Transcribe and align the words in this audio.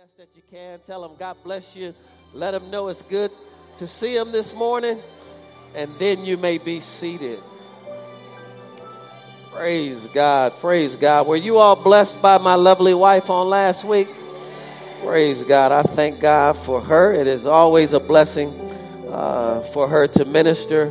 best 0.00 0.16
that 0.16 0.28
you 0.34 0.40
can. 0.50 0.78
Tell 0.86 1.02
them 1.02 1.10
God 1.18 1.36
bless 1.44 1.76
you. 1.76 1.92
Let 2.32 2.52
them 2.52 2.70
know 2.70 2.88
it's 2.88 3.02
good 3.02 3.30
to 3.76 3.86
see 3.86 4.14
them 4.14 4.32
this 4.32 4.54
morning. 4.54 4.98
And 5.74 5.92
then 5.98 6.24
you 6.24 6.38
may 6.38 6.56
be 6.56 6.80
seated. 6.80 7.38
Praise 9.52 10.06
God. 10.06 10.54
Praise 10.58 10.96
God. 10.96 11.26
Were 11.26 11.36
you 11.36 11.58
all 11.58 11.76
blessed 11.76 12.22
by 12.22 12.38
my 12.38 12.54
lovely 12.54 12.94
wife 12.94 13.28
on 13.28 13.50
last 13.50 13.84
week? 13.84 14.08
Praise 15.04 15.44
God. 15.44 15.70
I 15.70 15.82
thank 15.82 16.18
God 16.18 16.56
for 16.56 16.80
her. 16.80 17.12
It 17.12 17.26
is 17.26 17.44
always 17.44 17.92
a 17.92 18.00
blessing 18.00 18.48
uh, 19.10 19.60
for 19.60 19.86
her 19.86 20.06
to 20.06 20.24
minister. 20.24 20.90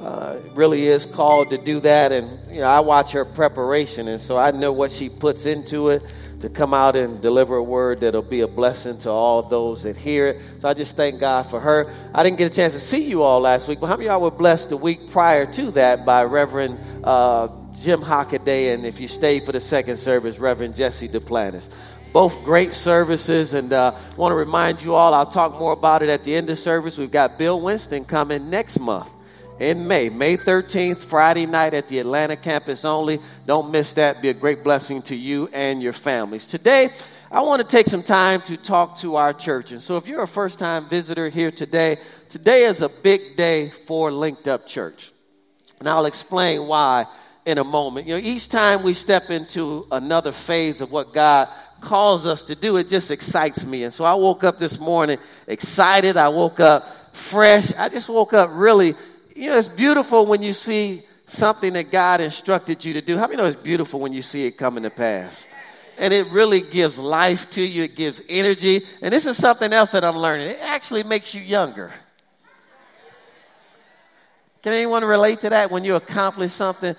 Uh, 0.00 0.40
really 0.54 0.86
is 0.86 1.06
called 1.06 1.50
to 1.50 1.58
do 1.58 1.78
that. 1.80 2.10
And, 2.10 2.28
you 2.50 2.62
know, 2.62 2.66
I 2.66 2.80
watch 2.80 3.12
her 3.12 3.24
preparation, 3.24 4.08
and 4.08 4.20
so 4.20 4.36
I 4.36 4.50
know 4.50 4.72
what 4.72 4.90
she 4.90 5.08
puts 5.08 5.46
into 5.46 5.90
it 5.90 6.02
to 6.40 6.48
come 6.48 6.72
out 6.72 6.94
and 6.94 7.20
deliver 7.20 7.56
a 7.56 7.62
word 7.62 8.00
that'll 8.00 8.22
be 8.22 8.42
a 8.42 8.48
blessing 8.48 8.98
to 8.98 9.10
all 9.10 9.42
those 9.42 9.82
that 9.82 9.96
hear 9.96 10.28
it. 10.28 10.40
So 10.60 10.68
I 10.68 10.74
just 10.74 10.96
thank 10.96 11.18
God 11.18 11.44
for 11.44 11.58
her. 11.58 11.92
I 12.14 12.22
didn't 12.22 12.38
get 12.38 12.52
a 12.52 12.54
chance 12.54 12.72
to 12.74 12.80
see 12.80 13.08
you 13.08 13.22
all 13.22 13.40
last 13.40 13.66
week, 13.66 13.80
but 13.80 13.86
how 13.86 13.96
many 13.96 14.08
of 14.08 14.12
y'all 14.12 14.20
were 14.22 14.36
blessed 14.36 14.68
the 14.68 14.76
week 14.76 15.10
prior 15.10 15.50
to 15.52 15.70
that 15.72 16.06
by 16.06 16.24
Reverend 16.24 16.78
uh, 17.02 17.48
Jim 17.80 18.00
Hockaday, 18.00 18.74
and 18.74 18.84
if 18.84 19.00
you 19.00 19.08
stayed 19.08 19.44
for 19.44 19.52
the 19.52 19.60
second 19.60 19.98
service, 19.98 20.38
Reverend 20.38 20.74
Jesse 20.74 21.08
Duplantis. 21.08 21.68
Both 22.12 22.42
great 22.42 22.72
services, 22.72 23.54
and 23.54 23.72
uh, 23.72 23.94
want 24.16 24.32
to 24.32 24.36
remind 24.36 24.82
you 24.82 24.94
all, 24.94 25.14
I'll 25.14 25.30
talk 25.30 25.58
more 25.58 25.72
about 25.72 26.02
it 26.02 26.08
at 26.08 26.24
the 26.24 26.34
end 26.34 26.50
of 26.50 26.58
service. 26.58 26.98
We've 26.98 27.10
got 27.10 27.38
Bill 27.38 27.60
Winston 27.60 28.04
coming 28.04 28.48
next 28.48 28.80
month 28.80 29.08
in 29.60 29.88
May, 29.88 30.08
May 30.08 30.36
13th, 30.36 30.98
Friday 30.98 31.46
night 31.46 31.74
at 31.74 31.88
the 31.88 31.98
Atlanta 31.98 32.36
campus 32.36 32.84
only. 32.84 33.20
Don't 33.46 33.70
miss 33.70 33.92
that. 33.94 34.22
Be 34.22 34.28
a 34.28 34.34
great 34.34 34.62
blessing 34.62 35.02
to 35.02 35.16
you 35.16 35.48
and 35.52 35.82
your 35.82 35.92
families. 35.92 36.46
Today, 36.46 36.90
I 37.30 37.42
want 37.42 37.60
to 37.60 37.76
take 37.76 37.86
some 37.86 38.02
time 38.02 38.40
to 38.42 38.56
talk 38.56 38.98
to 38.98 39.16
our 39.16 39.32
church. 39.32 39.72
And 39.72 39.82
so, 39.82 39.96
if 39.96 40.06
you're 40.06 40.22
a 40.22 40.28
first 40.28 40.58
time 40.58 40.88
visitor 40.88 41.28
here 41.28 41.50
today, 41.50 41.96
today 42.28 42.64
is 42.64 42.82
a 42.82 42.88
big 42.88 43.20
day 43.36 43.70
for 43.86 44.10
Linked 44.12 44.48
Up 44.48 44.66
Church. 44.66 45.12
And 45.80 45.88
I'll 45.88 46.06
explain 46.06 46.66
why 46.66 47.06
in 47.44 47.58
a 47.58 47.64
moment. 47.64 48.06
You 48.06 48.14
know, 48.14 48.20
each 48.22 48.48
time 48.48 48.82
we 48.82 48.94
step 48.94 49.30
into 49.30 49.86
another 49.90 50.32
phase 50.32 50.80
of 50.80 50.92
what 50.92 51.12
God 51.12 51.48
calls 51.80 52.26
us 52.26 52.44
to 52.44 52.54
do, 52.54 52.76
it 52.76 52.88
just 52.88 53.10
excites 53.10 53.64
me. 53.64 53.84
And 53.84 53.92
so 53.94 54.04
I 54.04 54.14
woke 54.14 54.44
up 54.44 54.58
this 54.58 54.78
morning 54.78 55.18
excited. 55.46 56.16
I 56.16 56.28
woke 56.28 56.60
up 56.60 56.84
fresh. 57.14 57.72
I 57.74 57.88
just 57.88 58.08
woke 58.08 58.32
up 58.32 58.50
really 58.52 58.94
you 59.38 59.50
know, 59.50 59.56
it's 59.56 59.68
beautiful 59.68 60.26
when 60.26 60.42
you 60.42 60.52
see 60.52 61.00
something 61.28 61.72
that 61.74 61.92
God 61.92 62.20
instructed 62.20 62.84
you 62.84 62.94
to 62.94 63.00
do. 63.00 63.16
How 63.16 63.28
many 63.28 63.36
know 63.36 63.44
it's 63.44 63.62
beautiful 63.62 64.00
when 64.00 64.12
you 64.12 64.20
see 64.20 64.46
it 64.46 64.52
coming 64.52 64.82
to 64.82 64.90
pass? 64.90 65.46
And 65.96 66.12
it 66.12 66.26
really 66.32 66.60
gives 66.60 66.98
life 66.98 67.48
to 67.50 67.62
you, 67.62 67.84
it 67.84 67.94
gives 67.94 68.20
energy. 68.28 68.80
And 69.00 69.14
this 69.14 69.26
is 69.26 69.36
something 69.36 69.72
else 69.72 69.92
that 69.92 70.02
I'm 70.02 70.16
learning. 70.16 70.48
It 70.48 70.58
actually 70.62 71.04
makes 71.04 71.34
you 71.34 71.40
younger. 71.40 71.92
Can 74.62 74.72
anyone 74.72 75.04
relate 75.04 75.40
to 75.40 75.50
that 75.50 75.70
when 75.70 75.84
you 75.84 75.94
accomplish 75.94 76.50
something? 76.50 76.96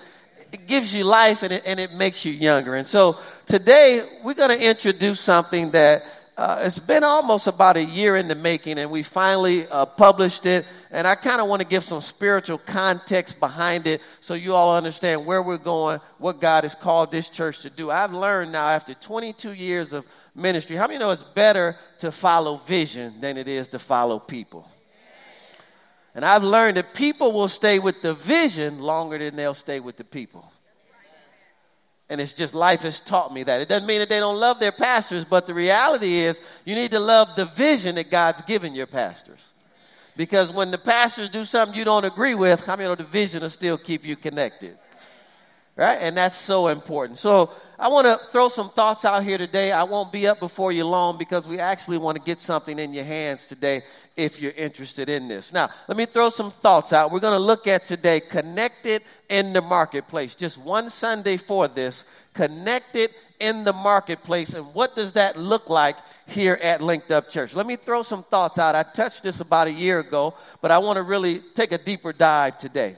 It 0.50 0.66
gives 0.66 0.94
you 0.94 1.04
life 1.04 1.42
and 1.42 1.52
it, 1.52 1.62
and 1.66 1.78
it 1.78 1.92
makes 1.92 2.24
you 2.24 2.32
younger. 2.32 2.74
And 2.74 2.86
so 2.86 3.18
today 3.44 4.02
we're 4.24 4.34
going 4.34 4.58
to 4.58 4.66
introduce 4.66 5.20
something 5.20 5.70
that 5.72 6.02
uh, 6.38 6.62
it's 6.64 6.78
been 6.78 7.04
almost 7.04 7.48
about 7.48 7.76
a 7.76 7.84
year 7.84 8.16
in 8.16 8.26
the 8.26 8.34
making, 8.34 8.78
and 8.78 8.90
we 8.90 9.02
finally 9.02 9.66
uh, 9.70 9.84
published 9.84 10.46
it. 10.46 10.64
And 10.92 11.06
I 11.06 11.14
kind 11.14 11.40
of 11.40 11.48
want 11.48 11.62
to 11.62 11.68
give 11.68 11.84
some 11.84 12.00
spiritual 12.00 12.58
context 12.58 13.38
behind 13.38 13.86
it 13.86 14.00
so 14.20 14.34
you 14.34 14.54
all 14.54 14.76
understand 14.76 15.24
where 15.24 15.40
we're 15.40 15.56
going, 15.56 16.00
what 16.18 16.40
God 16.40 16.64
has 16.64 16.74
called 16.74 17.12
this 17.12 17.28
church 17.28 17.60
to 17.60 17.70
do. 17.70 17.90
I've 17.90 18.12
learned 18.12 18.50
now 18.50 18.66
after 18.66 18.94
22 18.94 19.52
years 19.52 19.92
of 19.92 20.04
ministry, 20.34 20.74
how 20.74 20.88
many 20.88 20.98
know 20.98 21.12
it's 21.12 21.22
better 21.22 21.76
to 21.98 22.10
follow 22.10 22.56
vision 22.58 23.20
than 23.20 23.36
it 23.36 23.46
is 23.46 23.68
to 23.68 23.78
follow 23.78 24.18
people? 24.18 24.68
And 26.12 26.24
I've 26.24 26.42
learned 26.42 26.76
that 26.76 26.92
people 26.92 27.32
will 27.32 27.46
stay 27.48 27.78
with 27.78 28.02
the 28.02 28.14
vision 28.14 28.80
longer 28.80 29.16
than 29.16 29.36
they'll 29.36 29.54
stay 29.54 29.78
with 29.78 29.96
the 29.96 30.02
people. 30.02 30.50
And 32.08 32.20
it's 32.20 32.34
just 32.34 32.52
life 32.52 32.80
has 32.82 32.98
taught 32.98 33.32
me 33.32 33.44
that. 33.44 33.60
It 33.60 33.68
doesn't 33.68 33.86
mean 33.86 34.00
that 34.00 34.08
they 34.08 34.18
don't 34.18 34.40
love 34.40 34.58
their 34.58 34.72
pastors, 34.72 35.24
but 35.24 35.46
the 35.46 35.54
reality 35.54 36.16
is 36.16 36.40
you 36.64 36.74
need 36.74 36.90
to 36.90 36.98
love 36.98 37.28
the 37.36 37.44
vision 37.44 37.94
that 37.94 38.10
God's 38.10 38.42
given 38.42 38.74
your 38.74 38.88
pastors. 38.88 39.49
Because 40.20 40.52
when 40.52 40.70
the 40.70 40.76
pastors 40.76 41.30
do 41.30 41.46
something 41.46 41.74
you 41.74 41.86
don't 41.86 42.04
agree 42.04 42.34
with, 42.34 42.66
how 42.66 42.74
I 42.74 42.76
many 42.76 42.90
know 42.90 42.94
the 42.94 43.04
vision 43.04 43.40
will 43.40 43.48
still 43.48 43.78
keep 43.78 44.04
you 44.04 44.16
connected? 44.16 44.76
Right? 45.76 45.96
And 45.98 46.14
that's 46.14 46.36
so 46.36 46.68
important. 46.68 47.16
So 47.16 47.50
I 47.78 47.88
want 47.88 48.06
to 48.06 48.22
throw 48.26 48.50
some 48.50 48.68
thoughts 48.68 49.06
out 49.06 49.24
here 49.24 49.38
today. 49.38 49.72
I 49.72 49.82
won't 49.82 50.12
be 50.12 50.26
up 50.26 50.38
before 50.38 50.72
you 50.72 50.84
long 50.84 51.16
because 51.16 51.48
we 51.48 51.58
actually 51.58 51.96
want 51.96 52.18
to 52.18 52.22
get 52.22 52.42
something 52.42 52.78
in 52.78 52.92
your 52.92 53.04
hands 53.04 53.48
today 53.48 53.80
if 54.14 54.42
you're 54.42 54.52
interested 54.58 55.08
in 55.08 55.26
this. 55.26 55.54
Now, 55.54 55.70
let 55.88 55.96
me 55.96 56.04
throw 56.04 56.28
some 56.28 56.50
thoughts 56.50 56.92
out. 56.92 57.10
We're 57.10 57.20
going 57.20 57.32
to 57.32 57.38
look 57.38 57.66
at 57.66 57.86
today 57.86 58.20
connected 58.20 59.00
in 59.30 59.54
the 59.54 59.62
marketplace. 59.62 60.34
Just 60.34 60.58
one 60.58 60.90
Sunday 60.90 61.38
for 61.38 61.66
this, 61.66 62.04
connected 62.34 63.08
in 63.38 63.64
the 63.64 63.72
marketplace. 63.72 64.52
And 64.52 64.66
what 64.74 64.94
does 64.94 65.14
that 65.14 65.38
look 65.38 65.70
like 65.70 65.96
here 66.30 66.58
at 66.62 66.80
Linked 66.80 67.10
Up 67.10 67.28
Church. 67.28 67.54
Let 67.54 67.66
me 67.66 67.76
throw 67.76 68.02
some 68.02 68.22
thoughts 68.22 68.58
out. 68.58 68.74
I 68.74 68.82
touched 68.82 69.22
this 69.22 69.40
about 69.40 69.66
a 69.66 69.72
year 69.72 70.00
ago, 70.00 70.34
but 70.60 70.70
I 70.70 70.78
want 70.78 70.96
to 70.96 71.02
really 71.02 71.40
take 71.54 71.72
a 71.72 71.78
deeper 71.78 72.12
dive 72.12 72.58
today. 72.58 72.96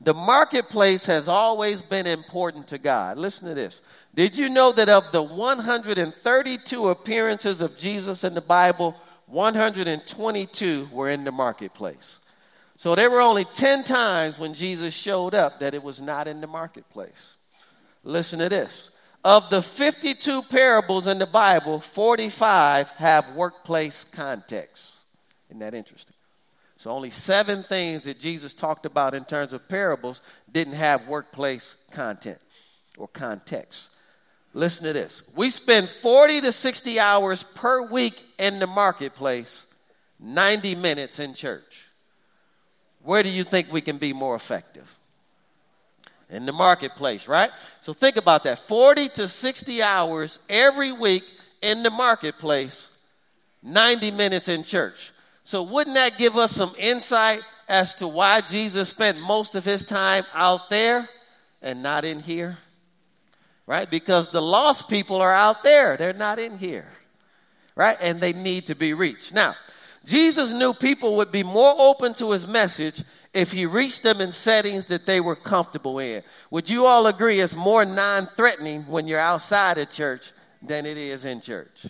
The 0.00 0.14
marketplace 0.14 1.06
has 1.06 1.26
always 1.26 1.82
been 1.82 2.06
important 2.06 2.68
to 2.68 2.78
God. 2.78 3.18
Listen 3.18 3.48
to 3.48 3.54
this. 3.54 3.82
Did 4.14 4.36
you 4.36 4.48
know 4.48 4.72
that 4.72 4.88
of 4.88 5.10
the 5.12 5.22
132 5.22 6.88
appearances 6.88 7.60
of 7.60 7.76
Jesus 7.76 8.22
in 8.24 8.34
the 8.34 8.40
Bible, 8.40 8.96
122 9.26 10.88
were 10.92 11.08
in 11.08 11.24
the 11.24 11.32
marketplace? 11.32 12.18
So 12.76 12.94
there 12.94 13.10
were 13.10 13.20
only 13.20 13.44
10 13.44 13.82
times 13.82 14.38
when 14.38 14.54
Jesus 14.54 14.94
showed 14.94 15.34
up 15.34 15.58
that 15.58 15.74
it 15.74 15.82
was 15.82 16.00
not 16.00 16.28
in 16.28 16.40
the 16.40 16.46
marketplace. 16.46 17.34
Listen 18.04 18.38
to 18.38 18.48
this. 18.48 18.90
Of 19.28 19.50
the 19.50 19.60
52 19.60 20.40
parables 20.44 21.06
in 21.06 21.18
the 21.18 21.26
Bible, 21.26 21.80
45 21.80 22.88
have 22.92 23.26
workplace 23.36 24.04
context. 24.04 24.90
Isn't 25.50 25.58
that 25.58 25.74
interesting? 25.74 26.14
So, 26.78 26.90
only 26.90 27.10
seven 27.10 27.62
things 27.62 28.04
that 28.04 28.18
Jesus 28.18 28.54
talked 28.54 28.86
about 28.86 29.12
in 29.12 29.26
terms 29.26 29.52
of 29.52 29.68
parables 29.68 30.22
didn't 30.50 30.72
have 30.72 31.08
workplace 31.08 31.76
content 31.90 32.38
or 32.96 33.06
context. 33.06 33.90
Listen 34.54 34.86
to 34.86 34.94
this. 34.94 35.22
We 35.36 35.50
spend 35.50 35.90
40 35.90 36.40
to 36.40 36.50
60 36.50 36.98
hours 36.98 37.42
per 37.42 37.82
week 37.86 38.18
in 38.38 38.58
the 38.58 38.66
marketplace, 38.66 39.66
90 40.18 40.74
minutes 40.76 41.18
in 41.18 41.34
church. 41.34 41.84
Where 43.02 43.22
do 43.22 43.28
you 43.28 43.44
think 43.44 43.70
we 43.70 43.82
can 43.82 43.98
be 43.98 44.14
more 44.14 44.36
effective? 44.36 44.97
In 46.30 46.46
the 46.46 46.52
marketplace, 46.52 47.26
right? 47.26 47.50
So 47.80 47.92
think 47.92 48.16
about 48.16 48.44
that 48.44 48.58
40 48.58 49.08
to 49.10 49.28
60 49.28 49.82
hours 49.82 50.38
every 50.48 50.92
week 50.92 51.24
in 51.62 51.82
the 51.82 51.90
marketplace, 51.90 52.88
90 53.62 54.10
minutes 54.12 54.48
in 54.48 54.62
church. 54.62 55.12
So 55.44 55.62
wouldn't 55.62 55.96
that 55.96 56.18
give 56.18 56.36
us 56.36 56.52
some 56.52 56.74
insight 56.78 57.40
as 57.68 57.94
to 57.94 58.08
why 58.08 58.42
Jesus 58.42 58.90
spent 58.90 59.18
most 59.20 59.54
of 59.54 59.64
his 59.64 59.84
time 59.84 60.24
out 60.34 60.68
there 60.68 61.08
and 61.62 61.82
not 61.82 62.04
in 62.04 62.20
here? 62.20 62.58
Right? 63.66 63.90
Because 63.90 64.30
the 64.30 64.42
lost 64.42 64.88
people 64.88 65.16
are 65.16 65.34
out 65.34 65.62
there, 65.62 65.96
they're 65.96 66.12
not 66.12 66.38
in 66.38 66.58
here. 66.58 66.90
Right? 67.74 67.96
And 68.00 68.20
they 68.20 68.32
need 68.32 68.66
to 68.66 68.74
be 68.74 68.92
reached. 68.92 69.32
Now, 69.32 69.54
Jesus 70.08 70.52
knew 70.52 70.72
people 70.72 71.16
would 71.16 71.30
be 71.30 71.42
more 71.42 71.74
open 71.78 72.14
to 72.14 72.30
his 72.30 72.46
message 72.46 73.02
if 73.34 73.52
he 73.52 73.66
reached 73.66 74.02
them 74.02 74.22
in 74.22 74.32
settings 74.32 74.86
that 74.86 75.04
they 75.04 75.20
were 75.20 75.36
comfortable 75.36 75.98
in. 75.98 76.22
Would 76.50 76.70
you 76.70 76.86
all 76.86 77.08
agree 77.08 77.40
it's 77.40 77.54
more 77.54 77.84
non 77.84 78.26
threatening 78.34 78.84
when 78.84 79.06
you're 79.06 79.20
outside 79.20 79.76
of 79.76 79.92
church 79.92 80.32
than 80.62 80.86
it 80.86 80.96
is 80.96 81.26
in 81.26 81.42
church? 81.42 81.86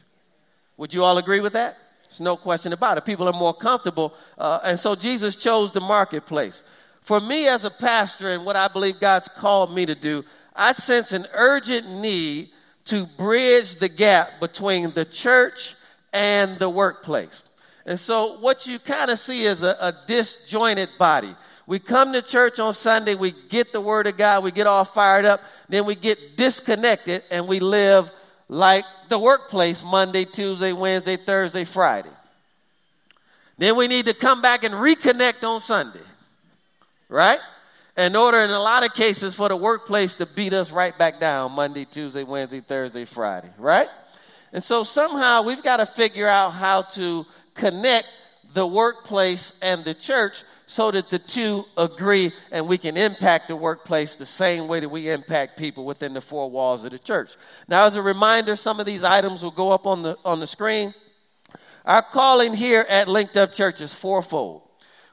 Would 0.79 0.93
you 0.93 1.05
all 1.05 1.19
agree 1.19 1.39
with 1.39 1.53
that? 1.53 1.77
There's 2.09 2.19
no 2.19 2.37
question 2.37 2.73
about 2.73 2.99
it. 2.99 3.05
People 3.05 3.29
are 3.29 3.33
more 3.33 3.55
comfortable. 3.55 4.13
Uh, 4.37 4.59
and 4.65 4.77
so 4.77 4.97
Jesus 4.97 5.37
chose 5.37 5.71
the 5.71 5.81
marketplace. 5.81 6.65
For 7.03 7.21
me 7.21 7.47
as 7.47 7.65
a 7.65 7.71
pastor 7.71 8.33
and 8.33 8.45
what 8.45 8.57
I 8.57 8.67
believe 8.67 8.99
God's 8.99 9.29
called 9.29 9.73
me 9.73 9.87
to 9.87 9.95
do, 9.95 10.25
I 10.57 10.73
sense 10.73 11.13
an 11.13 11.25
urgent 11.35 11.89
need 11.89 12.49
to 12.87 13.07
bridge 13.17 13.77
the 13.77 13.89
gap 13.89 14.41
between 14.41 14.91
the 14.91 15.05
church 15.05 15.77
and 16.13 16.59
the 16.59 16.69
workplace. 16.69 17.45
And 17.89 17.99
so 17.99 18.37
what 18.41 18.67
you 18.67 18.79
kind 18.79 19.11
of 19.11 19.19
see 19.19 19.45
is 19.45 19.63
a, 19.63 19.75
a, 19.81 19.95
disjointed 20.07 20.91
body. 20.99 21.35
We 21.67 21.79
come 21.79 22.13
to 22.13 22.21
church 22.21 22.61
on 22.61 22.75
Sunday, 22.75 23.15
we 23.15 23.33
get 23.49 23.73
the 23.73 23.81
word 23.81 24.07
of 24.07 24.19
God, 24.19 24.45
we 24.45 24.51
get 24.51 24.67
all 24.67 24.85
fired 24.85 25.25
up, 25.25 25.41
then 25.71 25.87
we 25.87 25.95
get 25.95 26.37
disconnected 26.37 27.23
and 27.31 27.49
we 27.49 27.61
live 27.61 28.11
like 28.47 28.85
the 29.09 29.19
workplace 29.19 29.83
Monday, 29.83 30.27
Tuesday, 30.27 30.75
Wednesday, 30.75 31.17
Thursday, 31.17 31.65
Friday. 31.65 32.11
Then 33.57 33.75
we 33.75 33.89
need 33.89 34.05
to 34.05 34.15
come 34.15 34.43
back 34.43 34.65
and 34.65 34.75
reconnect 34.75 35.43
on 35.43 35.59
Sunday. 35.59 36.05
Right? 37.09 37.41
In 37.97 38.15
order, 38.15 38.41
in 38.41 38.51
a 38.51 38.61
lot 38.61 38.85
of 38.85 38.93
cases, 38.93 39.35
for 39.35 39.49
the 39.49 39.57
workplace 39.57 40.15
to 40.17 40.27
beat 40.27 40.53
us 40.53 40.71
right 40.71 40.97
back 40.99 41.21
down 41.21 41.53
Monday, 41.53 41.87
Tuesday, 41.87 42.23
Wednesday, 42.23 42.61
Thursday, 42.61 43.07
Friday. 43.07 43.51
Right? 43.57 43.89
And 44.53 44.63
so 44.63 44.85
somehow 44.85 45.43
we've 45.43 45.63
got 45.63 45.79
to 45.79 45.87
figure 45.87 46.29
out 46.29 46.51
how 46.51 46.83
to 46.83 47.25
connect 47.59 48.11
the 48.55 48.67
workplace 48.67 49.53
and 49.61 49.85
the 49.85 49.93
church 49.93 50.43
so 50.67 50.91
that 50.91 51.11
the 51.11 51.19
two 51.19 51.65
agree 51.77 52.33
and 52.51 52.67
we 52.67 52.79
can 52.79 52.97
impact 52.97 53.49
the 53.49 53.57
workplace 53.57 54.17
the 54.17 54.27
same 54.27 54.69
way 54.69 54.81
that 54.81 54.89
we 54.89 55.11
impact 55.11 55.59
people 55.59 55.85
within 55.85 56.15
the 56.15 56.21
four 56.21 56.51
walls 56.51 56.85
of 56.85 56.91
the 56.91 56.99
church. 56.99 57.37
Now, 57.69 57.85
as 57.85 57.97
a 57.97 58.03
reminder, 58.03 58.57
some 58.57 58.81
of 58.81 58.87
these 58.87 59.05
items 59.05 59.43
will 59.43 59.51
go 59.51 59.71
up 59.71 59.87
on 59.87 60.03
the, 60.03 60.17
on 60.25 60.41
the 60.41 60.47
screen. 60.47 60.95
Our 61.85 62.03
calling 62.03 62.55
here 62.55 62.87
at 62.89 63.09
Linked 63.09 63.37
Up 63.37 63.53
Church 63.53 63.81
is 63.81 63.93
fourfold. 63.93 64.68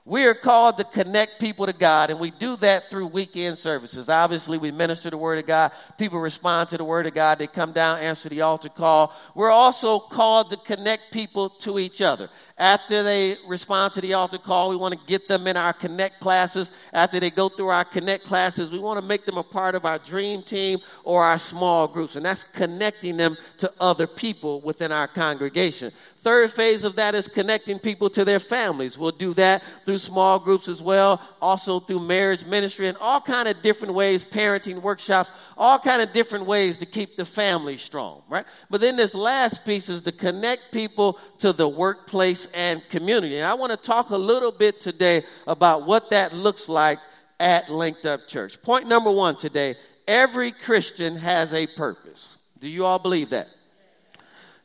We 0.08 0.26
are 0.26 0.36
called 0.36 0.78
to 0.78 0.84
connect 0.84 1.40
people 1.40 1.66
to 1.66 1.74
God, 1.74 2.12
and 2.12 2.20
we 2.20 2.30
do 2.30 2.56
that 2.58 2.92
through 2.92 3.08
weekend 3.08 3.58
services. 3.58 4.08
Obviously, 4.08 4.60
we 4.60 4.70
minister 4.70 5.10
the 5.10 5.18
Word 5.18 5.40
of 5.40 5.48
God. 5.48 5.72
People 5.98 6.20
respond 6.20 6.70
to 6.70 6.78
the 6.78 6.84
Word 6.84 7.08
of 7.08 7.16
God. 7.16 7.40
They 7.40 7.48
come 7.48 7.72
down, 7.72 7.98
answer 7.98 8.30
the 8.30 8.42
altar 8.42 8.70
call. 8.70 9.16
We're 9.34 9.50
also 9.50 9.98
called 9.98 10.52
to 10.52 10.58
connect 10.58 11.12
people 11.12 11.50
to 11.50 11.80
each 11.80 12.02
other. 12.02 12.30
After 12.60 13.02
they 13.02 13.36
respond 13.48 13.96
to 13.96 14.02
the 14.02 14.14
altar 14.14 14.38
call, 14.38 14.70
we 14.70 14.76
want 14.76 14.94
to 14.94 15.08
get 15.08 15.28
them 15.28 15.48
in 15.48 15.58
our 15.58 15.74
connect 15.74 16.20
classes. 16.20 16.72
After 16.94 17.20
they 17.20 17.32
go 17.32 17.50
through 17.50 17.70
our 17.70 17.84
connect 17.84 18.26
classes, 18.26 18.70
we 18.70 18.78
want 18.78 19.00
to 19.00 19.06
make 19.06 19.26
them 19.26 19.38
a 19.38 19.44
part 19.44 19.74
of 19.74 19.86
our 19.86 19.98
dream 19.98 20.44
team 20.44 20.78
or 21.04 21.24
our 21.24 21.40
small 21.40 21.88
groups, 21.88 22.16
and 22.16 22.24
that's 22.24 22.44
connecting 22.44 23.18
them 23.18 23.36
to 23.58 23.72
other 23.80 24.06
people 24.06 24.62
within 24.62 24.92
our 24.92 25.08
congregation. 25.08 25.92
Third 26.26 26.50
phase 26.50 26.84
of 26.84 26.96
that 26.96 27.14
is 27.14 27.28
connecting 27.28 27.78
people 27.78 28.10
to 28.10 28.26
their 28.26 28.40
families. 28.40 28.98
We'll 28.98 29.12
do 29.12 29.36
that 29.36 29.62
through 29.86 30.00
small 30.00 30.40
groups 30.40 30.68
as 30.68 30.82
well, 30.82 31.22
also 31.40 31.80
through 31.80 32.00
marriage 32.00 32.44
ministry 32.48 32.88
and 32.88 32.98
all 32.98 33.22
kind 33.22 33.48
of 33.48 33.62
different 33.62 33.94
ways, 33.94 34.26
parenting 34.26 34.82
workshops, 34.82 35.32
all 35.56 35.78
kind 35.78 36.02
of 36.02 36.12
different 36.14 36.48
ways 36.48 36.80
to 36.80 36.88
keep 36.88 37.16
the 37.16 37.26
family 37.26 37.78
strong, 37.78 38.24
right? 38.28 38.44
But 38.72 38.82
then 38.82 38.96
this 38.96 39.14
last 39.14 39.68
piece 39.68 39.88
is 39.88 40.02
to 40.02 40.12
connect 40.12 40.72
people 40.72 41.20
to 41.38 41.54
the 41.54 41.68
workplace 41.68 42.48
and 42.56 42.82
community. 42.90 43.38
And 43.38 43.46
I 43.48 43.54
want 43.54 43.72
to 43.74 43.78
talk 43.78 44.10
a 44.10 44.18
little 44.18 44.52
bit 44.52 44.82
today 44.82 45.22
about 45.46 45.86
what 45.86 46.10
that 46.10 46.34
looks 46.34 46.68
like 46.68 46.98
at 47.40 47.70
Linked 47.70 48.08
Up 48.08 48.28
Church. 48.28 48.60
Point 48.64 48.88
number 48.88 49.12
1 49.12 49.38
today, 49.38 49.76
every 50.08 50.52
Christian 50.52 51.18
has 51.18 51.54
a 51.54 51.68
purpose. 51.68 52.40
Do 52.58 52.68
you 52.68 52.84
all 52.84 52.98
believe 52.98 53.30
that? 53.30 53.48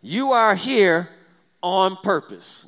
You 0.01 0.33
are 0.33 0.55
here 0.55 1.07
on 1.63 1.97
purpose. 1.97 2.67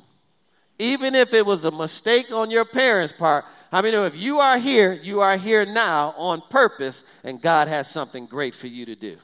Even 0.79 1.15
if 1.15 1.33
it 1.33 1.45
was 1.45 1.65
a 1.65 1.71
mistake 1.71 2.31
on 2.31 2.51
your 2.51 2.65
parents' 2.65 3.13
part, 3.13 3.45
I 3.71 3.81
mean, 3.81 3.93
if 3.93 4.15
you 4.15 4.39
are 4.39 4.57
here, 4.57 4.93
you 4.93 5.21
are 5.21 5.37
here 5.37 5.65
now 5.65 6.13
on 6.17 6.41
purpose, 6.49 7.03
and 7.23 7.41
God 7.41 7.67
has 7.67 7.89
something 7.89 8.25
great 8.25 8.53
for 8.53 8.67
you 8.67 8.85
to 8.85 8.95
do, 8.95 9.17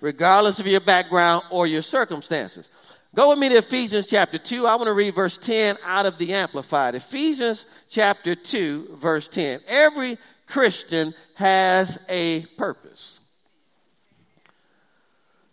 regardless 0.00 0.60
of 0.60 0.66
your 0.66 0.80
background 0.80 1.44
or 1.50 1.66
your 1.66 1.82
circumstances. 1.82 2.70
Go 3.14 3.30
with 3.30 3.40
me 3.40 3.48
to 3.48 3.56
Ephesians 3.56 4.06
chapter 4.06 4.38
2. 4.38 4.66
I 4.66 4.76
want 4.76 4.86
to 4.86 4.92
read 4.92 5.14
verse 5.14 5.36
10 5.36 5.76
out 5.84 6.06
of 6.06 6.18
the 6.18 6.32
Amplified. 6.32 6.94
Ephesians 6.94 7.66
chapter 7.88 8.36
2, 8.36 8.96
verse 9.00 9.28
10. 9.28 9.60
Every 9.66 10.16
Christian 10.46 11.12
has 11.34 11.98
a 12.08 12.42
purpose. 12.56 13.19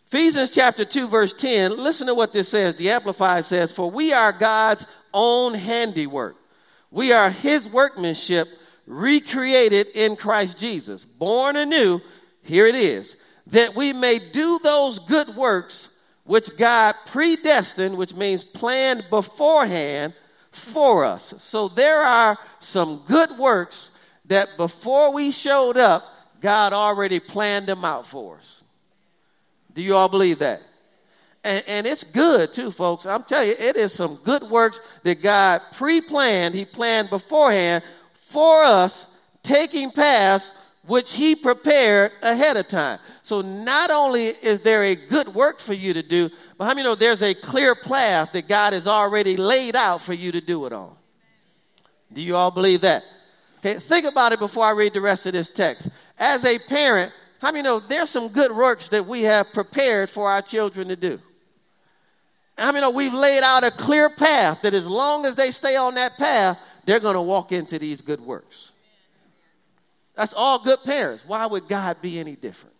Ephesians 0.08 0.52
chapter 0.52 0.86
2, 0.86 1.10
verse 1.10 1.34
10, 1.34 1.76
listen 1.76 2.08
to 2.08 2.16
what 2.16 2.32
this 2.32 2.48
says. 2.48 2.76
The 2.76 2.92
Amplified 2.92 3.44
says, 3.44 3.74
For 3.74 3.92
we 3.92 4.14
are 4.14 4.32
God's 4.32 4.88
own 5.14 5.54
handiwork. 5.54 6.38
We 6.92 7.12
are 7.12 7.30
his 7.30 7.68
workmanship, 7.70 8.48
recreated 8.86 9.88
in 9.96 10.16
Christ 10.16 10.58
Jesus, 10.58 11.04
born 11.04 11.58
anew. 11.58 12.00
Here 12.42 12.68
it 12.68 12.76
is, 12.76 13.18
that 13.48 13.76
we 13.76 13.92
may 13.92 14.20
do 14.20 14.60
those 14.64 15.00
good 15.00 15.36
works 15.36 15.94
which 16.24 16.56
God 16.58 16.96
predestined, 17.06 17.98
which 17.98 18.16
means 18.16 18.46
planned 18.46 19.06
beforehand 19.10 20.14
for 20.52 21.04
us. 21.04 21.34
So 21.40 21.68
there 21.68 22.02
are 22.02 22.38
some 22.62 23.04
good 23.08 23.38
works 23.38 23.92
that 24.28 24.48
before 24.56 25.14
we 25.14 25.32
showed 25.32 25.76
up, 25.76 26.04
God 26.40 26.72
already 26.72 27.20
planned 27.20 27.66
them 27.66 27.84
out 27.84 28.08
for 28.08 28.38
us. 28.38 28.64
Do 29.78 29.84
you 29.84 29.96
all 29.96 30.10
believe 30.10 30.40
that? 30.40 30.64
And, 31.44 31.64
and 31.68 31.86
it's 31.86 32.04
good 32.04 32.52
too, 32.52 32.72
folks. 32.72 33.06
I'm 33.06 33.22
telling 33.22 33.50
you, 33.50 33.56
it 33.60 33.76
is 33.76 33.94
some 33.94 34.16
good 34.24 34.42
works 34.50 34.82
that 35.04 35.22
God 35.22 35.62
pre 35.74 36.02
planned, 36.02 36.56
He 36.56 36.66
planned 36.66 37.12
beforehand 37.12 37.84
for 38.14 38.64
us, 38.64 39.06
taking 39.44 39.92
paths 39.92 40.52
which 40.88 41.14
He 41.14 41.36
prepared 41.36 42.12
ahead 42.24 42.58
of 42.58 42.68
time. 42.68 42.98
So 43.22 43.42
not 43.42 43.92
only 43.92 44.26
is 44.26 44.64
there 44.64 44.84
a 44.84 44.96
good 44.96 45.28
work 45.28 45.60
for 45.60 45.74
you 45.74 45.94
to 45.94 46.02
do, 46.02 46.32
but 46.58 46.66
how 46.66 46.72
many 46.72 46.82
know 46.82 46.96
there's 46.96 47.22
a 47.22 47.36
clear 47.36 47.76
path 47.76 48.32
that 48.32 48.48
God 48.48 48.74
has 48.74 48.88
already 48.88 49.38
laid 49.38 49.76
out 49.76 50.02
for 50.02 50.16
you 50.16 50.32
to 50.32 50.42
do 50.42 50.66
it 50.66 50.74
on? 50.74 50.96
Do 52.12 52.20
you 52.20 52.36
all 52.36 52.50
believe 52.50 52.82
that? 52.82 53.04
Okay, 53.60 53.76
think 53.76 54.08
about 54.08 54.32
it 54.32 54.40
before 54.40 54.66
I 54.66 54.72
read 54.72 54.94
the 54.94 55.02
rest 55.02 55.28
of 55.28 55.34
this 55.34 55.52
text. 55.52 55.90
As 56.18 56.46
a 56.46 56.58
parent, 56.68 57.14
how 57.40 57.52
many 57.52 57.64
know 57.64 57.80
there's 57.80 58.10
some 58.10 58.30
good 58.30 58.52
works 58.52 58.90
that 58.90 59.06
we 59.06 59.22
have 59.24 59.54
prepared 59.54 60.10
for 60.10 60.30
our 60.30 60.42
children 60.42 60.88
to 60.88 60.96
do? 60.96 61.20
How 62.58 62.72
many 62.72 62.82
know 62.82 62.90
we've 62.90 63.14
laid 63.14 63.44
out 63.44 63.64
a 63.64 63.72
clear 63.72 64.10
path 64.10 64.62
that 64.64 64.74
as 64.74 64.88
long 64.88 65.26
as 65.26 65.36
they 65.36 65.52
stay 65.52 65.76
on 65.76 65.96
that 65.96 66.14
path, 66.18 66.60
they're 66.86 67.00
going 67.00 67.16
to 67.16 67.22
walk 67.22 67.52
into 67.52 67.78
these 67.78 68.02
good 68.02 68.20
works? 68.20 68.72
That's 70.16 70.34
all 70.34 70.64
good 70.64 70.84
parents. 70.84 71.24
Why 71.26 71.46
would 71.46 71.68
God 71.68 72.02
be 72.02 72.20
any 72.20 72.36
different? 72.36 72.74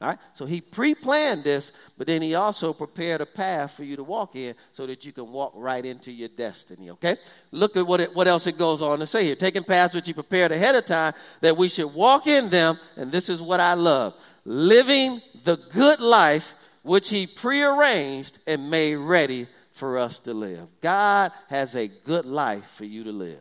All 0.00 0.08
right? 0.08 0.18
So 0.32 0.46
he 0.46 0.60
pre 0.60 0.94
planned 0.94 1.42
this, 1.42 1.72
but 1.96 2.06
then 2.06 2.22
he 2.22 2.34
also 2.34 2.72
prepared 2.72 3.20
a 3.20 3.26
path 3.26 3.72
for 3.72 3.82
you 3.82 3.96
to 3.96 4.04
walk 4.04 4.36
in 4.36 4.54
so 4.72 4.86
that 4.86 5.04
you 5.04 5.12
can 5.12 5.32
walk 5.32 5.52
right 5.56 5.84
into 5.84 6.12
your 6.12 6.28
destiny, 6.28 6.90
okay? 6.90 7.16
Look 7.50 7.76
at 7.76 7.86
what, 7.86 8.00
it, 8.00 8.14
what 8.14 8.28
else 8.28 8.46
it 8.46 8.56
goes 8.56 8.80
on 8.80 9.00
to 9.00 9.06
say 9.06 9.24
here. 9.24 9.34
Taking 9.34 9.64
paths 9.64 9.94
which 9.94 10.06
he 10.06 10.12
prepared 10.12 10.52
ahead 10.52 10.76
of 10.76 10.86
time 10.86 11.14
that 11.40 11.56
we 11.56 11.68
should 11.68 11.92
walk 11.92 12.28
in 12.28 12.48
them, 12.48 12.78
and 12.96 13.10
this 13.10 13.28
is 13.28 13.42
what 13.42 13.60
I 13.60 13.74
love 13.74 14.14
living 14.44 15.20
the 15.44 15.56
good 15.74 16.00
life 16.00 16.54
which 16.82 17.10
he 17.10 17.26
prearranged 17.26 18.38
and 18.46 18.70
made 18.70 18.96
ready 18.96 19.46
for 19.72 19.98
us 19.98 20.20
to 20.20 20.32
live. 20.32 20.66
God 20.80 21.32
has 21.48 21.76
a 21.76 21.88
good 21.88 22.24
life 22.24 22.64
for 22.76 22.84
you 22.84 23.04
to 23.04 23.12
live. 23.12 23.40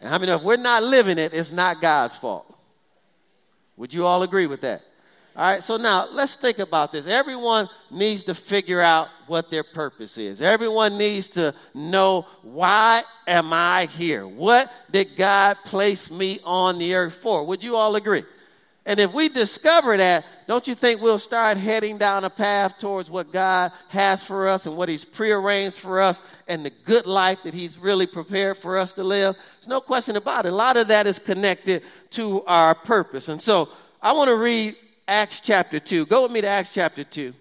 And 0.00 0.12
I 0.12 0.18
mean, 0.18 0.28
if 0.28 0.42
we're 0.42 0.56
not 0.56 0.82
living 0.82 1.18
it, 1.18 1.32
it's 1.32 1.52
not 1.52 1.80
God's 1.80 2.16
fault. 2.16 2.52
Would 3.76 3.94
you 3.94 4.06
all 4.06 4.22
agree 4.22 4.46
with 4.46 4.62
that? 4.62 4.82
All 5.36 5.42
right, 5.44 5.64
so 5.64 5.76
now 5.76 6.06
let's 6.12 6.36
think 6.36 6.60
about 6.60 6.92
this. 6.92 7.08
Everyone 7.08 7.68
needs 7.90 8.22
to 8.24 8.36
figure 8.36 8.80
out 8.80 9.08
what 9.26 9.50
their 9.50 9.64
purpose 9.64 10.16
is. 10.16 10.40
Everyone 10.40 10.96
needs 10.96 11.28
to 11.30 11.52
know 11.74 12.24
why 12.42 13.02
am 13.26 13.52
I 13.52 13.86
here? 13.86 14.28
What 14.28 14.70
did 14.92 15.16
God 15.16 15.56
place 15.64 16.08
me 16.08 16.38
on 16.44 16.78
the 16.78 16.94
earth 16.94 17.14
for? 17.14 17.44
Would 17.46 17.64
you 17.64 17.74
all 17.74 17.96
agree? 17.96 18.22
And 18.86 19.00
if 19.00 19.12
we 19.12 19.28
discover 19.28 19.96
that, 19.96 20.24
don't 20.46 20.68
you 20.68 20.76
think 20.76 21.00
we'll 21.00 21.18
start 21.18 21.56
heading 21.56 21.98
down 21.98 22.22
a 22.22 22.30
path 22.30 22.78
towards 22.78 23.10
what 23.10 23.32
God 23.32 23.72
has 23.88 24.22
for 24.22 24.46
us 24.46 24.66
and 24.66 24.76
what 24.76 24.88
He's 24.88 25.04
prearranged 25.04 25.80
for 25.80 26.00
us 26.00 26.22
and 26.46 26.64
the 26.64 26.72
good 26.84 27.06
life 27.06 27.42
that 27.42 27.54
He's 27.54 27.76
really 27.76 28.06
prepared 28.06 28.56
for 28.56 28.78
us 28.78 28.94
to 28.94 29.02
live? 29.02 29.36
There's 29.56 29.68
no 29.68 29.80
question 29.80 30.14
about 30.14 30.46
it. 30.46 30.52
A 30.52 30.54
lot 30.54 30.76
of 30.76 30.86
that 30.88 31.08
is 31.08 31.18
connected 31.18 31.82
to 32.10 32.44
our 32.44 32.76
purpose. 32.76 33.28
And 33.30 33.42
so 33.42 33.68
I 34.00 34.12
want 34.12 34.28
to 34.28 34.36
read 34.36 34.76
Acts 35.06 35.40
chapter 35.40 35.78
2. 35.78 36.06
Go 36.06 36.22
with 36.22 36.32
me 36.32 36.40
to 36.40 36.46
Acts 36.46 36.72
chapter 36.72 37.04
2. 37.04 37.34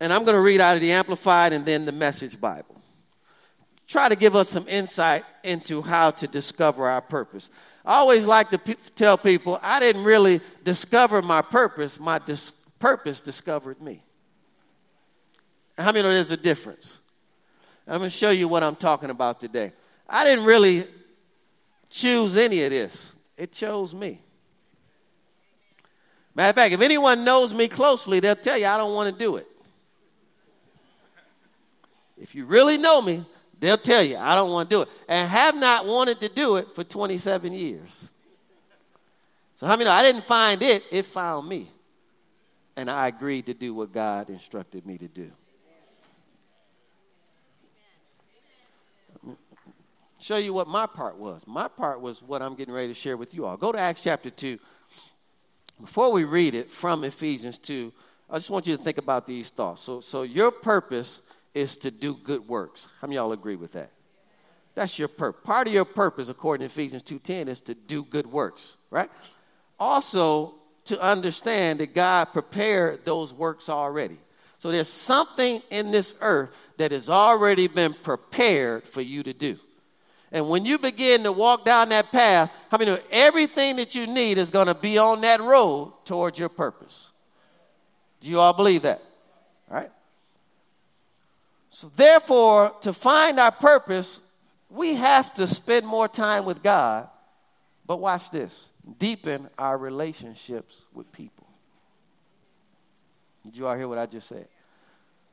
And 0.00 0.12
I'm 0.12 0.24
going 0.24 0.34
to 0.34 0.40
read 0.40 0.60
out 0.60 0.76
of 0.76 0.80
the 0.80 0.92
Amplified 0.92 1.52
and 1.52 1.64
then 1.64 1.84
the 1.84 1.92
Message 1.92 2.40
Bible. 2.40 2.80
Try 3.86 4.08
to 4.08 4.16
give 4.16 4.34
us 4.36 4.48
some 4.48 4.66
insight 4.68 5.24
into 5.44 5.82
how 5.82 6.12
to 6.12 6.26
discover 6.26 6.88
our 6.88 7.00
purpose. 7.00 7.50
I 7.84 7.96
always 7.96 8.24
like 8.26 8.50
to 8.50 8.58
tell 8.94 9.18
people 9.18 9.58
I 9.60 9.80
didn't 9.80 10.04
really 10.04 10.40
discover 10.64 11.20
my 11.20 11.42
purpose, 11.42 11.98
my 11.98 12.18
dis- 12.18 12.52
purpose 12.78 13.20
discovered 13.20 13.80
me. 13.80 14.02
How 15.76 15.86
many 15.86 16.02
know 16.02 16.14
there's 16.14 16.30
a 16.30 16.36
difference? 16.36 16.98
I'm 17.86 17.98
going 17.98 18.10
to 18.10 18.16
show 18.16 18.30
you 18.30 18.46
what 18.46 18.62
I'm 18.62 18.76
talking 18.76 19.10
about 19.10 19.40
today. 19.40 19.72
I 20.08 20.24
didn't 20.24 20.44
really 20.44 20.84
choose 21.90 22.36
any 22.36 22.62
of 22.62 22.70
this, 22.70 23.12
it 23.36 23.52
chose 23.52 23.94
me. 23.94 24.20
Matter 26.34 26.50
of 26.50 26.54
fact, 26.54 26.72
if 26.72 26.80
anyone 26.80 27.24
knows 27.24 27.52
me 27.52 27.68
closely, 27.68 28.20
they'll 28.20 28.36
tell 28.36 28.56
you 28.56 28.66
I 28.66 28.78
don't 28.78 28.94
want 28.94 29.14
to 29.14 29.18
do 29.18 29.36
it. 29.36 29.46
If 32.18 32.34
you 32.34 32.46
really 32.46 32.78
know 32.78 33.02
me, 33.02 33.24
they'll 33.58 33.76
tell 33.76 34.02
you 34.02 34.16
I 34.16 34.34
don't 34.34 34.50
want 34.50 34.70
to 34.70 34.76
do 34.76 34.82
it. 34.82 34.88
And 35.08 35.28
have 35.28 35.54
not 35.54 35.86
wanted 35.86 36.20
to 36.20 36.28
do 36.28 36.56
it 36.56 36.68
for 36.74 36.84
27 36.84 37.52
years. 37.52 38.08
So, 39.56 39.66
how 39.66 39.74
many 39.74 39.84
know 39.84 39.92
I 39.92 40.02
didn't 40.02 40.24
find 40.24 40.62
it, 40.62 40.84
it 40.90 41.06
found 41.06 41.48
me. 41.48 41.70
And 42.76 42.90
I 42.90 43.08
agreed 43.08 43.46
to 43.46 43.54
do 43.54 43.74
what 43.74 43.92
God 43.92 44.30
instructed 44.30 44.86
me 44.86 44.98
to 44.98 45.08
do. 45.08 45.30
Show 50.18 50.36
you 50.36 50.54
what 50.54 50.68
my 50.68 50.86
part 50.86 51.16
was. 51.16 51.42
My 51.46 51.66
part 51.66 52.00
was 52.00 52.22
what 52.22 52.42
I'm 52.42 52.54
getting 52.54 52.72
ready 52.72 52.88
to 52.88 52.94
share 52.94 53.16
with 53.16 53.34
you 53.34 53.44
all. 53.44 53.56
Go 53.56 53.72
to 53.72 53.78
Acts 53.78 54.02
chapter 54.02 54.30
2. 54.30 54.58
Before 55.82 56.12
we 56.12 56.22
read 56.22 56.54
it 56.54 56.70
from 56.70 57.02
Ephesians 57.02 57.58
2, 57.58 57.92
I 58.30 58.36
just 58.36 58.50
want 58.50 58.68
you 58.68 58.76
to 58.76 58.82
think 58.82 58.98
about 58.98 59.26
these 59.26 59.50
thoughts. 59.50 59.82
So, 59.82 60.00
so 60.00 60.22
your 60.22 60.52
purpose 60.52 61.22
is 61.54 61.76
to 61.78 61.90
do 61.90 62.14
good 62.14 62.46
works. 62.46 62.86
How 63.00 63.08
many 63.08 63.16
y'all 63.16 63.32
agree 63.32 63.56
with 63.56 63.72
that? 63.72 63.90
That's 64.76 64.96
your 64.96 65.08
purpose. 65.08 65.44
Part 65.44 65.66
of 65.66 65.74
your 65.74 65.84
purpose, 65.84 66.28
according 66.28 66.68
to 66.68 66.72
Ephesians 66.72 67.02
2.10, 67.02 67.48
is 67.48 67.60
to 67.62 67.74
do 67.74 68.04
good 68.04 68.26
works, 68.26 68.76
right? 68.90 69.10
Also, 69.78 70.54
to 70.84 71.00
understand 71.02 71.80
that 71.80 71.94
God 71.94 72.26
prepared 72.26 73.04
those 73.04 73.34
works 73.34 73.68
already. 73.68 74.18
So 74.58 74.70
there's 74.70 74.88
something 74.88 75.60
in 75.70 75.90
this 75.90 76.14
earth 76.20 76.54
that 76.76 76.92
has 76.92 77.08
already 77.08 77.66
been 77.66 77.92
prepared 77.92 78.84
for 78.84 79.00
you 79.00 79.24
to 79.24 79.32
do. 79.32 79.58
And 80.32 80.48
when 80.48 80.64
you 80.64 80.78
begin 80.78 81.24
to 81.24 81.32
walk 81.32 81.64
down 81.64 81.90
that 81.90 82.10
path, 82.10 82.50
many 82.72 82.86
know 82.86 82.98
everything 83.10 83.76
that 83.76 83.94
you 83.94 84.06
need 84.06 84.38
is 84.38 84.50
going 84.50 84.66
to 84.66 84.74
be 84.74 84.96
on 84.96 85.20
that 85.20 85.40
road 85.40 85.92
towards 86.06 86.38
your 86.38 86.48
purpose? 86.48 87.10
Do 88.22 88.30
you 88.30 88.40
all 88.40 88.54
believe 88.54 88.82
that? 88.82 89.02
All 89.70 89.76
right? 89.76 89.90
So, 91.68 91.90
therefore, 91.94 92.72
to 92.80 92.94
find 92.94 93.38
our 93.38 93.50
purpose, 93.50 94.20
we 94.70 94.94
have 94.94 95.34
to 95.34 95.46
spend 95.46 95.86
more 95.86 96.08
time 96.08 96.46
with 96.46 96.62
God. 96.62 97.08
But 97.86 98.00
watch 98.00 98.30
this 98.30 98.68
deepen 98.98 99.48
our 99.58 99.76
relationships 99.76 100.82
with 100.94 101.12
people. 101.12 101.46
Did 103.44 103.56
you 103.56 103.66
all 103.66 103.76
hear 103.76 103.86
what 103.86 103.98
I 103.98 104.06
just 104.06 104.28
said? 104.28 104.48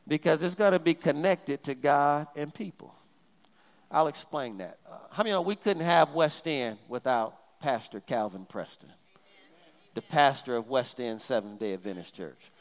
Because 0.07 0.43
it's 0.43 0.55
going 0.55 0.73
to 0.73 0.79
be 0.79 0.93
connected 0.93 1.63
to 1.63 1.75
God 1.75 2.27
and 2.35 2.53
people. 2.53 2.93
I'll 3.91 4.07
explain 4.07 4.57
that. 4.59 4.77
Uh, 4.89 4.95
how 5.11 5.23
many 5.23 5.33
know 5.33 5.41
we 5.41 5.55
couldn't 5.55 5.83
have 5.83 6.13
West 6.13 6.47
End 6.47 6.77
without 6.87 7.59
Pastor 7.59 7.99
Calvin 7.99 8.45
Preston, 8.45 8.89
the 9.95 10.01
pastor 10.01 10.55
of 10.55 10.69
West 10.69 10.99
End 10.99 11.21
Seventh 11.21 11.59
day 11.59 11.73
Adventist 11.73 12.15
Church? 12.15 12.51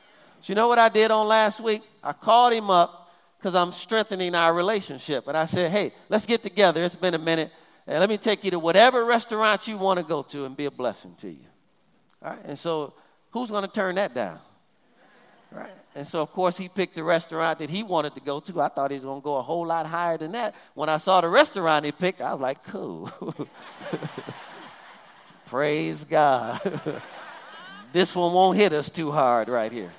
So, 0.41 0.53
you 0.53 0.55
know 0.55 0.69
what 0.69 0.79
I 0.79 0.89
did 0.89 1.11
on 1.11 1.27
last 1.27 1.61
week? 1.61 1.83
I 2.03 2.13
called 2.13 2.53
him 2.53 2.71
up 2.71 3.11
because 3.39 3.55
I'm 3.55 3.73
strengthening 3.73 4.35
our 4.35 4.55
relationship. 4.55 5.29
And 5.29 5.37
I 5.37 5.45
said, 5.45 5.71
hey, 5.71 5.93
let's 6.09 6.27
get 6.27 6.43
together. 6.43 6.85
It's 6.85 6.97
been 6.97 7.15
a 7.15 7.19
minute. 7.19 7.51
And 7.87 8.01
let 8.01 8.09
me 8.09 8.19
take 8.19 8.45
you 8.45 8.51
to 8.53 8.59
whatever 8.59 9.05
restaurant 9.05 9.67
you 9.67 9.79
want 9.79 9.99
to 9.99 10.05
go 10.05 10.23
to 10.23 10.45
and 10.45 10.57
be 10.57 10.67
a 10.67 10.71
blessing 10.71 11.15
to 11.19 11.29
you. 11.29 11.47
All 12.23 12.31
right? 12.31 12.41
And 12.45 12.59
so, 12.59 12.95
who's 13.31 13.51
going 13.51 13.65
to 13.65 13.71
turn 13.71 13.95
that 13.97 14.15
down? 14.15 14.39
Right? 15.51 15.71
And 15.95 16.07
so, 16.07 16.21
of 16.21 16.33
course, 16.33 16.57
he 16.57 16.69
picked 16.69 16.95
the 16.95 17.03
restaurant 17.03 17.59
that 17.61 17.71
he 17.71 17.83
wanted 17.83 18.15
to 18.15 18.21
go 18.21 18.41
to. 18.41 18.61
I 18.61 18.69
thought 18.69 18.91
he 18.91 18.97
was 18.97 19.05
going 19.05 19.21
to 19.21 19.25
go 19.25 19.37
a 19.37 19.43
whole 19.43 19.67
lot 19.67 19.87
higher 19.87 20.19
than 20.19 20.33
that. 20.33 20.55
When 20.75 20.89
I 20.89 20.99
saw 20.99 21.21
the 21.21 21.29
restaurant 21.29 21.85
he 21.85 21.93
picked, 21.93 22.21
I 22.21 22.33
was 22.33 22.41
like, 22.41 22.63
cool. 22.65 23.11
Praise 25.47 26.05
God. 26.05 26.61
this 27.93 28.15
one 28.15 28.33
won't 28.33 28.59
hit 28.59 28.73
us 28.73 28.91
too 28.91 29.11
hard 29.11 29.49
right 29.49 29.73
here. 29.73 29.93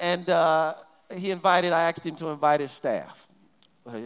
And 0.00 0.28
uh, 0.30 0.74
he 1.14 1.30
invited, 1.30 1.72
I 1.72 1.88
asked 1.88 2.06
him 2.06 2.14
to 2.16 2.28
invite 2.28 2.60
his 2.60 2.70
staff, 2.70 3.26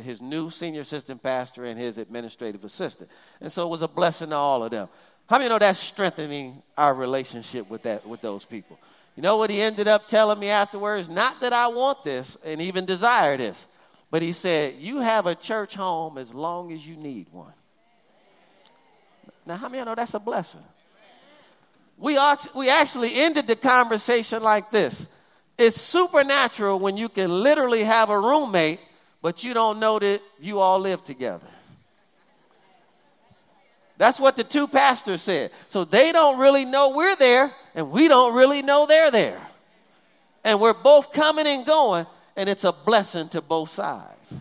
his 0.03 0.23
new 0.23 0.49
senior 0.49 0.81
assistant 0.81 1.23
pastor 1.23 1.67
and 1.67 1.79
his 1.79 1.99
administrative 1.99 2.65
assistant. 2.65 3.11
And 3.41 3.53
so 3.53 3.67
it 3.67 3.71
was 3.71 3.83
a 3.83 3.89
blessing 3.89 4.31
to 4.31 4.37
all 4.37 4.65
of 4.65 4.71
them. 4.71 4.89
How 5.27 5.39
many 5.39 5.51
know 5.51 5.59
that's 5.59 5.79
strengthening 5.79 6.63
our 6.77 6.95
relationship 6.95 7.69
with, 7.69 7.83
that, 7.83 8.07
with 8.07 8.23
those 8.23 8.45
people? 8.45 8.79
You 9.17 9.23
know 9.23 9.37
what 9.37 9.51
he 9.51 9.61
ended 9.61 9.89
up 9.89 10.09
telling 10.09 10.39
me 10.39 10.49
afterwards? 10.49 11.09
Not 11.09 11.41
that 11.41 11.53
I 11.53 11.69
want 11.69 12.03
this 12.03 12.37
and 12.45 12.63
even 12.63 12.87
desire 12.87 13.37
this, 13.37 13.67
but 14.11 14.23
he 14.23 14.33
said, 14.33 14.75
You 14.79 14.99
have 14.99 15.27
a 15.27 15.35
church 15.35 15.75
home 15.75 16.19
as 16.19 16.33
long 16.33 16.73
as 16.73 16.87
you 16.87 16.97
need 16.97 17.27
one. 17.31 17.53
Now, 19.45 19.57
how 19.57 19.69
many 19.69 19.79
of 19.79 19.83
you 19.83 19.85
know 19.87 19.95
that's 19.95 20.15
a 20.15 20.21
blessing? 20.21 20.63
We, 21.99 22.19
we 22.55 22.71
actually 22.71 23.15
ended 23.15 23.47
the 23.47 23.57
conversation 23.57 24.43
like 24.43 24.71
this 24.71 25.07
it's 25.59 25.81
supernatural 25.81 26.79
when 26.79 26.97
you 26.97 27.09
can 27.09 27.31
literally 27.31 27.85
have 27.85 28.11
a 28.11 28.19
roommate, 28.19 28.81
but 29.21 29.45
you 29.45 29.55
don't 29.55 29.79
know 29.79 29.99
that 29.99 30.21
you 30.41 30.59
all 30.59 30.79
live 30.79 31.05
together. 31.05 31.47
That's 33.99 34.19
what 34.19 34.37
the 34.37 34.43
two 34.43 34.67
pastors 34.67 35.23
said. 35.23 35.53
So 35.69 35.85
they 35.85 36.11
don't 36.11 36.41
really 36.41 36.65
know 36.65 36.91
we're 36.91 37.15
there, 37.15 37.53
and 37.75 37.91
we 37.91 38.09
don't 38.09 38.35
really 38.35 38.63
know 38.63 38.87
they're 38.87 39.11
there. 39.11 39.41
And 40.45 40.61
we're 40.61 40.75
both 40.75 41.13
coming 41.13 41.47
and 41.47 41.65
going, 41.65 42.07
and 42.37 42.49
it's 42.49 42.65
a 42.65 42.73
blessing 42.73 43.29
to 43.31 43.41
both 43.41 43.71
sides. 43.71 44.35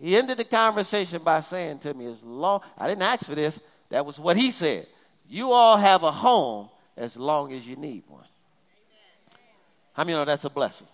He 0.00 0.16
ended 0.16 0.38
the 0.38 0.44
conversation 0.44 1.22
by 1.22 1.40
saying 1.40 1.80
to 1.80 1.92
me, 1.92 2.06
as 2.06 2.22
long 2.22 2.62
I 2.78 2.88
didn't 2.88 3.02
ask 3.02 3.26
for 3.26 3.34
this, 3.34 3.60
that 3.90 4.06
was 4.06 4.18
what 4.18 4.36
he 4.36 4.50
said. 4.50 4.86
You 5.28 5.52
all 5.52 5.76
have 5.76 6.02
a 6.02 6.10
home 6.10 6.70
as 6.96 7.16
long 7.16 7.52
as 7.52 7.66
you 7.66 7.76
need 7.76 8.04
one. 8.08 8.24
How 9.92 10.04
many 10.04 10.16
know 10.16 10.24
that's 10.24 10.44
a 10.44 10.50
blessing? 10.50 10.86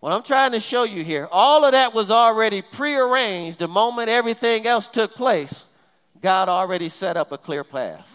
What 0.00 0.12
I'm 0.12 0.22
trying 0.22 0.52
to 0.52 0.60
show 0.60 0.84
you 0.84 1.02
here, 1.02 1.26
all 1.32 1.64
of 1.64 1.72
that 1.72 1.94
was 1.94 2.10
already 2.10 2.60
prearranged 2.60 3.58
the 3.58 3.68
moment 3.68 4.10
everything 4.10 4.66
else 4.66 4.86
took 4.86 5.14
place. 5.14 5.64
God 6.20 6.48
already 6.48 6.90
set 6.90 7.16
up 7.16 7.32
a 7.32 7.38
clear 7.38 7.64
path. 7.64 8.13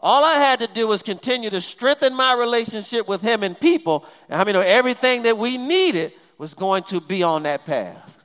All 0.00 0.24
I 0.24 0.34
had 0.34 0.60
to 0.60 0.68
do 0.68 0.86
was 0.86 1.02
continue 1.02 1.50
to 1.50 1.60
strengthen 1.60 2.14
my 2.14 2.34
relationship 2.34 3.08
with 3.08 3.20
Him 3.20 3.42
and 3.42 3.58
people. 3.58 4.04
And 4.28 4.38
many 4.38 4.52
know 4.52 4.60
everything 4.60 5.22
that 5.22 5.36
we 5.36 5.58
needed 5.58 6.12
was 6.38 6.54
going 6.54 6.84
to 6.84 7.00
be 7.00 7.22
on 7.22 7.42
that 7.42 7.64
path? 7.66 8.22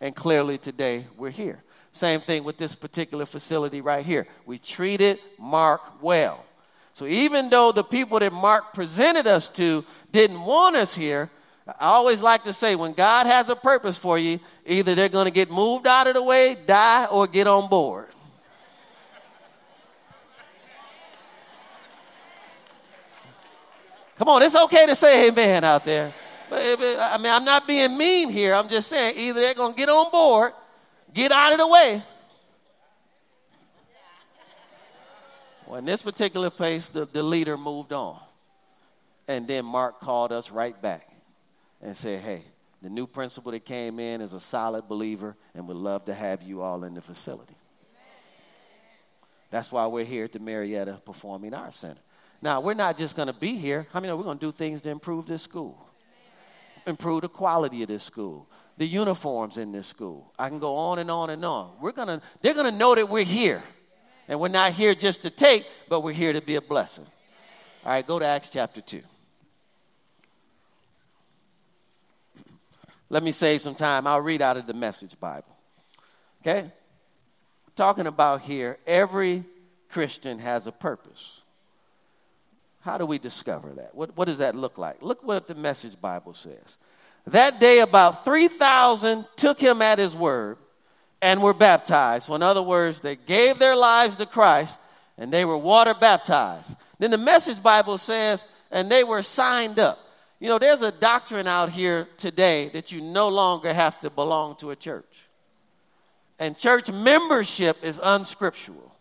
And 0.00 0.14
clearly 0.14 0.58
today 0.58 1.06
we're 1.16 1.30
here. 1.30 1.62
Same 1.92 2.20
thing 2.20 2.44
with 2.44 2.58
this 2.58 2.74
particular 2.74 3.24
facility 3.24 3.80
right 3.80 4.04
here. 4.04 4.26
We 4.44 4.58
treated 4.58 5.18
Mark 5.38 5.80
well. 6.02 6.44
So 6.92 7.06
even 7.06 7.48
though 7.48 7.72
the 7.72 7.84
people 7.84 8.18
that 8.18 8.32
Mark 8.32 8.74
presented 8.74 9.26
us 9.26 9.48
to 9.50 9.84
didn't 10.12 10.44
want 10.44 10.76
us 10.76 10.94
here, 10.94 11.30
I 11.66 11.86
always 11.86 12.20
like 12.20 12.44
to 12.44 12.52
say 12.52 12.74
when 12.74 12.92
God 12.92 13.26
has 13.26 13.48
a 13.48 13.56
purpose 13.56 13.96
for 13.96 14.18
you, 14.18 14.40
either 14.66 14.94
they're 14.94 15.08
going 15.08 15.26
to 15.26 15.32
get 15.32 15.50
moved 15.50 15.86
out 15.86 16.06
of 16.06 16.14
the 16.14 16.22
way, 16.22 16.56
die, 16.66 17.06
or 17.06 17.26
get 17.26 17.46
on 17.46 17.68
board. 17.68 18.08
Come 24.16 24.28
on, 24.28 24.42
it's 24.42 24.56
okay 24.56 24.86
to 24.86 24.94
say 24.94 25.28
amen 25.28 25.64
out 25.64 25.84
there. 25.84 26.12
But, 26.48 26.62
I 26.62 27.18
mean, 27.18 27.32
I'm 27.32 27.44
not 27.44 27.66
being 27.66 27.96
mean 27.98 28.30
here. 28.30 28.54
I'm 28.54 28.68
just 28.68 28.88
saying 28.88 29.14
either 29.16 29.40
they're 29.40 29.54
going 29.54 29.72
to 29.72 29.76
get 29.76 29.88
on 29.88 30.10
board, 30.10 30.52
get 31.12 31.32
out 31.32 31.52
of 31.52 31.58
the 31.58 31.66
way, 31.66 32.02
Well, 35.66 35.78
in 35.80 35.84
this 35.84 36.02
particular 36.02 36.48
place, 36.48 36.88
the, 36.88 37.06
the 37.06 37.22
leader 37.22 37.56
moved 37.56 37.92
on. 37.92 38.20
And 39.26 39.48
then 39.48 39.64
Mark 39.64 40.00
called 40.00 40.30
us 40.30 40.50
right 40.50 40.80
back 40.80 41.08
and 41.82 41.96
said, 41.96 42.20
hey, 42.20 42.44
the 42.82 42.88
new 42.88 43.06
principal 43.06 43.50
that 43.50 43.64
came 43.64 43.98
in 43.98 44.20
is 44.20 44.32
a 44.32 44.40
solid 44.40 44.88
believer 44.88 45.34
and 45.54 45.66
would 45.66 45.76
love 45.76 46.04
to 46.04 46.14
have 46.14 46.42
you 46.42 46.62
all 46.62 46.84
in 46.84 46.94
the 46.94 47.00
facility. 47.00 47.56
That's 49.50 49.72
why 49.72 49.86
we're 49.86 50.04
here 50.04 50.24
at 50.24 50.32
the 50.32 50.38
Marietta 50.38 51.00
Performing 51.04 51.54
Arts 51.54 51.78
Center. 51.78 52.00
Now, 52.46 52.60
we're 52.60 52.74
not 52.74 52.96
just 52.96 53.16
going 53.16 53.26
to 53.26 53.34
be 53.34 53.56
here. 53.56 53.88
How 53.92 53.98
I 53.98 54.02
mean, 54.02 54.16
we're 54.16 54.22
going 54.22 54.38
to 54.38 54.46
do 54.46 54.52
things 54.52 54.80
to 54.82 54.90
improve 54.90 55.26
this 55.26 55.42
school, 55.42 55.84
improve 56.86 57.22
the 57.22 57.28
quality 57.28 57.82
of 57.82 57.88
this 57.88 58.04
school, 58.04 58.46
the 58.76 58.86
uniforms 58.86 59.58
in 59.58 59.72
this 59.72 59.88
school. 59.88 60.32
I 60.38 60.48
can 60.48 60.60
go 60.60 60.76
on 60.76 61.00
and 61.00 61.10
on 61.10 61.30
and 61.30 61.44
on. 61.44 61.72
We're 61.80 61.90
gonna, 61.90 62.22
they're 62.42 62.54
going 62.54 62.70
to 62.70 62.78
know 62.78 62.94
that 62.94 63.08
we're 63.08 63.24
here. 63.24 63.64
And 64.28 64.38
we're 64.38 64.46
not 64.46 64.70
here 64.70 64.94
just 64.94 65.22
to 65.22 65.30
take, 65.30 65.66
but 65.88 66.02
we're 66.02 66.12
here 66.12 66.32
to 66.32 66.40
be 66.40 66.54
a 66.54 66.60
blessing. 66.60 67.04
All 67.84 67.90
right, 67.90 68.06
go 68.06 68.20
to 68.20 68.24
Acts 68.24 68.48
chapter 68.48 68.80
2. 68.80 69.02
Let 73.10 73.24
me 73.24 73.32
save 73.32 73.60
some 73.60 73.74
time. 73.74 74.06
I'll 74.06 74.20
read 74.20 74.40
out 74.40 74.56
of 74.56 74.68
the 74.68 74.74
Message 74.74 75.18
Bible. 75.18 75.56
Okay? 76.42 76.70
Talking 77.74 78.06
about 78.06 78.42
here, 78.42 78.78
every 78.86 79.42
Christian 79.88 80.38
has 80.38 80.68
a 80.68 80.72
purpose. 80.72 81.42
How 82.86 82.98
do 82.98 83.04
we 83.04 83.18
discover 83.18 83.70
that? 83.70 83.96
What, 83.96 84.16
what 84.16 84.26
does 84.26 84.38
that 84.38 84.54
look 84.54 84.78
like? 84.78 85.02
Look 85.02 85.24
what 85.24 85.48
the 85.48 85.56
Message 85.56 86.00
Bible 86.00 86.34
says. 86.34 86.78
That 87.26 87.58
day, 87.58 87.80
about 87.80 88.24
3,000 88.24 89.26
took 89.34 89.58
him 89.58 89.82
at 89.82 89.98
his 89.98 90.14
word 90.14 90.56
and 91.20 91.42
were 91.42 91.52
baptized. 91.52 92.26
So, 92.26 92.36
in 92.36 92.44
other 92.44 92.62
words, 92.62 93.00
they 93.00 93.16
gave 93.16 93.58
their 93.58 93.74
lives 93.74 94.16
to 94.18 94.24
Christ 94.26 94.78
and 95.18 95.32
they 95.32 95.44
were 95.44 95.58
water 95.58 95.94
baptized. 95.94 96.76
Then 97.00 97.10
the 97.10 97.18
Message 97.18 97.60
Bible 97.60 97.98
says, 97.98 98.44
and 98.70 98.88
they 98.88 99.02
were 99.02 99.24
signed 99.24 99.80
up. 99.80 99.98
You 100.38 100.48
know, 100.48 100.60
there's 100.60 100.82
a 100.82 100.92
doctrine 100.92 101.48
out 101.48 101.70
here 101.70 102.06
today 102.18 102.68
that 102.68 102.92
you 102.92 103.00
no 103.00 103.28
longer 103.30 103.74
have 103.74 103.98
to 104.02 104.10
belong 104.10 104.54
to 104.58 104.70
a 104.70 104.76
church. 104.76 105.26
And 106.38 106.56
church 106.56 106.92
membership 106.92 107.82
is 107.82 107.98
unscriptural. 108.00 108.94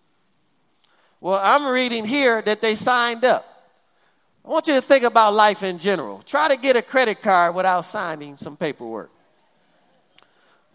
Well, 1.22 1.40
I'm 1.40 1.68
reading 1.68 2.04
here 2.04 2.42
that 2.42 2.62
they 2.62 2.74
signed 2.74 3.24
up. 3.24 3.52
I 4.46 4.50
want 4.50 4.68
you 4.68 4.76
to 4.76 4.82
think 4.82 5.04
about 5.04 5.34
life 5.34 5.64
in 5.64 5.80
general. 5.80 6.22
Try 6.24 6.50
to 6.50 6.58
get 6.58 6.76
a 6.76 6.82
credit 6.84 7.22
card 7.22 7.56
without 7.56 7.82
signing 7.82 8.38
some 8.38 8.56
paperwork. 8.56 9.10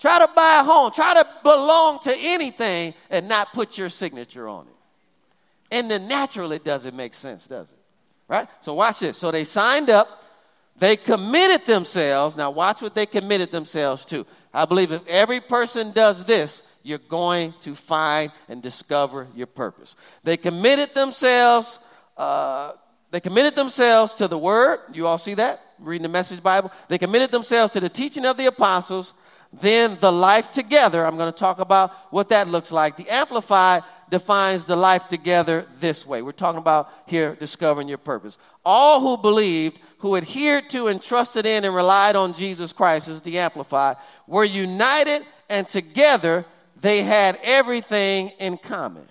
Try 0.00 0.18
to 0.18 0.28
buy 0.34 0.60
a 0.60 0.64
home. 0.64 0.90
Try 0.90 1.14
to 1.14 1.26
belong 1.44 2.00
to 2.00 2.16
anything 2.18 2.94
and 3.10 3.28
not 3.28 3.52
put 3.52 3.78
your 3.78 3.88
signature 3.88 4.48
on 4.48 4.66
it. 4.66 5.76
In 5.76 5.86
the 5.86 6.00
natural, 6.00 6.50
it 6.50 6.64
doesn't 6.64 6.96
make 6.96 7.14
sense, 7.14 7.46
does 7.46 7.70
it? 7.70 7.78
Right? 8.26 8.48
So 8.60 8.74
watch 8.74 8.98
this. 8.98 9.16
So 9.16 9.30
they 9.30 9.44
signed 9.44 9.88
up, 9.88 10.24
they 10.76 10.96
committed 10.96 11.64
themselves. 11.66 12.36
Now 12.36 12.50
watch 12.50 12.82
what 12.82 12.94
they 12.96 13.06
committed 13.06 13.52
themselves 13.52 14.04
to. 14.06 14.26
I 14.52 14.64
believe 14.64 14.90
if 14.90 15.06
every 15.06 15.40
person 15.40 15.92
does 15.92 16.24
this, 16.24 16.64
you're 16.82 16.98
going 16.98 17.54
to 17.60 17.76
find 17.76 18.32
and 18.48 18.60
discover 18.62 19.28
your 19.36 19.46
purpose. 19.46 19.94
They 20.24 20.36
committed 20.36 20.92
themselves. 20.92 21.78
Uh, 22.16 22.72
they 23.10 23.20
committed 23.20 23.54
themselves 23.54 24.14
to 24.14 24.28
the 24.28 24.38
word. 24.38 24.80
You 24.92 25.06
all 25.06 25.18
see 25.18 25.34
that? 25.34 25.60
Reading 25.78 26.04
the 26.04 26.08
message 26.08 26.42
Bible. 26.42 26.70
They 26.88 26.98
committed 26.98 27.30
themselves 27.30 27.72
to 27.72 27.80
the 27.80 27.88
teaching 27.88 28.24
of 28.24 28.36
the 28.36 28.46
apostles, 28.46 29.14
then 29.52 29.96
the 30.00 30.12
life 30.12 30.52
together. 30.52 31.04
I'm 31.04 31.16
going 31.16 31.32
to 31.32 31.38
talk 31.38 31.58
about 31.58 31.90
what 32.10 32.28
that 32.28 32.48
looks 32.48 32.70
like. 32.70 32.96
The 32.96 33.08
Amplified 33.08 33.82
defines 34.10 34.64
the 34.64 34.76
life 34.76 35.08
together 35.08 35.64
this 35.80 36.06
way. 36.06 36.22
We're 36.22 36.32
talking 36.32 36.58
about 36.58 36.90
here 37.06 37.36
discovering 37.38 37.88
your 37.88 37.98
purpose. 37.98 38.38
All 38.64 39.00
who 39.00 39.20
believed, 39.20 39.80
who 39.98 40.16
adhered 40.16 40.68
to 40.70 40.88
and 40.88 41.02
trusted 41.02 41.46
in 41.46 41.64
and 41.64 41.74
relied 41.74 42.16
on 42.16 42.34
Jesus 42.34 42.72
Christ, 42.72 43.08
is 43.08 43.22
the 43.22 43.38
Amplified, 43.38 43.96
were 44.26 44.44
united 44.44 45.22
and 45.48 45.68
together 45.68 46.44
they 46.80 47.02
had 47.02 47.38
everything 47.42 48.30
in 48.38 48.56
common. 48.56 49.06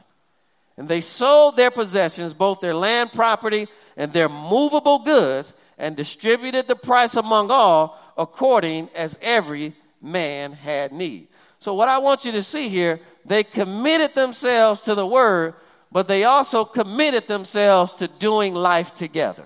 And 0.78 0.88
they 0.88 1.02
sold 1.02 1.58
their 1.58 1.72
possessions, 1.72 2.34
both 2.34 2.62
their 2.62 2.74
land 2.74 3.12
property 3.12 3.68
and 4.00 4.14
their 4.14 4.30
movable 4.30 5.00
goods, 5.00 5.54
and 5.78 5.96
distributed 5.96 6.68
the 6.68 6.76
price 6.76 7.16
among 7.16 7.52
all 7.52 8.00
according 8.18 8.90
as 8.96 9.18
every 9.22 9.74
man 10.02 10.54
had 10.54 10.92
need. 10.92 11.28
So, 11.60 11.74
what 11.74 11.90
I 11.90 12.00
want 12.00 12.26
you 12.26 12.32
to 12.32 12.42
see 12.42 12.70
here, 12.70 13.00
they 13.26 13.44
committed 13.44 14.16
themselves 14.16 14.82
to 14.82 14.96
the 14.96 15.06
word, 15.06 15.54
but 15.92 16.08
they 16.08 16.24
also 16.24 16.64
committed 16.64 17.28
themselves 17.28 17.94
to 17.96 18.08
doing 18.08 18.56
life 18.56 18.96
together. 18.96 19.46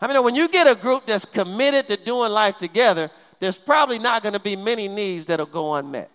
I 0.00 0.06
mean, 0.06 0.22
when 0.22 0.36
you 0.36 0.48
get 0.48 0.68
a 0.68 0.76
group 0.76 1.06
that's 1.06 1.24
committed 1.24 1.88
to 1.88 1.96
doing 1.96 2.30
life 2.30 2.56
together, 2.58 3.10
there's 3.40 3.58
probably 3.58 3.98
not 3.98 4.22
going 4.22 4.34
to 4.34 4.40
be 4.40 4.54
many 4.54 4.86
needs 4.86 5.26
that'll 5.26 5.46
go 5.46 5.74
unmet. 5.74 6.10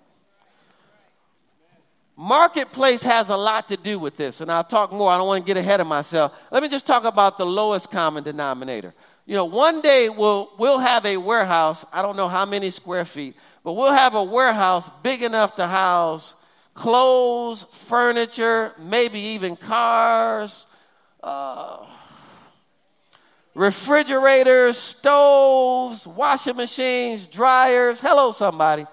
Marketplace 2.23 3.03
has 3.03 3.27
a 3.27 3.35
lot 3.35 3.67
to 3.67 3.75
do 3.75 3.99
with 3.99 4.15
this, 4.15 4.39
and 4.39 4.49
I'll 4.49 4.63
talk 4.63 4.93
more. 4.93 5.11
I 5.11 5.17
don't 5.17 5.27
want 5.27 5.45
to 5.45 5.45
get 5.45 5.57
ahead 5.57 5.81
of 5.81 5.87
myself. 5.87 6.33
Let 6.51 6.63
me 6.63 6.69
just 6.69 6.87
talk 6.87 7.03
about 7.03 7.37
the 7.37 7.45
lowest 7.45 7.91
common 7.91 8.23
denominator. 8.23 8.93
You 9.25 9.35
know, 9.35 9.43
one 9.43 9.81
day 9.81 10.07
we'll, 10.07 10.49
we'll 10.57 10.79
have 10.79 11.05
a 11.05 11.17
warehouse, 11.17 11.83
I 11.91 12.01
don't 12.01 12.15
know 12.15 12.29
how 12.29 12.45
many 12.45 12.69
square 12.69 13.03
feet, 13.03 13.35
but 13.61 13.73
we'll 13.73 13.91
have 13.91 14.15
a 14.15 14.23
warehouse 14.23 14.89
big 15.03 15.21
enough 15.21 15.57
to 15.57 15.67
house 15.67 16.35
clothes, 16.73 17.65
furniture, 17.65 18.71
maybe 18.79 19.19
even 19.19 19.57
cars, 19.57 20.65
uh, 21.21 21.85
refrigerators, 23.53 24.77
stoves, 24.77 26.07
washing 26.07 26.55
machines, 26.55 27.27
dryers. 27.27 27.99
Hello, 27.99 28.31
somebody. 28.31 28.87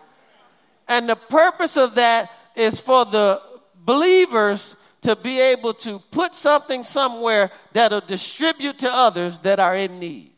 And 0.88 1.08
the 1.08 1.14
purpose 1.14 1.76
of 1.76 1.94
that 1.94 2.28
is 2.60 2.78
for 2.78 3.04
the 3.04 3.40
believers 3.74 4.76
to 5.02 5.16
be 5.16 5.40
able 5.40 5.72
to 5.72 5.98
put 6.10 6.34
something 6.34 6.84
somewhere 6.84 7.50
that'll 7.72 8.02
distribute 8.02 8.78
to 8.80 8.94
others 8.94 9.38
that 9.40 9.58
are 9.58 9.74
in 9.74 9.98
need. 9.98 10.30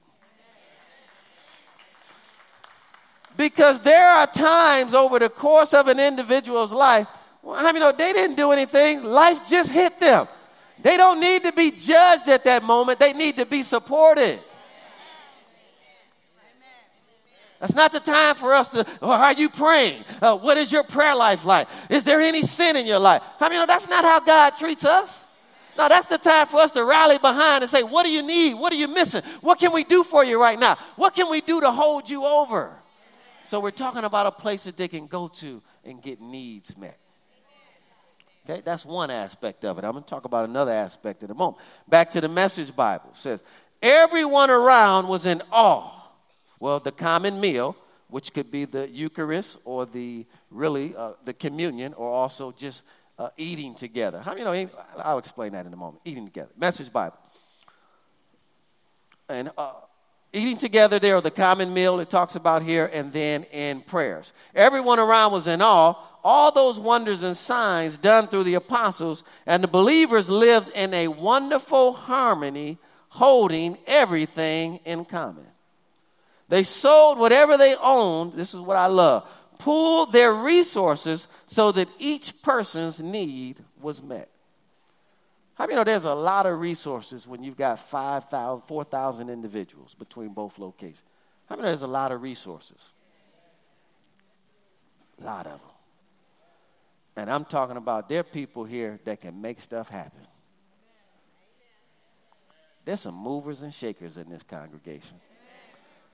Because 3.36 3.80
there 3.80 4.06
are 4.06 4.26
times 4.26 4.94
over 4.94 5.18
the 5.18 5.28
course 5.28 5.74
of 5.74 5.88
an 5.88 5.98
individual's 5.98 6.72
life, 6.72 7.08
well, 7.42 7.56
I 7.66 7.72
mean, 7.72 7.82
they 7.96 8.12
didn't 8.12 8.36
do 8.36 8.52
anything, 8.52 9.02
life 9.02 9.40
just 9.48 9.72
hit 9.72 9.98
them. 9.98 10.28
They 10.80 10.96
don't 10.96 11.20
need 11.20 11.42
to 11.42 11.52
be 11.52 11.70
judged 11.70 12.28
at 12.28 12.44
that 12.44 12.62
moment, 12.62 12.98
they 12.98 13.12
need 13.12 13.36
to 13.36 13.46
be 13.46 13.62
supported. 13.62 14.38
That's 17.62 17.76
not 17.76 17.92
the 17.92 18.00
time 18.00 18.34
for 18.34 18.52
us 18.54 18.68
to, 18.70 18.84
oh, 19.00 19.12
are 19.12 19.34
you 19.34 19.48
praying? 19.48 20.02
Uh, 20.20 20.36
what 20.36 20.56
is 20.56 20.72
your 20.72 20.82
prayer 20.82 21.14
life 21.14 21.44
like? 21.44 21.68
Is 21.88 22.02
there 22.02 22.20
any 22.20 22.42
sin 22.42 22.74
in 22.74 22.86
your 22.86 22.98
life? 22.98 23.22
I 23.38 23.48
mean, 23.48 23.64
that's 23.68 23.88
not 23.88 24.04
how 24.04 24.18
God 24.18 24.56
treats 24.56 24.84
us. 24.84 25.24
No, 25.78 25.88
that's 25.88 26.08
the 26.08 26.18
time 26.18 26.48
for 26.48 26.56
us 26.56 26.72
to 26.72 26.84
rally 26.84 27.18
behind 27.18 27.62
and 27.62 27.70
say, 27.70 27.84
what 27.84 28.02
do 28.02 28.10
you 28.10 28.26
need? 28.26 28.54
What 28.54 28.72
are 28.72 28.76
you 28.76 28.88
missing? 28.88 29.22
What 29.42 29.60
can 29.60 29.72
we 29.72 29.84
do 29.84 30.02
for 30.02 30.24
you 30.24 30.42
right 30.42 30.58
now? 30.58 30.74
What 30.96 31.14
can 31.14 31.30
we 31.30 31.40
do 31.40 31.60
to 31.60 31.70
hold 31.70 32.10
you 32.10 32.24
over? 32.24 32.76
So 33.44 33.60
we're 33.60 33.70
talking 33.70 34.02
about 34.02 34.26
a 34.26 34.32
place 34.32 34.64
that 34.64 34.76
they 34.76 34.88
can 34.88 35.06
go 35.06 35.28
to 35.28 35.62
and 35.84 36.02
get 36.02 36.20
needs 36.20 36.76
met. 36.76 36.98
Okay, 38.44 38.60
that's 38.64 38.84
one 38.84 39.12
aspect 39.12 39.64
of 39.64 39.78
it. 39.78 39.84
I'm 39.84 39.92
going 39.92 40.02
to 40.02 40.10
talk 40.10 40.24
about 40.24 40.48
another 40.48 40.72
aspect 40.72 41.22
in 41.22 41.30
a 41.30 41.34
moment. 41.34 41.58
Back 41.86 42.10
to 42.10 42.20
the 42.20 42.28
message 42.28 42.74
Bible 42.74 43.10
it 43.12 43.16
says, 43.18 43.40
everyone 43.80 44.50
around 44.50 45.06
was 45.06 45.26
in 45.26 45.42
awe 45.52 45.91
well, 46.62 46.78
the 46.78 46.92
common 46.92 47.40
meal, 47.40 47.74
which 48.06 48.32
could 48.32 48.52
be 48.52 48.66
the 48.66 48.88
Eucharist 48.88 49.58
or 49.64 49.84
the 49.84 50.24
really 50.48 50.94
uh, 50.96 51.14
the 51.24 51.34
communion, 51.34 51.92
or 51.94 52.08
also 52.08 52.52
just 52.52 52.84
uh, 53.18 53.30
eating 53.36 53.74
together. 53.74 54.20
How 54.20 54.36
you 54.36 54.44
know? 54.44 54.70
I'll 54.98 55.18
explain 55.18 55.54
that 55.54 55.66
in 55.66 55.72
a 55.72 55.76
moment. 55.76 56.02
Eating 56.04 56.24
together. 56.24 56.52
Message 56.56 56.92
Bible. 56.92 57.16
And 59.28 59.50
uh, 59.58 59.72
eating 60.32 60.56
together 60.56 61.00
there, 61.00 61.20
the 61.20 61.32
common 61.32 61.74
meal 61.74 61.98
it 61.98 62.08
talks 62.08 62.36
about 62.36 62.62
here, 62.62 62.88
and 62.92 63.12
then 63.12 63.42
in 63.52 63.80
prayers. 63.80 64.32
Everyone 64.54 65.00
around 65.00 65.32
was 65.32 65.48
in 65.48 65.60
awe. 65.62 65.96
All 66.22 66.52
those 66.52 66.78
wonders 66.78 67.24
and 67.24 67.36
signs 67.36 67.96
done 67.96 68.28
through 68.28 68.44
the 68.44 68.54
apostles, 68.54 69.24
and 69.46 69.64
the 69.64 69.68
believers 69.68 70.30
lived 70.30 70.70
in 70.76 70.94
a 70.94 71.08
wonderful 71.08 71.92
harmony, 71.92 72.78
holding 73.08 73.76
everything 73.88 74.78
in 74.84 75.04
common. 75.04 75.46
They 76.52 76.64
sold 76.64 77.18
whatever 77.18 77.56
they 77.56 77.74
owned. 77.76 78.34
This 78.34 78.52
is 78.52 78.60
what 78.60 78.76
I 78.76 78.84
love. 78.84 79.26
Pooled 79.56 80.12
their 80.12 80.34
resources 80.34 81.26
so 81.46 81.72
that 81.72 81.88
each 81.98 82.42
person's 82.42 83.00
need 83.00 83.58
was 83.80 84.02
met. 84.02 84.28
How 85.54 85.64
many 85.64 85.76
know 85.76 85.84
there's 85.84 86.04
a 86.04 86.12
lot 86.12 86.44
of 86.44 86.60
resources 86.60 87.26
when 87.26 87.42
you've 87.42 87.56
got 87.56 87.78
5,000, 87.78 88.66
4,000 88.66 89.30
individuals 89.30 89.94
between 89.94 90.34
both 90.34 90.58
locations? 90.58 91.02
How 91.46 91.56
many 91.56 91.62
know 91.62 91.70
there's 91.70 91.84
a 91.84 91.86
lot 91.86 92.12
of 92.12 92.20
resources? 92.20 92.92
A 95.22 95.24
lot 95.24 95.46
of 95.46 95.52
them. 95.52 95.70
And 97.16 97.30
I'm 97.30 97.46
talking 97.46 97.78
about 97.78 98.10
there 98.10 98.20
are 98.20 98.24
people 98.24 98.64
here 98.64 99.00
that 99.06 99.22
can 99.22 99.40
make 99.40 99.58
stuff 99.62 99.88
happen. 99.88 100.26
There's 102.84 103.00
some 103.00 103.14
movers 103.14 103.62
and 103.62 103.72
shakers 103.72 104.18
in 104.18 104.28
this 104.28 104.42
congregation. 104.42 105.16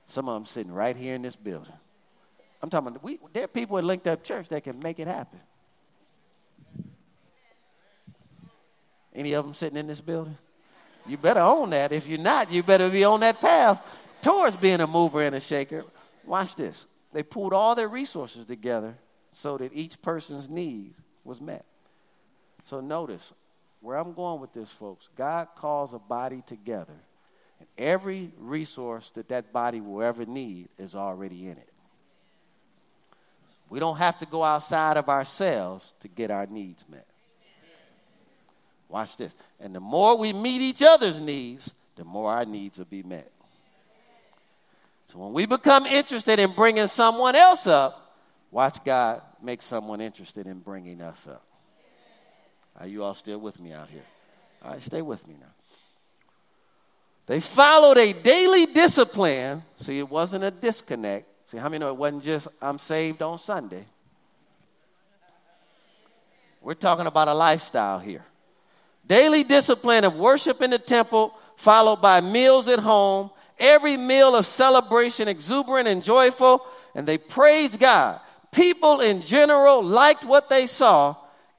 Some 0.08 0.28
of 0.28 0.34
them 0.34 0.46
sitting 0.46 0.72
right 0.72 0.96
here 0.96 1.14
in 1.14 1.22
this 1.22 1.36
building. 1.36 1.72
I'm 2.62 2.70
talking 2.70 2.88
about, 2.88 3.04
we, 3.04 3.20
there 3.32 3.44
are 3.44 3.48
people 3.48 3.78
at 3.78 3.84
Linked 3.84 4.06
Up 4.06 4.24
Church 4.24 4.48
that 4.48 4.64
can 4.64 4.80
make 4.80 4.98
it 4.98 5.06
happen. 5.06 5.38
Any 9.14 9.34
of 9.34 9.44
them 9.44 9.54
sitting 9.54 9.76
in 9.76 9.86
this 9.86 10.00
building? 10.00 10.36
You 11.06 11.18
better 11.18 11.40
own 11.40 11.70
that. 11.70 11.92
If 11.92 12.06
you're 12.06 12.18
not, 12.18 12.50
you 12.50 12.62
better 12.62 12.88
be 12.88 13.04
on 13.04 13.20
that 13.20 13.40
path 13.40 13.80
towards 14.22 14.56
being 14.56 14.80
a 14.80 14.86
mover 14.86 15.22
and 15.22 15.36
a 15.36 15.40
shaker. 15.40 15.84
Watch 16.24 16.56
this. 16.56 16.86
They 17.12 17.22
pulled 17.22 17.52
all 17.52 17.74
their 17.74 17.88
resources 17.88 18.46
together 18.46 18.96
so 19.32 19.58
that 19.58 19.72
each 19.74 20.00
person's 20.00 20.48
needs 20.48 20.98
was 21.24 21.40
met. 21.40 21.64
So 22.64 22.80
notice 22.80 23.32
where 23.80 23.96
I'm 23.96 24.14
going 24.14 24.40
with 24.40 24.52
this, 24.54 24.70
folks. 24.70 25.08
God 25.16 25.48
calls 25.54 25.92
a 25.92 25.98
body 25.98 26.42
together 26.46 26.94
every 27.78 28.30
resource 28.38 29.10
that 29.14 29.28
that 29.28 29.52
body 29.52 29.80
will 29.80 30.02
ever 30.02 30.26
need 30.26 30.68
is 30.78 30.94
already 30.94 31.46
in 31.48 31.56
it. 31.56 31.72
We 33.70 33.80
don't 33.80 33.96
have 33.96 34.18
to 34.20 34.26
go 34.26 34.42
outside 34.42 34.96
of 34.96 35.08
ourselves 35.08 35.94
to 36.00 36.08
get 36.08 36.30
our 36.30 36.46
needs 36.46 36.84
met. 36.88 37.06
Watch 38.88 39.16
this. 39.16 39.34
And 39.60 39.74
the 39.74 39.80
more 39.80 40.16
we 40.16 40.32
meet 40.32 40.62
each 40.62 40.82
other's 40.82 41.20
needs, 41.20 41.72
the 41.96 42.04
more 42.04 42.32
our 42.32 42.44
needs 42.44 42.78
will 42.78 42.86
be 42.86 43.02
met. 43.02 43.30
So 45.06 45.18
when 45.18 45.32
we 45.32 45.46
become 45.46 45.86
interested 45.86 46.38
in 46.38 46.52
bringing 46.52 46.86
someone 46.86 47.34
else 47.34 47.66
up, 47.66 48.16
watch 48.50 48.82
God 48.84 49.22
make 49.42 49.62
someone 49.62 50.00
interested 50.00 50.46
in 50.46 50.58
bringing 50.60 51.00
us 51.02 51.26
up. 51.26 51.44
Are 52.78 52.86
you 52.86 53.04
all 53.04 53.14
still 53.14 53.38
with 53.38 53.60
me 53.60 53.72
out 53.72 53.88
here? 53.88 54.04
All 54.64 54.72
right, 54.72 54.82
stay 54.82 55.02
with 55.02 55.26
me 55.26 55.34
now. 55.38 55.46
They 57.28 57.40
followed 57.40 57.98
a 57.98 58.14
daily 58.14 58.64
discipline. 58.64 59.62
See, 59.76 59.98
it 59.98 60.08
wasn't 60.08 60.44
a 60.44 60.50
disconnect. 60.50 61.26
See, 61.44 61.58
how 61.58 61.68
many 61.68 61.78
know 61.78 61.88
it 61.88 61.96
wasn't 61.96 62.24
just 62.24 62.48
I'm 62.60 62.78
saved 62.78 63.20
on 63.20 63.38
Sunday? 63.38 63.84
We're 66.62 66.72
talking 66.72 67.06
about 67.06 67.28
a 67.28 67.34
lifestyle 67.34 67.98
here. 67.98 68.24
Daily 69.06 69.44
discipline 69.44 70.04
of 70.04 70.16
worship 70.16 70.62
in 70.62 70.70
the 70.70 70.78
temple, 70.78 71.34
followed 71.56 72.00
by 72.00 72.22
meals 72.22 72.66
at 72.66 72.78
home, 72.78 73.30
every 73.58 73.98
meal 73.98 74.34
of 74.34 74.46
celebration, 74.46 75.28
exuberant 75.28 75.86
and 75.86 76.02
joyful, 76.02 76.66
and 76.94 77.06
they 77.06 77.18
praised 77.18 77.78
God. 77.78 78.20
People 78.52 79.00
in 79.00 79.20
general 79.20 79.82
liked 79.82 80.24
what 80.24 80.48
they 80.48 80.66
saw. 80.66 81.14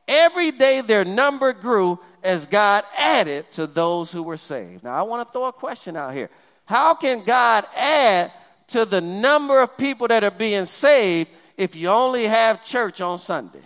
Every 0.08 0.50
day 0.50 0.82
their 0.82 1.06
number 1.06 1.54
grew, 1.54 2.00
as 2.24 2.46
God 2.46 2.84
added 2.98 3.52
to 3.54 3.68
those 3.68 4.12
who 4.12 4.24
were 4.24 4.38
saved. 4.38 4.84
Now, 4.84 4.96
I 4.96 5.02
want 5.04 5.28
to 5.28 5.32
throw 5.32 5.46
a 5.46 5.54
question 5.54 5.96
out 5.96 6.14
here. 6.14 6.30
How 6.66 6.94
can 6.94 7.24
God 7.24 7.66
add 7.76 8.32
to 8.68 8.86
the 8.86 9.02
number 9.02 9.62
of 9.62 9.78
people 9.78 10.08
that 10.08 10.24
are 10.24 10.32
being 10.32 10.66
saved 10.66 11.30
if 11.58 11.76
you 11.76 11.90
only 11.90 12.26
have 12.26 12.64
church 12.64 13.02
on 13.02 13.20
Sunday? 13.20 13.64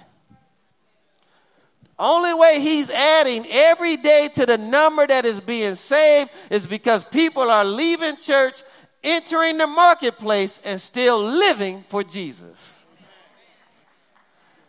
Only 1.97 2.33
way 2.33 2.59
he's 2.59 2.89
adding 2.89 3.45
every 3.49 3.97
day 3.97 4.29
to 4.35 4.45
the 4.45 4.57
number 4.57 5.05
that 5.05 5.25
is 5.25 5.39
being 5.39 5.75
saved 5.75 6.31
is 6.49 6.65
because 6.65 7.03
people 7.03 7.49
are 7.49 7.63
leaving 7.63 8.17
church, 8.17 8.63
entering 9.03 9.57
the 9.57 9.67
marketplace, 9.67 10.59
and 10.65 10.81
still 10.81 11.21
living 11.21 11.83
for 11.89 12.03
Jesus. 12.03 12.72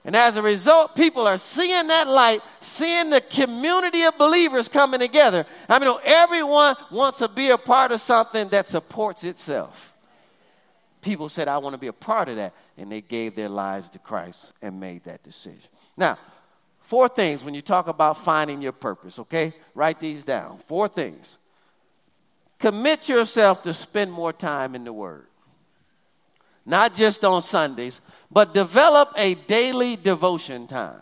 And 0.05 0.15
as 0.15 0.37
a 0.37 0.43
result, 0.43 0.95
people 0.95 1.27
are 1.27 1.39
seeing 1.39 1.87
that 1.87 2.07
light, 2.07 2.41
seeing 2.61 3.09
the 3.09 3.23
community 3.23 4.03
of 4.03 4.19
believers 4.19 4.69
coming 4.69 5.01
together. 5.01 5.47
I 5.67 5.79
mean, 5.79 5.95
everyone 6.05 6.77
wants 6.91 7.19
to 7.21 7.29
be 7.29 7.51
a 7.51 7.57
part 7.57 7.91
of 7.91 8.03
something 8.03 8.49
that 8.49 8.67
supports 8.67 9.25
itself. 9.25 9.95
People 11.01 11.31
said, 11.31 11.49
I 11.49 11.57
want 11.57 11.73
to 11.73 11.79
be 11.79 11.87
a 11.87 11.93
part 11.93 12.29
of 12.29 12.37
that. 12.37 12.53
And 12.77 12.93
they 12.93 13.01
gave 13.01 13.35
their 13.35 13.49
lives 13.49 13.89
to 13.91 13.99
Christ 13.99 14.53
and 14.61 14.79
made 14.79 15.05
that 15.05 15.23
decision. 15.23 15.71
Now, 15.97 16.19
four 16.81 17.09
things 17.09 17.43
when 17.43 17.55
you 17.55 17.63
talk 17.63 17.87
about 17.89 18.19
finding 18.19 18.61
your 18.61 18.73
purpose, 18.73 19.19
okay? 19.21 19.55
Write 19.75 20.01
these 20.01 20.23
down. 20.23 20.59
Four 20.67 20.89
things. 20.89 21.39
Commit 22.59 23.09
yourself 23.09 23.63
to 23.63 23.73
spend 23.73 24.13
more 24.13 24.33
time 24.35 24.75
in 24.75 24.85
the 24.85 24.93
Word 24.93 25.27
not 26.67 26.95
just 26.95 27.25
on 27.25 27.43
Sundays, 27.43 28.01
but 28.35 28.53
develop 28.53 29.13
a 29.17 29.35
daily 29.35 29.95
devotion 29.95 30.67
time. 30.67 31.01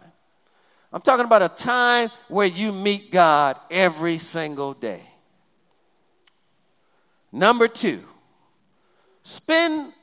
I'm 0.92 1.00
talking 1.00 1.24
about 1.24 1.40
a 1.40 1.48
time 1.48 2.10
where 2.28 2.46
you 2.46 2.70
meet 2.70 3.10
God 3.10 3.56
every 3.70 4.18
single 4.18 4.74
day. 4.74 5.02
Number 7.32 7.66
two, 7.66 8.02
spend 9.22 9.94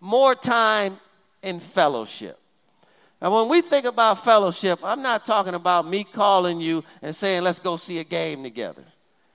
more 0.00 0.34
time 0.34 0.98
in 1.42 1.60
fellowship. 1.60 2.38
Now, 3.20 3.36
when 3.38 3.50
we 3.50 3.60
think 3.60 3.84
about 3.84 4.24
fellowship, 4.24 4.78
I'm 4.82 5.02
not 5.02 5.26
talking 5.26 5.54
about 5.54 5.86
me 5.86 6.04
calling 6.04 6.58
you 6.58 6.82
and 7.02 7.14
saying, 7.14 7.42
let's 7.42 7.58
go 7.58 7.76
see 7.76 7.98
a 7.98 8.04
game 8.04 8.42
together. 8.42 8.84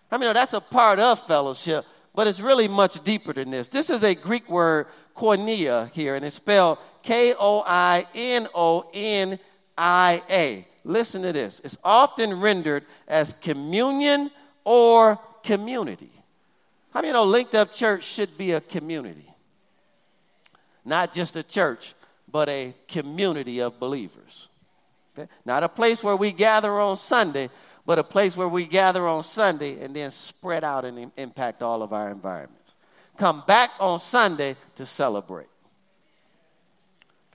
I 0.09 0.17
mean, 0.17 0.33
that's 0.33 0.53
a 0.53 0.61
part 0.61 0.97
of 0.97 1.19
fellowship, 1.27 1.85
but 2.15 2.25
it's 2.25 2.39
really 2.39 2.67
much 2.67 3.03
deeper 3.03 3.33
than 3.33 3.51
this. 3.51 3.67
This 3.67 3.91
is 3.91 4.03
a 4.03 4.15
Greek 4.15 4.49
word 4.49 4.87
koinonia 5.15 5.91
here, 5.91 6.15
and 6.15 6.25
it's 6.25 6.37
spelled 6.37 6.79
K 7.03 7.33
O 7.37 7.63
I 7.65 8.05
N 8.15 8.47
O 8.55 8.89
N 8.93 9.37
I 9.77 10.21
A. 10.29 10.65
Listen 10.83 11.21
to 11.21 11.31
this. 11.31 11.61
It's 11.63 11.77
often 11.83 12.39
rendered 12.39 12.85
as 13.07 13.33
communion 13.33 14.31
or 14.65 15.19
community. 15.43 16.09
How 16.93 16.99
many 16.99 17.07
you 17.07 17.13
know 17.13 17.23
Linked 17.23 17.55
Up 17.55 17.73
Church 17.73 18.03
should 18.03 18.37
be 18.37 18.51
a 18.51 18.61
community? 18.61 19.27
Not 20.85 21.13
just 21.13 21.35
a 21.35 21.43
church, 21.43 21.93
but 22.29 22.49
a 22.49 22.73
community 22.87 23.61
of 23.61 23.79
believers. 23.79 24.49
Okay? 25.17 25.29
Not 25.45 25.63
a 25.63 25.69
place 25.69 26.03
where 26.03 26.15
we 26.15 26.31
gather 26.31 26.79
on 26.79 26.97
Sunday, 26.97 27.49
but 27.85 27.99
a 27.99 28.03
place 28.03 28.35
where 28.35 28.47
we 28.47 28.65
gather 28.65 29.07
on 29.07 29.23
Sunday 29.23 29.83
and 29.83 29.95
then 29.95 30.11
spread 30.11 30.63
out 30.63 30.85
and 30.85 31.11
impact 31.17 31.61
all 31.61 31.81
of 31.81 31.93
our 31.93 32.09
environments. 32.09 32.75
come 33.17 33.43
back 33.45 33.69
on 33.79 33.99
Sunday 33.99 34.55
to 34.75 34.85
celebrate. 34.85 35.47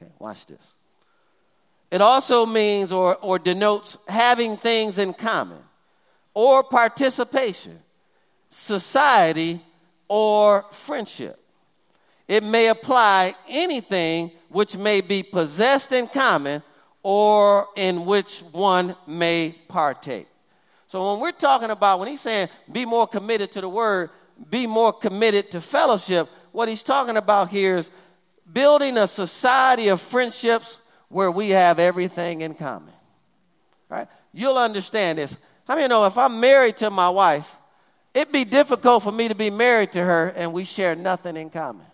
Okay, 0.00 0.10
watch 0.18 0.46
this. 0.46 0.74
It 1.90 2.00
also 2.00 2.46
means 2.46 2.92
or, 2.92 3.16
or 3.16 3.38
denotes 3.38 3.96
having 4.06 4.56
things 4.56 4.98
in 4.98 5.14
common 5.14 5.58
or 6.34 6.62
participation, 6.62 7.78
society, 8.48 9.60
or 10.06 10.64
friendship. 10.70 11.38
It 12.28 12.44
may 12.44 12.68
apply 12.68 13.34
anything 13.48 14.30
which 14.50 14.76
may 14.76 15.00
be 15.00 15.22
possessed 15.22 15.92
in 15.92 16.06
common 16.06 16.62
or 17.02 17.68
in 17.74 18.04
which 18.04 18.40
one 18.52 18.94
may 19.06 19.54
partake. 19.66 20.28
So 20.86 21.12
when 21.12 21.20
we're 21.20 21.32
talking 21.32 21.70
about, 21.70 21.98
when 21.98 22.08
he's 22.08 22.20
saying 22.20 22.48
be 22.70 22.84
more 22.84 23.06
committed 23.06 23.50
to 23.52 23.60
the 23.60 23.68
word, 23.68 24.10
be 24.50 24.66
more 24.66 24.92
committed 24.92 25.50
to 25.52 25.60
fellowship, 25.60 26.28
what 26.52 26.68
he's 26.68 26.82
talking 26.82 27.16
about 27.16 27.48
here 27.48 27.76
is 27.76 27.90
building 28.52 28.96
a 28.96 29.06
society 29.06 29.88
of 29.88 30.00
friendships 30.00 30.78
where 31.08 31.30
we 31.30 31.50
have 31.50 31.78
everything 31.78 32.42
in 32.42 32.54
common. 32.54 32.92
Right? 33.88 34.08
You'll 34.32 34.58
understand 34.58 35.18
this. 35.18 35.36
How 35.66 35.74
many 35.74 35.88
know 35.88 36.04
if 36.06 36.16
I'm 36.16 36.40
married 36.40 36.76
to 36.78 36.90
my 36.90 37.08
wife, 37.08 37.56
it'd 38.14 38.32
be 38.32 38.44
difficult 38.44 39.02
for 39.02 39.12
me 39.12 39.28
to 39.28 39.34
be 39.34 39.50
married 39.50 39.92
to 39.92 40.02
her 40.02 40.28
and 40.36 40.52
we 40.52 40.64
share 40.64 40.94
nothing 40.94 41.36
in 41.36 41.50
common. 41.50 41.86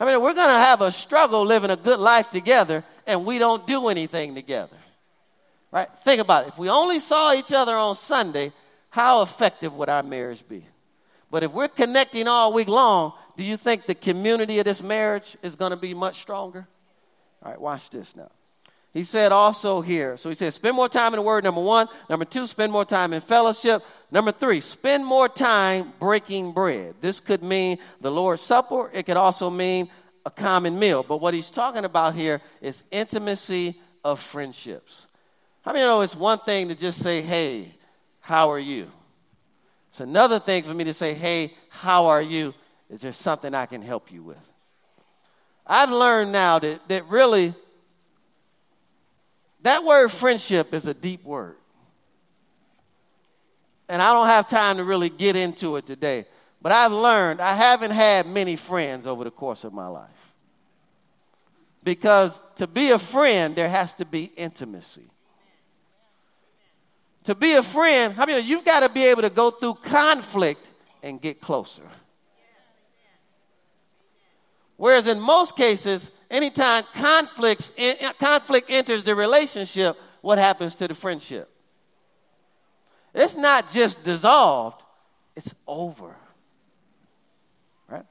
I 0.00 0.06
mean, 0.06 0.20
we're 0.20 0.34
going 0.34 0.48
to 0.48 0.54
have 0.54 0.80
a 0.80 0.90
struggle 0.90 1.44
living 1.44 1.70
a 1.70 1.76
good 1.76 2.00
life 2.00 2.30
together 2.30 2.82
and 3.06 3.24
we 3.24 3.38
don't 3.38 3.66
do 3.66 3.88
anything 3.88 4.34
together. 4.34 4.76
Right? 5.70 5.88
Think 6.02 6.20
about 6.20 6.44
it. 6.44 6.48
If 6.48 6.58
we 6.58 6.68
only 6.68 6.98
saw 6.98 7.32
each 7.34 7.52
other 7.52 7.74
on 7.74 7.94
Sunday, 7.96 8.52
how 8.90 9.22
effective 9.22 9.72
would 9.74 9.88
our 9.88 10.02
marriage 10.02 10.46
be? 10.46 10.66
But 11.30 11.42
if 11.44 11.52
we're 11.52 11.68
connecting 11.68 12.28
all 12.28 12.52
week 12.52 12.68
long, 12.68 13.14
do 13.36 13.42
you 13.42 13.56
think 13.56 13.84
the 13.84 13.94
community 13.94 14.58
of 14.58 14.64
this 14.64 14.82
marriage 14.82 15.36
is 15.42 15.56
going 15.56 15.70
to 15.70 15.76
be 15.76 15.94
much 15.94 16.20
stronger? 16.20 16.66
All 17.42 17.50
right, 17.50 17.60
watch 17.60 17.90
this 17.90 18.14
now. 18.14 18.30
He 18.92 19.04
said 19.04 19.32
also 19.32 19.80
here, 19.80 20.18
so 20.18 20.28
he 20.28 20.34
said, 20.34 20.52
spend 20.52 20.76
more 20.76 20.88
time 20.88 21.14
in 21.14 21.18
the 21.18 21.22
word, 21.22 21.44
number 21.44 21.62
one. 21.62 21.88
Number 22.10 22.26
two, 22.26 22.46
spend 22.46 22.70
more 22.70 22.84
time 22.84 23.14
in 23.14 23.22
fellowship. 23.22 23.82
Number 24.10 24.32
three, 24.32 24.60
spend 24.60 25.06
more 25.06 25.30
time 25.30 25.92
breaking 25.98 26.52
bread. 26.52 26.96
This 27.00 27.18
could 27.18 27.42
mean 27.42 27.78
the 28.02 28.10
Lord's 28.10 28.42
Supper, 28.42 28.90
it 28.92 29.06
could 29.06 29.16
also 29.16 29.48
mean 29.48 29.88
a 30.26 30.30
common 30.30 30.78
meal. 30.78 31.02
But 31.02 31.22
what 31.22 31.32
he's 31.32 31.50
talking 31.50 31.86
about 31.86 32.14
here 32.14 32.42
is 32.60 32.82
intimacy 32.90 33.76
of 34.04 34.20
friendships. 34.20 35.06
How 35.62 35.72
many 35.72 35.84
know 35.84 36.02
it's 36.02 36.14
one 36.14 36.40
thing 36.40 36.68
to 36.68 36.74
just 36.74 37.02
say, 37.02 37.22
hey, 37.22 37.74
how 38.20 38.50
are 38.50 38.58
you? 38.58 38.90
It's 39.90 40.00
another 40.00 40.38
thing 40.38 40.64
for 40.64 40.74
me 40.74 40.84
to 40.84 40.94
say, 40.94 41.14
hey, 41.14 41.52
how 41.70 42.06
are 42.06 42.22
you? 42.22 42.52
Is 42.92 43.00
there 43.00 43.12
something 43.12 43.54
I 43.54 43.66
can 43.66 43.82
help 43.82 44.12
you 44.12 44.22
with? 44.22 44.40
I've 45.66 45.90
learned 45.90 46.30
now 46.30 46.60
that, 46.60 46.86
that 46.88 47.04
really, 47.06 47.52
that 49.62 49.82
word 49.82 50.10
friendship 50.12 50.72
is 50.72 50.86
a 50.86 50.94
deep 50.94 51.24
word. 51.24 51.56
And 53.88 54.00
I 54.00 54.12
don't 54.12 54.28
have 54.28 54.48
time 54.48 54.76
to 54.76 54.84
really 54.84 55.08
get 55.08 55.34
into 55.34 55.76
it 55.76 55.86
today. 55.86 56.26
But 56.60 56.70
I've 56.70 56.92
learned 56.92 57.40
I 57.40 57.54
haven't 57.54 57.90
had 57.90 58.26
many 58.26 58.54
friends 58.54 59.06
over 59.06 59.24
the 59.24 59.30
course 59.30 59.64
of 59.64 59.72
my 59.72 59.88
life. 59.88 60.08
Because 61.82 62.40
to 62.56 62.68
be 62.68 62.90
a 62.90 62.98
friend, 62.98 63.56
there 63.56 63.68
has 63.68 63.94
to 63.94 64.04
be 64.04 64.30
intimacy 64.36 65.10
to 67.24 67.34
be 67.34 67.52
a 67.52 67.62
friend, 67.62 68.14
I 68.18 68.26
mean, 68.26 68.44
you've 68.44 68.64
got 68.64 68.80
to 68.80 68.88
be 68.88 69.04
able 69.04 69.22
to 69.22 69.30
go 69.30 69.50
through 69.50 69.74
conflict 69.74 70.68
and 71.02 71.20
get 71.20 71.40
closer. 71.40 71.84
Whereas 74.82 75.06
in 75.06 75.20
most 75.20 75.56
cases, 75.56 76.10
anytime 76.28 76.82
conflicts, 76.92 77.70
conflict 78.18 78.68
enters 78.68 79.04
the 79.04 79.14
relationship, 79.14 79.96
what 80.22 80.38
happens 80.38 80.74
to 80.74 80.88
the 80.88 80.94
friendship? 80.96 81.48
It's 83.14 83.36
not 83.36 83.70
just 83.70 84.02
dissolved, 84.02 84.82
it's 85.36 85.54
over. 85.68 86.16
Right? 87.86 88.04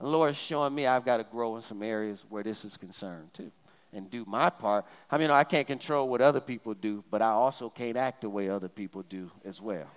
The 0.00 0.06
Lord 0.06 0.30
is 0.30 0.38
showing 0.38 0.74
me 0.74 0.86
I've 0.86 1.04
got 1.04 1.18
to 1.18 1.24
grow 1.24 1.56
in 1.56 1.60
some 1.60 1.82
areas 1.82 2.24
where 2.30 2.42
this 2.42 2.64
is 2.64 2.78
concerned 2.78 3.34
too 3.34 3.52
and 3.92 4.10
do 4.10 4.24
my 4.26 4.48
part. 4.48 4.86
I 5.10 5.18
mean, 5.18 5.30
I 5.30 5.44
can't 5.44 5.66
control 5.66 6.08
what 6.08 6.22
other 6.22 6.40
people 6.40 6.72
do, 6.72 7.04
but 7.10 7.20
I 7.20 7.32
also 7.32 7.68
can't 7.68 7.98
act 7.98 8.22
the 8.22 8.30
way 8.30 8.48
other 8.48 8.70
people 8.70 9.02
do 9.02 9.30
as 9.44 9.60
well. 9.60 9.90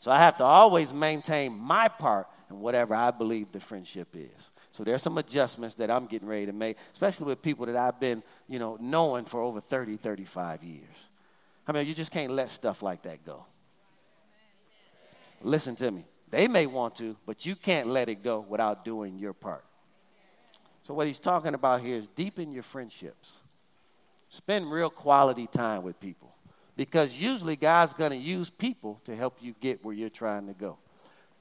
So 0.00 0.10
I 0.10 0.18
have 0.18 0.38
to 0.38 0.44
always 0.44 0.92
maintain 0.92 1.56
my 1.56 1.86
part 1.86 2.26
in 2.50 2.58
whatever 2.58 2.96
I 2.96 3.12
believe 3.12 3.52
the 3.52 3.60
friendship 3.60 4.08
is. 4.14 4.50
So 4.78 4.84
there's 4.84 5.02
some 5.02 5.18
adjustments 5.18 5.74
that 5.74 5.90
I'm 5.90 6.06
getting 6.06 6.28
ready 6.28 6.46
to 6.46 6.52
make, 6.52 6.76
especially 6.92 7.26
with 7.26 7.42
people 7.42 7.66
that 7.66 7.74
I've 7.74 7.98
been, 7.98 8.22
you 8.46 8.60
know, 8.60 8.78
knowing 8.80 9.24
for 9.24 9.42
over 9.42 9.60
30, 9.60 9.96
35 9.96 10.62
years. 10.62 10.84
I 11.66 11.72
mean, 11.72 11.84
you 11.84 11.94
just 11.94 12.12
can't 12.12 12.30
let 12.30 12.52
stuff 12.52 12.80
like 12.80 13.02
that 13.02 13.26
go. 13.26 13.44
Listen 15.42 15.74
to 15.74 15.90
me. 15.90 16.04
They 16.30 16.46
may 16.46 16.66
want 16.66 16.94
to, 16.98 17.16
but 17.26 17.44
you 17.44 17.56
can't 17.56 17.88
let 17.88 18.08
it 18.08 18.22
go 18.22 18.38
without 18.48 18.84
doing 18.84 19.18
your 19.18 19.32
part. 19.32 19.64
So, 20.84 20.94
what 20.94 21.08
he's 21.08 21.18
talking 21.18 21.54
about 21.54 21.80
here 21.80 21.96
is 21.96 22.06
deepen 22.06 22.52
your 22.52 22.62
friendships. 22.62 23.38
Spend 24.28 24.70
real 24.70 24.90
quality 24.90 25.48
time 25.48 25.82
with 25.82 25.98
people. 25.98 26.32
Because 26.76 27.20
usually 27.20 27.56
God's 27.56 27.94
going 27.94 28.12
to 28.12 28.16
use 28.16 28.48
people 28.48 29.00
to 29.06 29.16
help 29.16 29.38
you 29.40 29.56
get 29.58 29.84
where 29.84 29.92
you're 29.92 30.08
trying 30.08 30.46
to 30.46 30.54
go. 30.54 30.78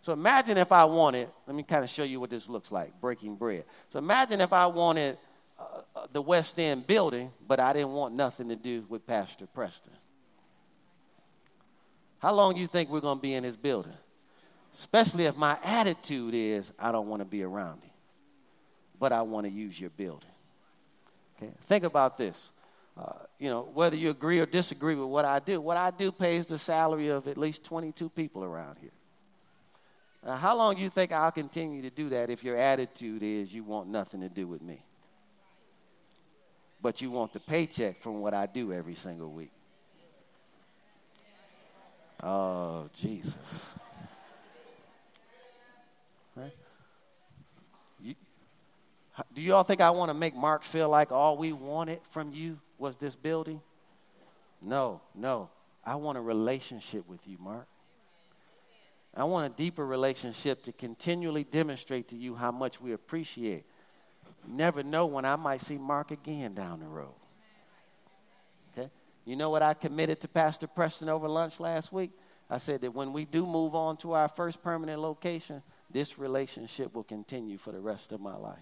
So 0.08 0.13
imagine 0.13 0.58
if 0.58 0.72
I 0.72 0.86
wanted, 0.86 1.28
let 1.48 1.54
me 1.54 1.63
kind 1.63 1.84
of 1.84 1.89
show 1.89 2.06
you 2.06 2.22
what 2.22 2.30
this 2.30 2.48
looks 2.48 2.72
like 2.72 2.98
breaking 3.02 3.36
bread. 3.36 3.65
So 3.89 4.00
imagine 4.00 4.39
if 4.39 4.54
I 4.54 4.65
wanted 4.65 5.17
uh, 5.60 5.82
uh, 5.93 6.08
the 6.13 6.22
West 6.22 6.58
End 6.58 6.88
building, 6.88 7.30
but 7.46 7.60
I 7.60 7.74
didn't 7.74 7.91
want 7.91 8.15
nothing 8.15 8.48
to 8.48 8.56
do 8.56 8.86
with 8.88 9.06
Pastor 9.06 9.48
Preston. 9.48 9.91
How 12.20 12.34
long 12.34 12.54
do 12.54 12.62
you 12.62 12.67
think 12.67 12.89
we're 12.89 13.02
going 13.02 13.17
to 13.17 13.22
be 13.22 13.34
in 13.34 13.43
this 13.43 13.58
building? 13.58 13.91
Especially 14.74 15.26
if 15.26 15.36
my 15.36 15.58
attitude 15.62 16.34
is, 16.34 16.72
I 16.80 16.93
don't 16.93 17.10
want 17.10 17.20
to 17.20 17.26
be 17.26 17.43
around 17.43 17.82
you, 17.84 17.91
but 18.98 19.12
I 19.12 19.24
want 19.24 19.46
to 19.46 19.52
use 19.52 19.78
your 19.78 19.89
building. 19.89 20.30
Okay? 21.36 21.52
Think 21.65 21.84
about 21.84 22.17
this. 22.17 22.50
Uh, 22.98 23.12
you 23.39 23.50
know, 23.50 23.70
whether 23.74 23.98
you 23.98 24.12
agree 24.12 24.39
or 24.39 24.46
disagree 24.46 24.96
with 24.96 25.10
what 25.10 25.26
I 25.26 25.39
do, 25.39 25.60
what 25.60 25.76
I 25.76 25.91
do 25.91 26.13
pays 26.13 26.46
the 26.46 26.58
salary 26.58 27.10
of 27.10 27.28
at 27.28 27.38
least 27.38 27.65
22 27.65 28.08
people 28.08 28.46
around 28.46 28.78
here. 28.80 28.91
Now, 30.25 30.36
how 30.36 30.58
long 30.58 30.75
do 30.75 30.82
you 30.82 30.89
think 30.89 31.12
I'll 31.12 31.32
continue 31.32 31.82
to 31.84 31.89
do 31.89 32.10
that 32.10 32.30
if 32.30 32.43
your 32.43 32.58
attitude 32.58 33.23
is 33.23 33.53
you 33.53 33.63
want 33.63 33.88
nothing 33.88 34.21
to 34.21 34.30
do 34.30 34.47
with 34.47 34.62
me? 34.62 34.84
But 36.82 37.01
you 37.01 37.10
want 37.10 37.34
the 37.34 37.39
paycheck 37.39 38.01
from 38.01 38.19
what 38.19 38.34
I 38.34 38.45
do 38.45 38.73
every 38.73 38.95
single 38.95 39.32
week. 39.32 39.51
Oh, 42.21 42.89
Jesus. 42.95 43.73
Do 49.34 49.41
you 49.41 49.53
all 49.56 49.63
think 49.63 49.82
I 49.82 49.89
want 49.89 50.10
to 50.10 50.13
make 50.13 50.36
Mark 50.36 50.63
feel 50.63 50.89
like 50.89 51.12
all 51.12 51.38
we 51.38 51.51
wanted 51.51 51.99
from 52.12 52.32
you 52.34 52.60
was 52.77 52.97
this 52.97 53.15
building? 53.15 53.62
No, 54.62 55.01
no. 55.15 55.49
I 55.84 55.95
want 55.95 56.17
a 56.17 56.21
relationship 56.21 57.08
with 57.08 57.27
you, 57.27 57.38
Mark. 57.39 57.67
I 59.17 59.23
want 59.23 59.47
a 59.47 59.49
deeper 59.49 59.84
relationship 59.84 60.62
to 60.63 60.71
continually 60.71 61.43
demonstrate 61.43 62.10
to 62.10 62.15
you 62.15 62.36
how 62.36 62.51
much 62.51 62.80
we 62.80 62.93
appreciate. 62.93 63.65
Never 64.47 64.84
know 64.84 65.08
when 65.08 65.25
I 65.25 65.36
might 65.36 65.62
see 65.62 65.80
Mark 65.80 66.12
again 66.12 66.53
down 66.53 66.80
the 66.80 66.86
road. 66.86 67.15
Okay? 68.77 68.91
You 69.25 69.36
know 69.36 69.49
what 69.49 69.63
I 69.63 69.73
committed 69.73 70.21
to 70.21 70.27
Pastor 70.27 70.67
Preston 70.67 71.10
over 71.10 71.27
lunch 71.27 71.60
last 71.60 71.91
week? 71.91 72.12
I 72.47 72.60
said 72.60 72.82
that 72.82 72.93
when 72.93 73.12
we 73.12 73.25
do 73.25 73.47
move 73.47 73.73
on 73.73 73.97
to 73.97 74.13
our 74.13 74.27
first 74.27 74.62
permanent 74.62 75.01
location, 75.01 75.63
this 75.89 76.19
relationship 76.19 76.93
will 76.93 77.03
continue 77.03 77.58
for 77.58 77.71
the 77.71 77.80
rest 77.80 78.12
of 78.12 78.21
my 78.21 78.36
life. 78.36 78.60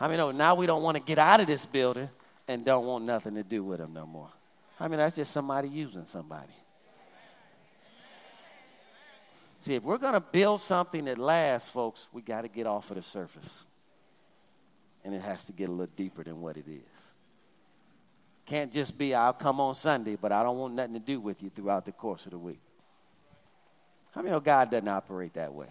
I 0.00 0.08
mean, 0.08 0.16
know 0.16 0.32
now 0.32 0.56
we 0.56 0.66
don't 0.66 0.82
want 0.82 0.96
to 0.96 1.02
get 1.02 1.18
out 1.18 1.40
of 1.40 1.46
this 1.46 1.64
building 1.64 2.10
and 2.48 2.64
don't 2.64 2.86
want 2.86 3.04
nothing 3.04 3.36
to 3.36 3.44
do 3.44 3.62
with 3.62 3.78
them 3.78 3.92
no 3.92 4.04
more. 4.04 4.30
I 4.80 4.88
mean, 4.88 4.98
that's 4.98 5.14
just 5.14 5.30
somebody 5.30 5.68
using 5.68 6.06
somebody. 6.06 6.52
See, 9.62 9.76
if 9.76 9.84
we're 9.84 9.98
going 9.98 10.14
to 10.14 10.20
build 10.20 10.60
something 10.60 11.04
that 11.04 11.18
lasts, 11.18 11.70
folks, 11.70 12.08
we 12.12 12.20
got 12.20 12.42
to 12.42 12.48
get 12.48 12.66
off 12.66 12.90
of 12.90 12.96
the 12.96 13.02
surface. 13.02 13.64
And 15.04 15.14
it 15.14 15.22
has 15.22 15.44
to 15.44 15.52
get 15.52 15.68
a 15.68 15.72
little 15.72 15.94
deeper 15.94 16.24
than 16.24 16.40
what 16.40 16.56
it 16.56 16.64
is. 16.66 16.82
Can't 18.44 18.72
just 18.72 18.98
be, 18.98 19.14
I'll 19.14 19.32
come 19.32 19.60
on 19.60 19.76
Sunday, 19.76 20.18
but 20.20 20.32
I 20.32 20.42
don't 20.42 20.58
want 20.58 20.74
nothing 20.74 20.94
to 20.94 20.98
do 20.98 21.20
with 21.20 21.44
you 21.44 21.50
throughout 21.54 21.84
the 21.84 21.92
course 21.92 22.24
of 22.24 22.32
the 22.32 22.38
week. 22.38 22.58
How 24.10 24.22
many 24.22 24.32
know 24.32 24.40
God 24.40 24.68
doesn't 24.72 24.88
operate 24.88 25.34
that 25.34 25.54
way? 25.54 25.68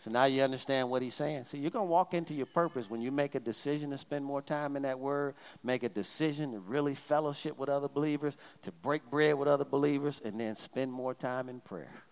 So 0.00 0.10
now 0.10 0.26
you 0.26 0.42
understand 0.42 0.90
what 0.90 1.00
he's 1.00 1.14
saying. 1.14 1.46
See, 1.46 1.56
you're 1.56 1.70
going 1.70 1.86
to 1.86 1.90
walk 1.90 2.12
into 2.12 2.34
your 2.34 2.44
purpose 2.44 2.90
when 2.90 3.00
you 3.00 3.10
make 3.10 3.36
a 3.36 3.40
decision 3.40 3.88
to 3.92 3.96
spend 3.96 4.22
more 4.22 4.42
time 4.42 4.76
in 4.76 4.82
that 4.82 4.98
word, 4.98 5.34
make 5.64 5.82
a 5.82 5.88
decision 5.88 6.52
to 6.52 6.58
really 6.58 6.94
fellowship 6.94 7.56
with 7.56 7.70
other 7.70 7.88
believers, 7.88 8.36
to 8.60 8.72
break 8.82 9.02
bread 9.08 9.36
with 9.36 9.48
other 9.48 9.64
believers, 9.64 10.20
and 10.26 10.38
then 10.38 10.54
spend 10.56 10.92
more 10.92 11.14
time 11.14 11.48
in 11.48 11.60
prayer. 11.60 12.02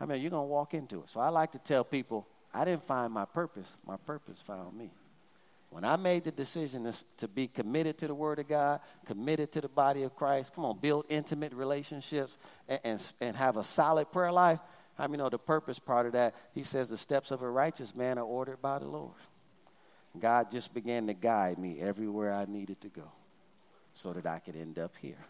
I 0.00 0.06
mean, 0.06 0.20
you're 0.20 0.30
going 0.30 0.44
to 0.44 0.52
walk 0.52 0.74
into 0.74 1.00
it. 1.00 1.10
So 1.10 1.20
I 1.20 1.28
like 1.28 1.52
to 1.52 1.58
tell 1.58 1.84
people, 1.84 2.26
I 2.52 2.64
didn't 2.64 2.84
find 2.84 3.12
my 3.12 3.24
purpose, 3.24 3.76
my 3.86 3.96
purpose 3.96 4.40
found 4.40 4.76
me. 4.76 4.90
When 5.70 5.84
I 5.84 5.96
made 5.96 6.24
the 6.24 6.30
decision 6.30 6.90
to, 7.18 7.28
be 7.28 7.48
committed 7.48 7.98
to 7.98 8.06
the 8.06 8.14
Word 8.14 8.38
of 8.38 8.48
God, 8.48 8.80
committed 9.04 9.52
to 9.52 9.60
the 9.60 9.68
body 9.68 10.04
of 10.04 10.14
Christ, 10.14 10.54
come 10.54 10.64
on, 10.64 10.78
build 10.78 11.06
intimate 11.08 11.52
relationships 11.52 12.38
and, 12.68 12.80
and, 12.84 13.12
and 13.20 13.36
have 13.36 13.56
a 13.56 13.64
solid 13.64 14.10
prayer 14.12 14.32
life, 14.32 14.60
I 14.98 15.06
mean, 15.08 15.18
know 15.18 15.28
the 15.28 15.38
purpose 15.38 15.78
part 15.78 16.06
of 16.06 16.12
that? 16.12 16.34
He 16.54 16.62
says 16.62 16.88
the 16.88 16.96
steps 16.96 17.30
of 17.30 17.42
a 17.42 17.50
righteous 17.50 17.94
man 17.94 18.18
are 18.18 18.24
ordered 18.24 18.62
by 18.62 18.78
the 18.78 18.86
Lord. 18.86 19.12
God 20.18 20.50
just 20.50 20.72
began 20.72 21.06
to 21.08 21.14
guide 21.14 21.58
me 21.58 21.80
everywhere 21.80 22.32
I 22.32 22.46
needed 22.46 22.80
to 22.82 22.88
go 22.88 23.10
so 23.92 24.12
that 24.14 24.26
I 24.26 24.38
could 24.38 24.56
end 24.56 24.78
up 24.78 24.92
here. 25.00 25.24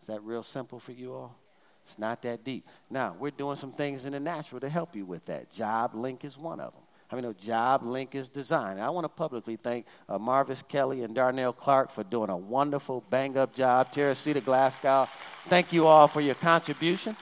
Is 0.00 0.06
that 0.06 0.22
real 0.22 0.44
simple 0.44 0.78
for 0.78 0.92
you 0.92 1.14
all? 1.14 1.36
It's 1.84 1.98
not 1.98 2.22
that 2.22 2.44
deep. 2.44 2.66
Now, 2.88 3.16
we're 3.18 3.30
doing 3.30 3.56
some 3.56 3.72
things 3.72 4.04
in 4.04 4.12
the 4.12 4.20
natural 4.20 4.60
to 4.60 4.68
help 4.68 4.94
you 4.94 5.04
with 5.04 5.26
that. 5.26 5.50
Job 5.50 5.94
Link 5.94 6.24
is 6.24 6.38
one 6.38 6.60
of 6.60 6.72
them. 6.72 6.82
I 7.12 7.16
mean, 7.16 7.34
Job 7.40 7.82
Link 7.82 8.14
is 8.14 8.28
designed. 8.28 8.80
I 8.80 8.88
want 8.90 9.04
to 9.04 9.08
publicly 9.08 9.56
thank 9.56 9.86
uh, 10.08 10.18
Marvis 10.18 10.62
Kelly 10.62 11.02
and 11.02 11.14
Darnell 11.14 11.52
Clark 11.52 11.90
for 11.90 12.04
doing 12.04 12.30
a 12.30 12.36
wonderful 12.36 13.02
bang 13.10 13.36
up 13.36 13.52
job. 13.52 13.90
Teresita 13.90 14.40
Glasgow, 14.40 15.08
thank 15.46 15.72
you 15.72 15.86
all 15.86 16.06
for 16.06 16.20
your 16.20 16.36
contribution. 16.36 17.16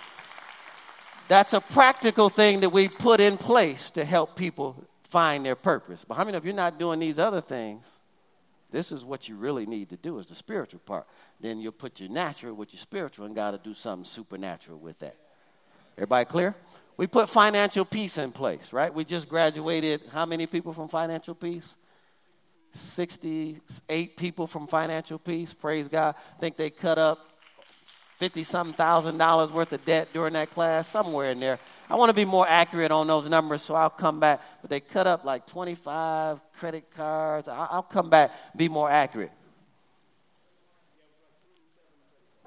That's 1.28 1.54
a 1.54 1.60
practical 1.60 2.28
thing 2.28 2.60
that 2.60 2.70
we 2.70 2.88
put 2.88 3.20
in 3.20 3.38
place 3.38 3.90
to 3.92 4.04
help 4.04 4.36
people 4.36 4.84
find 5.04 5.44
their 5.44 5.56
purpose. 5.56 6.04
But 6.04 6.16
how 6.16 6.24
many 6.24 6.36
of 6.36 6.44
you 6.44 6.52
are 6.52 6.56
not 6.56 6.78
doing 6.78 7.00
these 7.00 7.18
other 7.18 7.40
things? 7.40 7.97
This 8.70 8.92
is 8.92 9.04
what 9.04 9.28
you 9.28 9.36
really 9.36 9.66
need 9.66 9.88
to 9.90 9.96
do 9.96 10.18
is 10.18 10.28
the 10.28 10.34
spiritual 10.34 10.80
part. 10.80 11.06
Then 11.40 11.60
you'll 11.60 11.72
put 11.72 12.00
your 12.00 12.10
natural 12.10 12.54
with 12.54 12.72
your 12.72 12.80
spiritual 12.80 13.24
and 13.26 13.34
got 13.34 13.52
to 13.52 13.58
do 13.58 13.72
something 13.74 14.04
supernatural 14.04 14.78
with 14.78 14.98
that. 14.98 15.16
Everybody 15.96 16.24
clear? 16.26 16.54
We 16.96 17.06
put 17.06 17.30
financial 17.30 17.84
peace 17.84 18.18
in 18.18 18.32
place, 18.32 18.72
right? 18.72 18.92
We 18.92 19.04
just 19.04 19.28
graduated 19.28 20.02
how 20.12 20.26
many 20.26 20.46
people 20.46 20.72
from 20.72 20.88
financial 20.88 21.34
peace? 21.34 21.76
68 22.72 24.16
people 24.16 24.46
from 24.46 24.66
financial 24.66 25.18
peace. 25.18 25.54
Praise 25.54 25.88
God. 25.88 26.14
I 26.36 26.40
think 26.40 26.56
they 26.56 26.70
cut 26.70 26.98
up 26.98 27.27
50 28.18 28.44
something 28.44 28.74
thousand 28.74 29.16
dollars 29.16 29.52
worth 29.52 29.72
of 29.72 29.84
debt 29.84 30.08
during 30.12 30.32
that 30.34 30.50
class, 30.50 30.88
somewhere 30.88 31.30
in 31.30 31.38
there. 31.38 31.58
I 31.88 31.94
want 31.94 32.10
to 32.10 32.14
be 32.14 32.24
more 32.24 32.46
accurate 32.46 32.90
on 32.90 33.06
those 33.06 33.28
numbers, 33.28 33.62
so 33.62 33.74
I'll 33.74 33.88
come 33.88 34.20
back. 34.20 34.40
But 34.60 34.70
they 34.70 34.80
cut 34.80 35.06
up 35.06 35.24
like 35.24 35.46
25 35.46 36.40
credit 36.58 36.90
cards. 36.94 37.48
I'll 37.48 37.82
come 37.82 38.10
back, 38.10 38.32
be 38.56 38.68
more 38.68 38.90
accurate. 38.90 39.30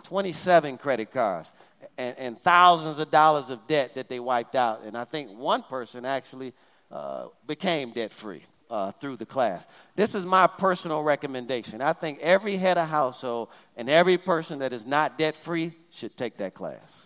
27 0.03 0.77
credit 0.77 1.11
cards 1.11 1.49
and, 1.97 2.17
and 2.17 2.39
thousands 2.39 2.99
of 2.99 3.09
dollars 3.09 3.49
of 3.49 3.65
debt 3.67 3.95
that 3.95 4.09
they 4.09 4.19
wiped 4.19 4.55
out. 4.55 4.81
And 4.83 4.97
I 4.97 5.05
think 5.05 5.31
one 5.37 5.63
person 5.63 6.05
actually 6.05 6.53
uh, 6.91 7.27
became 7.47 7.91
debt 7.91 8.11
free 8.11 8.43
uh, 8.71 8.91
through 8.93 9.17
the 9.17 9.25
class. 9.25 9.67
This 9.95 10.15
is 10.15 10.25
my 10.25 10.47
personal 10.47 11.03
recommendation. 11.03 11.81
I 11.81 11.91
think 11.91 12.19
every 12.19 12.55
head 12.55 12.77
of 12.77 12.87
household 12.87 13.49
and 13.75 13.89
every 13.89 14.17
person 14.17 14.59
that 14.59 14.71
is 14.71 14.85
not 14.85 15.17
debt 15.17 15.35
free 15.35 15.73
should 15.91 16.15
take 16.15 16.37
that 16.37 16.53
class. 16.53 17.03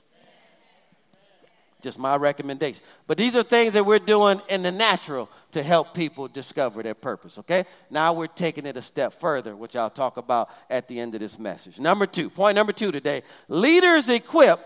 Just 1.81 1.99
my 1.99 2.15
recommendation. 2.15 2.83
But 3.07 3.17
these 3.17 3.35
are 3.35 3.43
things 3.43 3.73
that 3.73 3.85
we're 3.85 3.99
doing 3.99 4.41
in 4.47 4.63
the 4.63 4.71
natural 4.71 5.29
to 5.51 5.61
help 5.61 5.93
people 5.93 6.27
discover 6.27 6.81
their 6.83 6.93
purpose, 6.93 7.37
okay? 7.39 7.65
Now 7.89 8.13
we're 8.13 8.27
taking 8.27 8.65
it 8.65 8.77
a 8.77 8.81
step 8.81 9.13
further, 9.13 9.55
which 9.55 9.75
I'll 9.75 9.89
talk 9.89 10.17
about 10.17 10.49
at 10.69 10.87
the 10.87 10.99
end 10.99 11.15
of 11.15 11.21
this 11.21 11.37
message. 11.37 11.79
Number 11.79 12.05
two, 12.05 12.29
point 12.29 12.55
number 12.55 12.73
two 12.73 12.91
today 12.91 13.23
leaders 13.47 14.09
equip, 14.09 14.59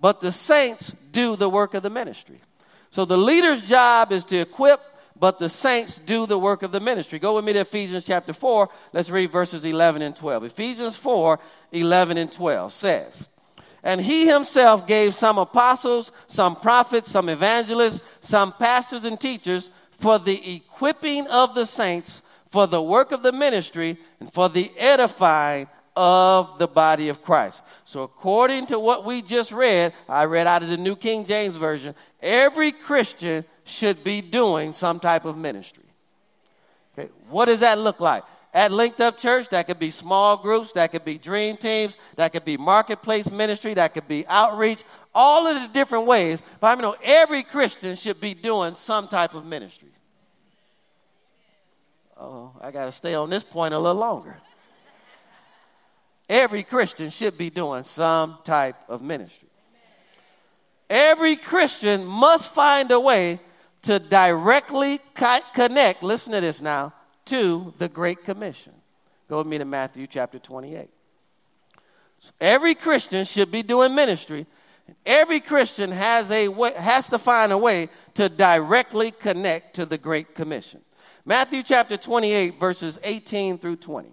but 0.00 0.20
the 0.20 0.32
saints 0.32 0.92
do 1.12 1.36
the 1.36 1.48
work 1.48 1.74
of 1.74 1.82
the 1.82 1.90
ministry. 1.90 2.40
So 2.90 3.04
the 3.04 3.18
leader's 3.18 3.62
job 3.62 4.12
is 4.12 4.24
to 4.24 4.38
equip 4.38 4.80
but 5.18 5.38
the 5.38 5.48
saints 5.48 5.98
do 5.98 6.26
the 6.26 6.38
work 6.38 6.62
of 6.62 6.72
the 6.72 6.80
ministry. 6.80 7.18
Go 7.18 7.36
with 7.36 7.44
me 7.44 7.52
to 7.54 7.60
Ephesians 7.60 8.04
chapter 8.04 8.32
4. 8.32 8.68
Let's 8.92 9.10
read 9.10 9.30
verses 9.30 9.64
11 9.64 10.02
and 10.02 10.14
12. 10.14 10.44
Ephesians 10.44 10.96
4 10.96 11.38
11 11.72 12.18
and 12.18 12.30
12 12.30 12.72
says, 12.72 13.28
And 13.82 14.00
he 14.00 14.26
himself 14.26 14.86
gave 14.86 15.14
some 15.14 15.38
apostles, 15.38 16.12
some 16.26 16.56
prophets, 16.56 17.10
some 17.10 17.28
evangelists, 17.28 18.00
some 18.20 18.52
pastors 18.52 19.04
and 19.04 19.18
teachers 19.18 19.70
for 19.90 20.18
the 20.18 20.56
equipping 20.56 21.26
of 21.28 21.54
the 21.54 21.64
saints, 21.64 22.22
for 22.48 22.66
the 22.66 22.82
work 22.82 23.12
of 23.12 23.22
the 23.22 23.32
ministry, 23.32 23.96
and 24.20 24.32
for 24.32 24.48
the 24.48 24.70
edifying 24.78 25.66
of 25.96 26.58
the 26.58 26.68
body 26.68 27.08
of 27.08 27.22
Christ. 27.22 27.62
So, 27.84 28.02
according 28.02 28.66
to 28.66 28.78
what 28.78 29.04
we 29.04 29.22
just 29.22 29.50
read, 29.50 29.94
I 30.08 30.26
read 30.26 30.46
out 30.46 30.62
of 30.62 30.68
the 30.68 30.76
New 30.76 30.96
King 30.96 31.24
James 31.24 31.56
Version, 31.56 31.94
every 32.20 32.72
Christian 32.72 33.44
should 33.66 34.02
be 34.02 34.20
doing 34.22 34.72
some 34.72 34.98
type 34.98 35.26
of 35.26 35.36
ministry. 35.36 35.84
Okay, 36.96 37.10
what 37.28 37.46
does 37.46 37.60
that 37.60 37.78
look 37.78 38.00
like? 38.00 38.22
At 38.54 38.72
Linked 38.72 39.00
Up 39.00 39.18
Church, 39.18 39.50
that 39.50 39.66
could 39.66 39.78
be 39.78 39.90
small 39.90 40.38
groups, 40.38 40.72
that 40.72 40.90
could 40.90 41.04
be 41.04 41.18
dream 41.18 41.58
teams, 41.58 41.98
that 42.14 42.32
could 42.32 42.44
be 42.44 42.56
marketplace 42.56 43.30
ministry, 43.30 43.74
that 43.74 43.92
could 43.92 44.08
be 44.08 44.26
outreach, 44.28 44.82
all 45.14 45.46
of 45.46 45.60
the 45.60 45.68
different 45.68 46.06
ways. 46.06 46.42
But 46.58 46.78
I 46.78 46.80
know 46.80 46.96
every 47.02 47.42
Christian 47.42 47.96
should 47.96 48.18
be 48.18 48.32
doing 48.32 48.72
some 48.74 49.08
type 49.08 49.34
of 49.34 49.44
ministry. 49.44 49.90
Oh, 52.18 52.52
I 52.62 52.70
got 52.70 52.86
to 52.86 52.92
stay 52.92 53.14
on 53.14 53.28
this 53.28 53.44
point 53.44 53.74
a 53.74 53.78
little 53.78 54.00
longer. 54.00 54.36
Every 56.28 56.62
Christian 56.62 57.10
should 57.10 57.36
be 57.36 57.50
doing 57.50 57.82
some 57.82 58.38
type 58.42 58.76
of 58.88 59.02
ministry. 59.02 59.48
Every 60.88 61.36
Christian 61.36 62.06
must 62.06 62.54
find 62.54 62.90
a 62.90 62.98
way 62.98 63.38
to 63.86 64.00
directly 64.00 65.00
connect, 65.54 66.02
listen 66.02 66.32
to 66.32 66.40
this 66.40 66.60
now, 66.60 66.92
to 67.26 67.72
the 67.78 67.88
Great 67.88 68.24
Commission. 68.24 68.72
Go 69.28 69.38
with 69.38 69.46
me 69.46 69.58
to 69.58 69.64
Matthew 69.64 70.08
chapter 70.08 70.40
28. 70.40 70.88
Every 72.40 72.74
Christian 72.74 73.24
should 73.24 73.52
be 73.52 73.62
doing 73.62 73.94
ministry. 73.94 74.46
Every 75.04 75.38
Christian 75.38 75.92
has, 75.92 76.30
a 76.32 76.48
way, 76.48 76.72
has 76.74 77.08
to 77.10 77.18
find 77.18 77.52
a 77.52 77.58
way 77.58 77.88
to 78.14 78.28
directly 78.28 79.12
connect 79.12 79.74
to 79.74 79.86
the 79.86 79.98
Great 79.98 80.34
Commission. 80.34 80.80
Matthew 81.24 81.62
chapter 81.62 81.96
28, 81.96 82.54
verses 82.54 82.98
18 83.04 83.58
through 83.58 83.76
20. 83.76 84.08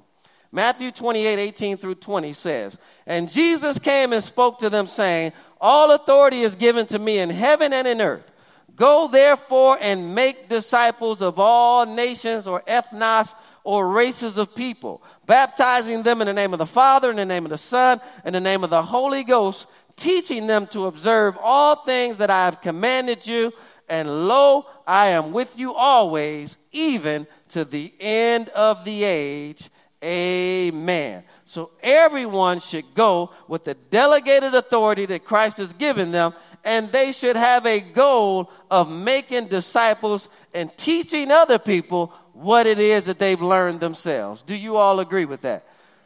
Matthew 0.52 0.92
28, 0.92 1.40
18 1.40 1.78
through 1.78 1.96
20 1.96 2.34
says, 2.34 2.78
And 3.08 3.32
Jesus 3.32 3.80
came 3.80 4.14
and 4.14 4.24
spoke 4.24 4.60
to 4.60 4.70
them, 4.70 4.86
saying, 4.86 5.32
All 5.60 5.92
authority 5.92 6.42
is 6.42 6.56
given 6.56 6.86
to 6.88 7.00
me 7.00 7.18
in 7.18 7.32
heaven 7.32 7.74
and 7.74 7.88
in 7.88 8.02
earth. 8.02 8.30
Go 8.76 9.08
therefore 9.08 9.78
and 9.80 10.16
make 10.16 10.50
disciples 10.50 11.22
of 11.22 11.40
all 11.40 11.86
nations 11.86 12.48
or 12.48 12.62
ethnos 12.62 13.36
or 13.64 13.94
races 13.94 14.38
of 14.38 14.56
people, 14.56 15.02
baptizing 15.26 16.04
them 16.04 16.22
in 16.22 16.28
the 16.28 16.34
name 16.34 16.54
of 16.54 16.60
the 16.60 16.66
Father, 16.66 17.10
in 17.10 17.16
the 17.16 17.26
name 17.26 17.46
of 17.46 17.52
the 17.52 17.58
Son, 17.58 18.02
in 18.26 18.34
the 18.34 18.42
name 18.42 18.64
of 18.64 18.70
the 18.70 18.82
Holy 18.82 19.24
Ghost, 19.24 19.68
teaching 19.96 20.48
them 20.48 20.68
to 20.68 20.88
observe 20.88 21.38
all 21.42 21.76
things 21.76 22.18
that 22.18 22.30
I 22.30 22.46
have 22.46 22.62
commanded 22.62 23.26
you. 23.26 23.54
And 23.88 24.28
lo, 24.28 24.66
I 24.88 25.08
am 25.08 25.32
with 25.32 25.58
you 25.58 25.74
always, 25.74 26.58
even 26.72 27.28
to 27.50 27.64
the 27.64 27.94
end 28.00 28.50
of 28.50 28.84
the 28.86 29.04
age. 29.04 29.70
Amen. 30.04 31.24
So 31.46 31.72
everyone 31.82 32.60
should 32.60 32.86
go 32.96 33.32
with 33.48 33.64
the 33.64 33.76
delegated 33.76 34.56
authority 34.56 35.06
that 35.06 35.24
Christ 35.24 35.58
has 35.58 35.72
given 35.74 36.12
them, 36.12 36.34
and 36.64 36.90
they 36.92 37.12
should 37.12 37.36
have 37.36 37.66
a 37.66 37.80
goal 37.80 38.52
of 38.72 38.92
making 38.92 39.48
disciples 39.48 40.30
and 40.54 40.76
teaching 40.78 41.32
other 41.32 41.60
people 41.60 42.14
what 42.34 42.66
it 42.68 42.80
is 42.80 43.04
that 43.04 43.20
they've 43.20 43.42
learned 43.42 43.80
themselves. 43.80 44.42
Do 44.42 44.56
you 44.56 44.76
all 44.76 45.00
agree 45.00 45.26
with 45.26 45.42
that? 45.42 45.66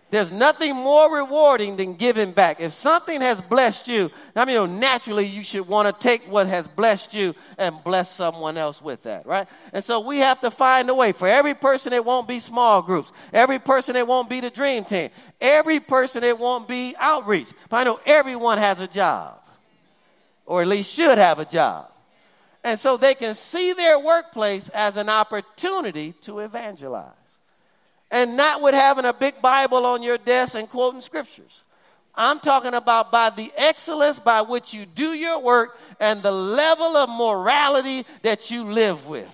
There's 0.10 0.32
nothing 0.32 0.74
more 0.74 1.14
rewarding 1.14 1.76
than 1.76 1.96
giving 1.96 2.32
back. 2.32 2.62
If 2.62 2.72
something 2.72 3.20
has 3.20 3.42
blessed 3.42 3.90
you, 3.90 4.10
I 4.38 4.46
mean, 4.46 4.80
naturally 4.80 5.26
you 5.26 5.44
should 5.44 5.68
want 5.68 5.94
to 5.94 6.08
take 6.08 6.22
what 6.32 6.48
has 6.48 6.66
blessed 6.66 7.14
you 7.14 7.36
and 7.58 7.76
bless 7.84 8.16
someone 8.16 8.58
else 8.58 8.82
with 8.82 9.04
that, 9.04 9.26
right? 9.26 9.50
And 9.74 9.84
so 9.84 10.00
we 10.00 10.20
have 10.20 10.40
to 10.42 10.52
find 10.52 10.90
a 10.90 10.96
way. 10.96 11.12
For 11.12 11.28
every 11.28 11.54
person, 11.54 11.92
it 11.92 12.06
won't 12.06 12.26
be 12.26 12.40
small 12.40 12.82
groups. 12.82 13.12
Every 13.34 13.60
person, 13.60 13.98
it 13.98 14.08
won't 14.08 14.30
be 14.30 14.40
the 14.40 14.50
dream 14.50 14.86
team. 14.86 15.10
Every 15.42 15.82
person, 15.82 16.24
it 16.24 16.40
won't 16.40 16.70
be 16.70 16.96
outreach. 16.98 17.50
But 17.68 17.78
I 17.78 17.84
know 17.84 18.00
everyone 18.06 18.60
has 18.60 18.80
a 18.80 18.88
job, 18.88 19.42
or 20.48 20.62
at 20.64 20.68
least 20.68 20.92
should 20.92 21.20
have 21.20 21.38
a 21.38 21.46
job. 21.46 21.92
And 22.64 22.80
so 22.80 22.98
they 22.98 23.14
can 23.14 23.36
see 23.36 23.74
their 23.74 24.00
workplace 24.00 24.70
as 24.70 24.98
an 24.98 25.10
opportunity 25.10 26.14
to 26.22 26.40
evangelize. 26.40 27.14
And 28.10 28.36
not 28.36 28.62
with 28.62 28.74
having 28.74 29.06
a 29.06 29.14
big 29.14 29.40
Bible 29.42 29.86
on 29.86 30.02
your 30.02 30.18
desk 30.18 30.56
and 30.56 30.68
quoting 30.68 31.02
scriptures. 31.02 31.64
I'm 32.16 32.40
talking 32.40 32.74
about 32.74 33.12
by 33.12 33.30
the 33.30 33.52
excellence 33.56 34.20
by 34.20 34.42
which 34.42 34.74
you 34.74 34.86
do 34.86 35.10
your 35.10 35.40
work 35.40 35.78
and 36.00 36.24
the 36.24 36.32
level 36.32 36.98
of 36.98 37.10
morality 37.10 38.06
that 38.24 38.50
you 38.50 38.64
live 38.64 39.06
with. 39.06 39.30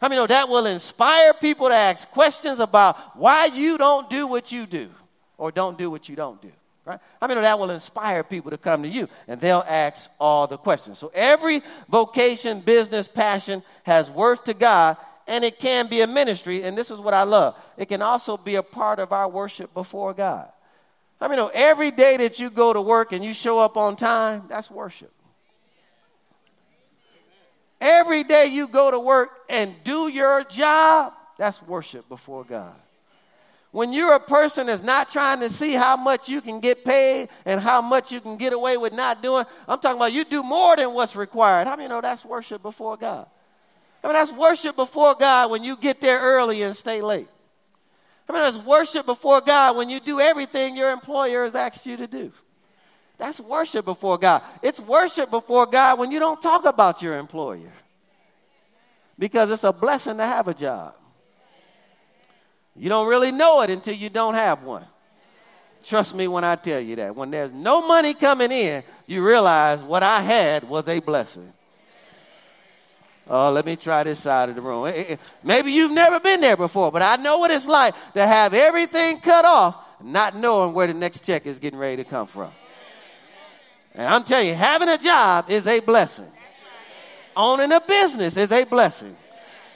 I 0.00 0.08
mean, 0.08 0.16
know 0.16 0.26
that 0.26 0.48
will 0.48 0.64
inspire 0.64 1.34
people 1.34 1.68
to 1.68 1.74
ask 1.74 2.08
questions 2.10 2.58
about 2.58 2.96
why 3.16 3.46
you 3.46 3.76
don't 3.76 4.08
do 4.08 4.26
what 4.26 4.50
you 4.50 4.64
do 4.64 4.88
or 5.36 5.52
don't 5.52 5.76
do 5.76 5.90
what 5.90 6.08
you 6.08 6.16
don't 6.16 6.40
do. 6.40 6.52
Right? 6.90 6.98
I 7.22 7.28
mean, 7.28 7.40
that 7.40 7.56
will 7.56 7.70
inspire 7.70 8.24
people 8.24 8.50
to 8.50 8.58
come 8.58 8.82
to 8.82 8.88
you 8.88 9.08
and 9.28 9.40
they'll 9.40 9.64
ask 9.68 10.10
all 10.18 10.48
the 10.48 10.56
questions. 10.56 10.98
So 10.98 11.12
every 11.14 11.62
vocation, 11.88 12.58
business, 12.58 13.06
passion 13.06 13.62
has 13.84 14.10
worth 14.10 14.42
to 14.44 14.54
God 14.54 14.96
and 15.28 15.44
it 15.44 15.58
can 15.58 15.86
be 15.86 16.00
a 16.00 16.08
ministry. 16.08 16.64
And 16.64 16.76
this 16.76 16.90
is 16.90 16.98
what 16.98 17.14
I 17.14 17.22
love 17.22 17.56
it 17.76 17.86
can 17.86 18.02
also 18.02 18.36
be 18.36 18.56
a 18.56 18.62
part 18.62 18.98
of 18.98 19.12
our 19.12 19.28
worship 19.28 19.72
before 19.72 20.12
God. 20.12 20.50
I 21.20 21.28
mean, 21.28 21.48
every 21.54 21.92
day 21.92 22.16
that 22.16 22.40
you 22.40 22.50
go 22.50 22.72
to 22.72 22.80
work 22.80 23.12
and 23.12 23.24
you 23.24 23.34
show 23.34 23.60
up 23.60 23.76
on 23.76 23.94
time, 23.94 24.46
that's 24.48 24.68
worship. 24.68 25.12
Every 27.80 28.24
day 28.24 28.46
you 28.46 28.66
go 28.66 28.90
to 28.90 28.98
work 28.98 29.30
and 29.48 29.72
do 29.84 30.08
your 30.08 30.42
job, 30.42 31.12
that's 31.38 31.62
worship 31.62 32.08
before 32.08 32.42
God. 32.42 32.74
When 33.72 33.92
you're 33.92 34.16
a 34.16 34.20
person 34.20 34.66
that's 34.66 34.82
not 34.82 35.10
trying 35.10 35.40
to 35.40 35.50
see 35.50 35.74
how 35.74 35.96
much 35.96 36.28
you 36.28 36.40
can 36.40 36.58
get 36.58 36.84
paid 36.84 37.28
and 37.44 37.60
how 37.60 37.80
much 37.80 38.10
you 38.10 38.20
can 38.20 38.36
get 38.36 38.52
away 38.52 38.76
with 38.76 38.92
not 38.92 39.22
doing, 39.22 39.44
I'm 39.68 39.78
talking 39.78 39.96
about 39.96 40.12
you 40.12 40.24
do 40.24 40.42
more 40.42 40.74
than 40.74 40.92
what's 40.92 41.14
required. 41.14 41.68
How 41.68 41.76
many 41.76 41.88
know 41.88 42.00
that's 42.00 42.24
worship 42.24 42.62
before 42.62 42.96
God? 42.96 43.26
I 44.02 44.08
mean, 44.08 44.14
that's 44.14 44.32
worship 44.32 44.74
before 44.74 45.14
God 45.14 45.50
when 45.50 45.62
you 45.62 45.76
get 45.76 46.00
there 46.00 46.20
early 46.20 46.62
and 46.62 46.74
stay 46.74 47.00
late. 47.00 47.28
I 48.28 48.32
mean, 48.32 48.42
that's 48.42 48.58
worship 48.58 49.06
before 49.06 49.40
God 49.40 49.76
when 49.76 49.90
you 49.90 50.00
do 50.00 50.20
everything 50.20 50.76
your 50.76 50.90
employer 50.90 51.44
has 51.44 51.54
asked 51.54 51.86
you 51.86 51.96
to 51.96 52.06
do. 52.06 52.32
That's 53.18 53.38
worship 53.38 53.84
before 53.84 54.18
God. 54.18 54.42
It's 54.62 54.80
worship 54.80 55.30
before 55.30 55.66
God 55.66 55.98
when 55.98 56.10
you 56.10 56.18
don't 56.18 56.40
talk 56.40 56.64
about 56.64 57.02
your 57.02 57.18
employer 57.18 57.72
because 59.18 59.52
it's 59.52 59.64
a 59.64 59.72
blessing 59.72 60.16
to 60.16 60.24
have 60.24 60.48
a 60.48 60.54
job. 60.54 60.94
You 62.80 62.88
don't 62.88 63.08
really 63.08 63.30
know 63.30 63.60
it 63.60 63.68
until 63.68 63.92
you 63.92 64.08
don't 64.08 64.32
have 64.32 64.62
one. 64.62 64.86
Trust 65.84 66.14
me 66.14 66.28
when 66.28 66.44
I 66.44 66.56
tell 66.56 66.80
you 66.80 66.96
that. 66.96 67.14
When 67.14 67.30
there's 67.30 67.52
no 67.52 67.86
money 67.86 68.14
coming 68.14 68.50
in, 68.50 68.82
you 69.06 69.24
realize 69.24 69.82
what 69.82 70.02
I 70.02 70.22
had 70.22 70.66
was 70.66 70.88
a 70.88 70.98
blessing. 70.98 71.52
Oh, 73.28 73.52
let 73.52 73.66
me 73.66 73.76
try 73.76 74.02
this 74.02 74.20
side 74.20 74.48
of 74.48 74.54
the 74.54 74.62
room. 74.62 74.86
Eh, 74.86 74.92
eh, 74.92 75.04
eh. 75.10 75.16
Maybe 75.44 75.72
you've 75.72 75.92
never 75.92 76.20
been 76.20 76.40
there 76.40 76.56
before, 76.56 76.90
but 76.90 77.02
I 77.02 77.16
know 77.16 77.38
what 77.38 77.50
it's 77.50 77.66
like 77.66 77.94
to 78.14 78.26
have 78.26 78.54
everything 78.54 79.20
cut 79.20 79.44
off, 79.44 79.76
not 80.02 80.34
knowing 80.34 80.72
where 80.72 80.86
the 80.86 80.94
next 80.94 81.20
check 81.24 81.44
is 81.44 81.58
getting 81.58 81.78
ready 81.78 82.02
to 82.02 82.04
come 82.04 82.26
from. 82.26 82.50
And 83.94 84.06
I'm 84.06 84.24
telling 84.24 84.48
you, 84.48 84.54
having 84.54 84.88
a 84.88 84.96
job 84.96 85.50
is 85.50 85.66
a 85.66 85.80
blessing. 85.80 86.32
Owning 87.36 87.72
a 87.72 87.80
business 87.82 88.38
is 88.38 88.50
a 88.50 88.64
blessing. 88.64 89.14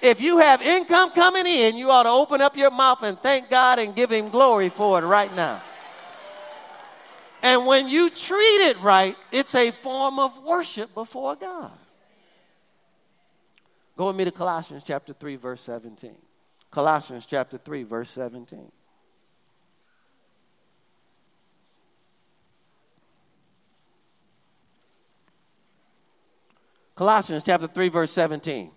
If 0.04 0.20
you 0.20 0.36
have 0.36 0.60
income 0.60 1.12
coming 1.12 1.46
in, 1.46 1.78
you 1.78 1.90
ought 1.90 2.02
to 2.02 2.10
open 2.10 2.42
up 2.42 2.58
your 2.58 2.70
mouth 2.70 3.02
and 3.02 3.18
thank 3.18 3.48
God 3.48 3.78
and 3.78 3.96
give 3.96 4.12
Him 4.12 4.28
glory 4.28 4.68
for 4.68 4.98
it 5.02 5.06
right 5.06 5.34
now. 5.34 5.62
And 7.42 7.66
when 7.66 7.88
you 7.88 8.10
treat 8.10 8.68
it 8.68 8.78
right, 8.82 9.16
it's 9.32 9.54
a 9.54 9.70
form 9.70 10.18
of 10.18 10.44
worship 10.44 10.92
before 10.92 11.36
God. 11.36 11.72
Go 13.96 14.08
with 14.08 14.16
me 14.16 14.26
to 14.26 14.30
Colossians 14.30 14.82
chapter 14.84 15.14
3, 15.14 15.36
verse 15.36 15.62
17. 15.62 16.14
Colossians 16.70 17.24
chapter 17.24 17.56
3, 17.56 17.84
verse 17.84 18.10
17. 18.10 18.70
Colossians 26.94 27.42
chapter 27.42 27.66
3, 27.66 27.88
verse 27.88 28.12
17. 28.12 28.70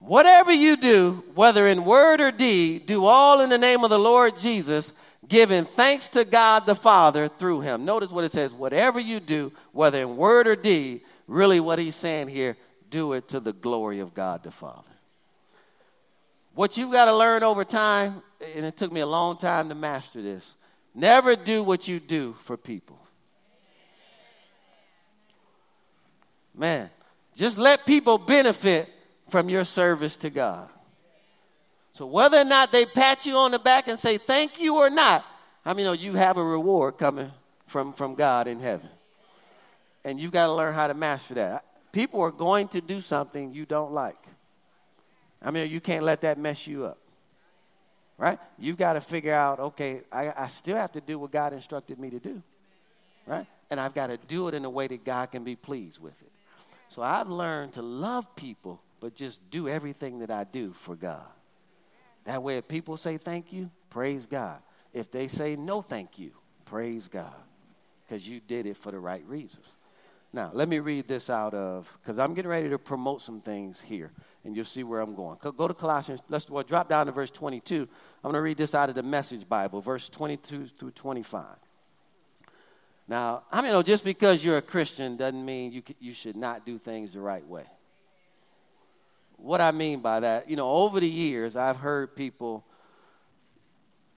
Whatever 0.00 0.52
you 0.52 0.76
do, 0.76 1.22
whether 1.34 1.68
in 1.68 1.84
word 1.84 2.20
or 2.20 2.30
deed, 2.30 2.86
do 2.86 3.04
all 3.04 3.42
in 3.42 3.50
the 3.50 3.58
name 3.58 3.84
of 3.84 3.90
the 3.90 3.98
Lord 3.98 4.38
Jesus, 4.38 4.94
giving 5.28 5.64
thanks 5.64 6.08
to 6.10 6.24
God 6.24 6.64
the 6.64 6.74
Father 6.74 7.28
through 7.28 7.60
him. 7.60 7.84
Notice 7.84 8.10
what 8.10 8.24
it 8.24 8.32
says 8.32 8.52
whatever 8.52 8.98
you 8.98 9.20
do, 9.20 9.52
whether 9.72 10.00
in 10.00 10.16
word 10.16 10.46
or 10.46 10.56
deed, 10.56 11.02
really 11.28 11.60
what 11.60 11.78
he's 11.78 11.94
saying 11.94 12.28
here, 12.28 12.56
do 12.88 13.12
it 13.12 13.28
to 13.28 13.40
the 13.40 13.52
glory 13.52 14.00
of 14.00 14.14
God 14.14 14.42
the 14.42 14.50
Father. 14.50 14.82
What 16.54 16.76
you've 16.76 16.90
got 16.90 17.04
to 17.04 17.14
learn 17.14 17.42
over 17.42 17.64
time, 17.64 18.22
and 18.56 18.64
it 18.64 18.76
took 18.76 18.90
me 18.90 19.00
a 19.00 19.06
long 19.06 19.36
time 19.36 19.68
to 19.68 19.74
master 19.74 20.22
this 20.22 20.54
never 20.92 21.36
do 21.36 21.62
what 21.62 21.86
you 21.86 22.00
do 22.00 22.34
for 22.42 22.56
people. 22.56 22.98
Man, 26.52 26.90
just 27.36 27.58
let 27.58 27.86
people 27.86 28.18
benefit 28.18 28.88
from 29.30 29.48
your 29.48 29.64
service 29.64 30.16
to 30.18 30.30
God. 30.30 30.68
So 31.92 32.06
whether 32.06 32.38
or 32.38 32.44
not 32.44 32.72
they 32.72 32.86
pat 32.86 33.26
you 33.26 33.36
on 33.36 33.50
the 33.50 33.58
back 33.58 33.88
and 33.88 33.98
say 33.98 34.18
thank 34.18 34.60
you 34.60 34.76
or 34.76 34.90
not, 34.90 35.24
I 35.64 35.74
mean, 35.74 35.86
you, 35.86 35.92
you 35.92 36.12
have 36.14 36.38
a 36.38 36.44
reward 36.44 36.98
coming 36.98 37.30
from, 37.66 37.92
from 37.92 38.14
God 38.14 38.46
in 38.48 38.60
heaven. 38.60 38.88
And 40.04 40.18
you've 40.18 40.32
got 40.32 40.46
to 40.46 40.52
learn 40.52 40.74
how 40.74 40.86
to 40.86 40.94
master 40.94 41.34
that. 41.34 41.64
People 41.92 42.20
are 42.20 42.30
going 42.30 42.68
to 42.68 42.80
do 42.80 43.00
something 43.00 43.52
you 43.52 43.66
don't 43.66 43.92
like. 43.92 44.16
I 45.42 45.50
mean, 45.50 45.70
you 45.70 45.80
can't 45.80 46.04
let 46.04 46.22
that 46.22 46.38
mess 46.38 46.66
you 46.66 46.86
up. 46.86 46.98
Right? 48.16 48.38
You've 48.58 48.76
got 48.76 48.94
to 48.94 49.00
figure 49.00 49.34
out, 49.34 49.60
okay, 49.60 50.02
I, 50.12 50.32
I 50.36 50.48
still 50.48 50.76
have 50.76 50.92
to 50.92 51.00
do 51.00 51.18
what 51.18 51.30
God 51.30 51.52
instructed 51.52 51.98
me 51.98 52.10
to 52.10 52.18
do. 52.18 52.42
Right? 53.26 53.46
And 53.70 53.80
I've 53.80 53.94
got 53.94 54.08
to 54.08 54.16
do 54.16 54.48
it 54.48 54.54
in 54.54 54.64
a 54.64 54.70
way 54.70 54.86
that 54.86 55.04
God 55.04 55.30
can 55.32 55.42
be 55.42 55.56
pleased 55.56 56.00
with 56.00 56.20
it. 56.20 56.30
So 56.88 57.02
I've 57.02 57.28
learned 57.28 57.74
to 57.74 57.82
love 57.82 58.34
people 58.36 58.80
but 59.00 59.14
just 59.14 59.50
do 59.50 59.68
everything 59.68 60.20
that 60.20 60.30
I 60.30 60.44
do 60.44 60.72
for 60.72 60.94
God. 60.94 61.26
That 62.24 62.42
way, 62.42 62.58
if 62.58 62.68
people 62.68 62.96
say 62.96 63.16
thank 63.16 63.52
you, 63.52 63.70
praise 63.88 64.26
God. 64.26 64.60
If 64.92 65.10
they 65.10 65.28
say 65.28 65.56
no 65.56 65.82
thank 65.82 66.18
you, 66.18 66.32
praise 66.64 67.08
God, 67.08 67.32
because 68.06 68.28
you 68.28 68.40
did 68.40 68.66
it 68.66 68.76
for 68.76 68.92
the 68.92 68.98
right 68.98 69.24
reasons. 69.26 69.76
Now, 70.32 70.50
let 70.52 70.68
me 70.68 70.78
read 70.78 71.08
this 71.08 71.28
out 71.28 71.54
of, 71.54 71.98
because 72.00 72.18
I'm 72.18 72.34
getting 72.34 72.50
ready 72.50 72.68
to 72.68 72.78
promote 72.78 73.22
some 73.22 73.40
things 73.40 73.80
here, 73.80 74.12
and 74.44 74.54
you'll 74.54 74.64
see 74.64 74.84
where 74.84 75.00
I'm 75.00 75.14
going. 75.14 75.38
Go 75.40 75.66
to 75.66 75.74
Colossians, 75.74 76.20
let's 76.28 76.48
well, 76.48 76.62
drop 76.62 76.88
down 76.88 77.06
to 77.06 77.12
verse 77.12 77.30
22. 77.30 77.82
I'm 77.82 78.30
going 78.30 78.34
to 78.34 78.42
read 78.42 78.56
this 78.56 78.74
out 78.74 78.88
of 78.88 78.94
the 78.94 79.02
Message 79.02 79.48
Bible, 79.48 79.80
verse 79.80 80.08
22 80.08 80.66
through 80.66 80.92
25. 80.92 81.44
Now, 83.08 83.42
I 83.50 83.60
mean, 83.60 83.72
know 83.72 83.82
just 83.82 84.04
because 84.04 84.44
you're 84.44 84.58
a 84.58 84.62
Christian 84.62 85.16
doesn't 85.16 85.44
mean 85.44 85.72
you, 85.72 85.82
you 85.98 86.12
should 86.12 86.36
not 86.36 86.64
do 86.64 86.78
things 86.78 87.14
the 87.14 87.20
right 87.20 87.44
way. 87.44 87.64
What 89.42 89.60
I 89.62 89.70
mean 89.72 90.00
by 90.00 90.20
that, 90.20 90.50
you 90.50 90.56
know, 90.56 90.70
over 90.70 91.00
the 91.00 91.08
years, 91.08 91.56
I've 91.56 91.76
heard 91.76 92.14
people 92.14 92.62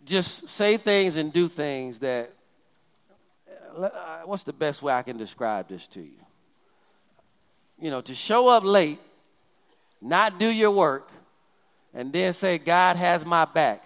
just 0.04 0.50
say 0.50 0.76
things 0.76 1.16
and 1.16 1.32
do 1.32 1.48
things 1.48 2.00
that, 2.00 2.32
uh, 3.78 4.22
what's 4.26 4.44
the 4.44 4.52
best 4.52 4.82
way 4.82 4.92
I 4.92 5.02
can 5.02 5.16
describe 5.16 5.70
this 5.70 5.88
to 5.88 6.02
you? 6.02 6.20
You 7.80 7.90
know, 7.90 8.02
to 8.02 8.14
show 8.14 8.50
up 8.50 8.64
late, 8.64 9.00
not 10.02 10.40
do 10.40 10.48
your 10.48 10.72
work, 10.72 11.10
and 11.94 12.12
then 12.12 12.34
say, 12.34 12.58
God 12.58 12.98
has 12.98 13.26
my 13.26 13.46
back. 13.46 13.82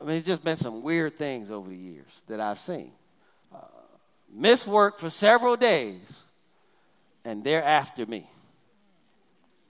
I 0.00 0.04
mean, 0.04 0.16
it's 0.16 0.26
just 0.26 0.42
been 0.42 0.56
some 0.56 0.82
weird 0.82 1.18
things 1.18 1.50
over 1.50 1.68
the 1.68 1.76
years 1.76 2.22
that 2.28 2.40
I've 2.40 2.58
seen. 2.58 2.92
Miss 4.32 4.66
work 4.66 4.98
for 4.98 5.10
several 5.10 5.56
days, 5.56 6.22
and 7.24 7.42
they're 7.42 7.64
after 7.64 8.06
me. 8.06 8.28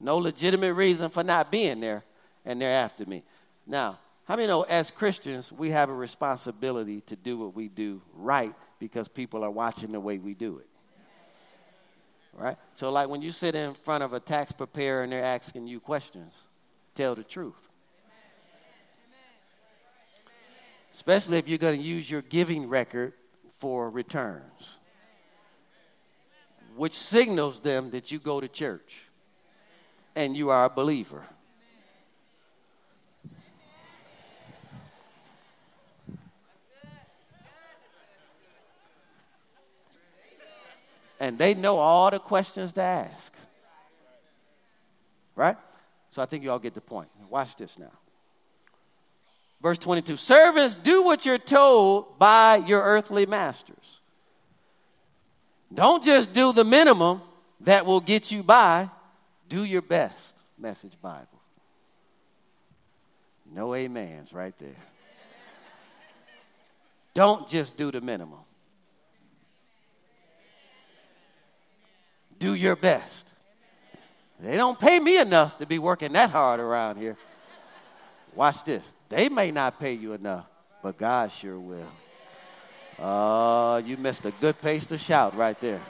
No 0.01 0.19
legitimate 0.19 0.75
reason 0.75 1.11
for 1.11 1.23
not 1.23 1.51
being 1.51 1.81
there, 1.81 2.05
and 2.45 2.61
they're 2.61 2.85
after 2.85 3.07
me. 3.07 3.23
Now, 3.67 3.99
how 4.25 4.37
many 4.37 4.49
know 4.49 4.63
as 4.63 4.91
Christians, 4.91 5.53
we 5.53 5.71
have 5.71 5.89
a 5.89 5.95
responsibility 5.95 7.01
to 7.03 7.17
do 7.17 7.39
what 7.39 7.55
we 7.55 7.69
do 7.69 8.03
right 8.15 8.55
because 8.79 9.09
people 9.09 9.45
are 9.45 9.51
watching 9.51 9.93
the 9.93 10.01
way 10.01 10.19
we 10.19 10.35
do 10.35 10.59
it? 10.59 10.67
Right? 12.33 12.57
So, 12.75 12.91
like 12.91 13.09
when 13.09 13.23
you 13.23 13.33
sit 13.33 13.55
in 13.55 13.73
front 13.75 14.05
of 14.05 14.13
a 14.13 14.21
tax 14.21 14.53
preparer 14.53 15.05
and 15.05 15.13
they're 15.13 15.25
asking 15.25 15.69
you 15.69 15.81
questions, 15.81 16.43
tell 16.95 17.15
the 17.15 17.25
truth. 17.25 17.69
especially 20.97 21.37
if 21.37 21.47
you're 21.47 21.59
going 21.59 21.79
to 21.79 21.87
use 21.87 22.11
your 22.11 22.23
giving 22.23 22.71
record 22.71 23.13
for 23.57 23.91
returns, 23.91 24.79
which 26.77 26.93
signals 26.93 27.61
them 27.61 27.91
that 27.91 28.11
you 28.11 28.19
go 28.19 28.41
to 28.41 28.49
church 28.49 29.03
and 30.15 30.37
you 30.37 30.51
are 30.51 30.67
a 30.67 30.71
believer. 30.71 31.25
And 41.19 41.39
they 41.39 41.55
know 41.55 41.79
all 41.79 42.11
the 42.11 42.19
questions 42.19 42.75
to 42.75 42.83
ask. 42.83 43.35
Right? 45.35 45.57
So 46.11 46.21
I 46.21 46.27
think 46.27 46.45
you 46.45 46.51
all 46.51 46.59
get 46.59 46.75
the 46.75 46.83
point. 46.83 47.09
Watch 47.31 47.57
this 47.57 47.79
now. 47.79 47.93
Verse 49.67 49.79
22 49.79 50.17
Servants, 50.17 50.77
do 50.77 51.03
what 51.03 51.27
you're 51.27 51.39
told 51.39 52.21
by 52.21 52.55
your 52.69 52.81
earthly 52.81 53.27
masters. 53.27 53.99
Don't 55.75 56.05
just 56.05 56.33
do 56.33 56.53
the 56.53 56.63
minimum 56.63 57.21
that 57.63 57.85
will 57.85 57.99
get 57.99 58.31
you 58.31 58.45
by, 58.45 58.89
do 59.49 59.65
your 59.65 59.83
best. 59.83 60.37
Message 60.57 60.93
Bible. 61.03 61.27
No 63.53 63.75
amens 63.75 64.33
right 64.33 64.57
there. 64.61 64.77
Don't 67.13 67.49
just 67.49 67.77
do 67.77 67.91
the 67.91 68.01
minimum. 68.01 68.39
Do 72.39 72.55
your 72.55 72.77
best. 72.77 73.27
They 74.39 74.57
don't 74.57 74.79
pay 74.79 75.01
me 75.01 75.19
enough 75.19 75.59
to 75.59 75.67
be 75.67 75.81
working 75.81 76.13
that 76.13 76.31
hard 76.31 76.61
around 76.61 76.99
here. 76.99 77.17
Watch 78.37 78.63
this. 78.63 78.93
They 79.09 79.29
may 79.29 79.51
not 79.51 79.79
pay 79.79 79.93
you 79.93 80.13
enough, 80.13 80.47
but 80.83 80.99
God 80.99 81.31
sure 81.31 81.59
will. 81.59 81.93
Oh, 82.99 83.77
you 83.79 83.97
missed 83.97 84.25
a 84.25 84.33
good 84.41 84.59
place 84.61 84.87
to 84.87 84.99
shout 84.99 85.37
right 85.37 85.59
there. 85.61 85.81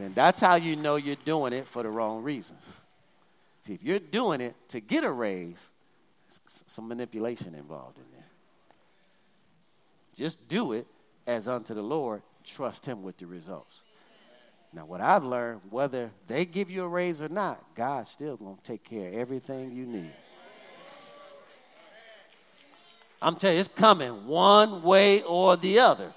And 0.00 0.14
that's 0.14 0.40
how 0.40 0.56
you 0.56 0.76
know 0.76 0.96
you're 0.96 1.16
doing 1.24 1.52
it 1.52 1.66
for 1.66 1.82
the 1.82 1.88
wrong 1.88 2.22
reasons. 2.22 2.62
See, 3.60 3.74
if 3.74 3.82
you're 3.82 3.98
doing 3.98 4.40
it 4.40 4.54
to 4.70 4.80
get 4.80 5.04
a 5.04 5.10
raise, 5.10 5.66
some 6.66 6.88
manipulation 6.88 7.54
involved 7.54 7.98
in 7.98 8.04
there. 8.12 8.26
Just 10.14 10.48
do 10.48 10.72
it 10.72 10.86
as 11.26 11.48
unto 11.48 11.74
the 11.74 11.82
Lord, 11.82 12.22
trust 12.44 12.86
Him 12.86 13.02
with 13.02 13.18
the 13.18 13.26
results. 13.26 13.82
Now, 14.72 14.84
what 14.84 15.00
I've 15.00 15.24
learned, 15.24 15.60
whether 15.70 16.10
they 16.26 16.44
give 16.44 16.68
you 16.68 16.82
a 16.84 16.88
raise 16.88 17.22
or 17.22 17.28
not, 17.28 17.62
God's 17.74 18.10
still 18.10 18.36
going 18.36 18.56
to 18.56 18.62
take 18.62 18.82
care 18.82 19.08
of 19.08 19.14
everything 19.14 19.72
you 19.72 19.86
need. 19.86 20.12
I'm 23.24 23.36
telling 23.36 23.56
you, 23.56 23.60
it's 23.60 23.70
coming 23.70 24.26
one 24.26 24.82
way 24.82 25.22
or 25.22 25.56
the 25.56 25.78
other. 25.78 26.12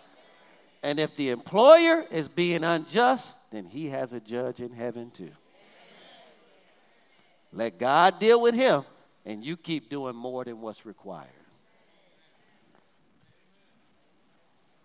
And 0.84 1.00
if 1.00 1.16
the 1.16 1.30
employer 1.30 2.06
is 2.12 2.28
being 2.28 2.66
unjust, 2.66 3.34
then 3.50 3.64
he 3.64 3.88
has 3.88 4.12
a 4.12 4.20
judge 4.20 4.60
in 4.60 4.74
heaven 4.74 5.10
too. 5.12 5.32
Let 7.54 7.80
God 7.80 8.20
deal 8.20 8.42
with 8.42 8.56
him, 8.56 8.84
and 9.26 9.44
you 9.44 9.56
keep 9.56 9.90
doing 9.90 10.18
more 10.18 10.44
than 10.44 10.60
what's 10.60 10.86
required. 10.86 11.30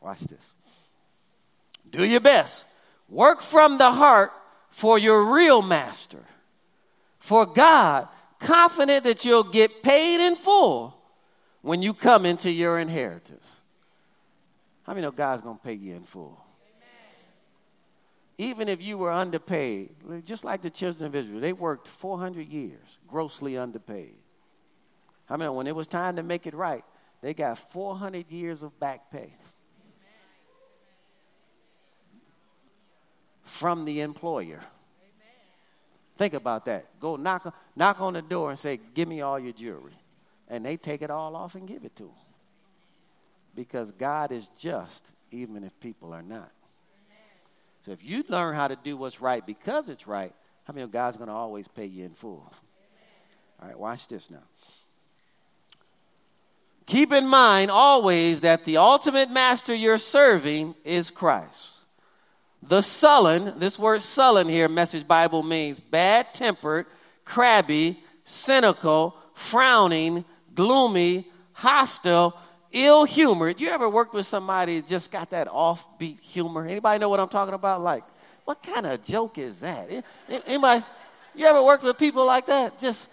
Watch 0.01 0.21
this. 0.21 0.53
Do 1.91 2.05
your 2.05 2.21
best. 2.21 2.67
Work 3.09 3.43
from 3.43 3.79
the 3.79 3.91
heart 3.91 4.31
for 4.71 4.97
your 4.97 5.35
real 5.35 5.61
master. 5.61 6.23
For 7.19 7.47
God, 7.47 8.07
confident 8.39 9.03
that 9.03 9.25
you'll 9.25 9.43
get 9.43 9.83
paid 9.83 10.25
in 10.25 10.37
full 10.37 11.02
when 11.63 11.81
you 11.81 11.95
come 11.95 12.27
into 12.27 12.51
your 12.51 12.79
inheritance. 12.79 13.61
How 14.83 14.93
many 14.93 15.07
know 15.07 15.13
God's 15.13 15.43
going 15.43 15.57
to 15.57 15.63
pay 15.63 15.75
you 15.75 15.95
in 15.95 16.03
full? 16.03 16.45
Even 18.37 18.69
if 18.69 18.83
you 18.83 18.99
were 18.99 19.13
underpaid, 19.13 19.95
just 20.25 20.43
like 20.43 20.63
the 20.63 20.71
children 20.71 21.07
of 21.07 21.15
Israel, 21.15 21.41
they 21.41 21.53
worked 21.53 21.87
400 21.87 22.49
years, 22.49 22.99
grossly 23.07 23.57
underpaid. 23.57 24.17
How 25.27 25.37
many 25.37 25.47
know 25.47 25.53
when 25.53 25.69
it 25.69 25.77
was 25.77 25.87
time 25.87 26.17
to 26.17 26.23
make 26.23 26.47
it 26.47 26.55
right, 26.55 26.83
they 27.21 27.35
got 27.35 27.59
400 27.73 28.31
years 28.31 28.65
of 28.65 28.79
back 28.81 29.11
pay 29.13 29.33
from 33.45 33.85
the 33.85 34.01
employer. 34.01 34.61
Think 36.17 36.35
about 36.35 36.65
that. 36.65 36.87
Go 36.99 37.17
knock, 37.17 37.55
knock 37.77 38.01
on 38.01 38.15
the 38.15 38.23
door 38.23 38.51
and 38.51 38.59
say, 38.59 38.81
Give 38.95 39.07
me 39.07 39.21
all 39.21 39.39
your 39.39 39.53
jewelry 39.53 39.93
and 40.49 40.65
they 40.65 40.77
take 40.77 41.03
it 41.03 41.11
all 41.11 41.37
off 41.37 41.55
and 41.55 41.67
give 41.67 41.85
it 41.85 41.95
to 41.97 42.05
them. 42.05 42.13
Because 43.55 43.91
God 43.93 44.33
is 44.33 44.49
just, 44.59 45.07
even 45.31 45.65
if 45.65 45.79
people 45.81 46.13
are 46.13 46.23
not. 46.23 46.51
So 47.85 47.91
if 47.91 48.05
you 48.05 48.25
learn 48.29 48.55
how 48.55 48.69
to 48.69 48.77
do 48.77 48.97
what's 48.97 49.21
right 49.21 49.45
because 49.45 49.89
it's 49.89 50.07
right, 50.07 50.33
how 50.65 50.73
many 50.73 50.85
of 50.85 50.93
God's 50.93 51.17
going 51.17 51.29
to 51.29 51.35
always 51.35 51.67
pay 51.69 51.87
you 51.87 52.05
in 52.05 52.13
full? 52.13 52.53
All 53.61 53.69
right, 53.69 53.79
watch 53.79 54.09
this 54.09 54.31
now. 54.31 54.43
Keep 56.87 57.13
in 57.13 57.27
mind 57.27 57.71
always 57.71 58.41
that 58.43 58.65
the 58.65 58.77
ultimate 58.77 59.31
master 59.31 59.75
you're 59.75 59.99
serving 59.99 60.75
is 60.85 61.11
Christ. 61.11 61.79
The 62.63 62.83
sullen, 62.83 63.59
this 63.59 63.79
word 63.79 64.03
sullen 64.03 64.49
here, 64.49 64.69
Message 64.69 65.07
Bible 65.07 65.43
means 65.43 65.81
bad 65.81 66.27
tempered, 66.33 66.87
crabby, 67.25 67.99
cynical, 68.25 69.17
frowning, 69.35 70.25
gloomy, 70.55 71.27
hostile, 71.53 72.39
ill 72.73 73.05
humored. 73.05 73.61
You 73.61 73.69
ever 73.69 73.89
worked 73.89 74.15
with 74.15 74.27
somebody 74.27 74.83
just 74.83 75.11
got 75.11 75.31
that 75.31 75.49
offbeat 75.49 76.21
humor? 76.21 76.67
Anybody 76.67 76.99
know 76.99 77.09
what 77.09 77.21
I'm 77.21 77.29
talking 77.29 77.55
about? 77.55 77.83
Like, 77.83 78.05
what 78.45 78.63
kind 78.63 78.87
of 78.87 79.05
joke 79.05 79.39
is 79.39 79.61
that? 79.61 80.05
Anybody? 80.47 80.85
You 81.35 81.47
ever 81.47 81.63
worked 81.63 81.85
with 81.85 81.99
people 81.99 82.27
like 82.27 82.47
that? 82.47 82.79
Just 82.79 83.09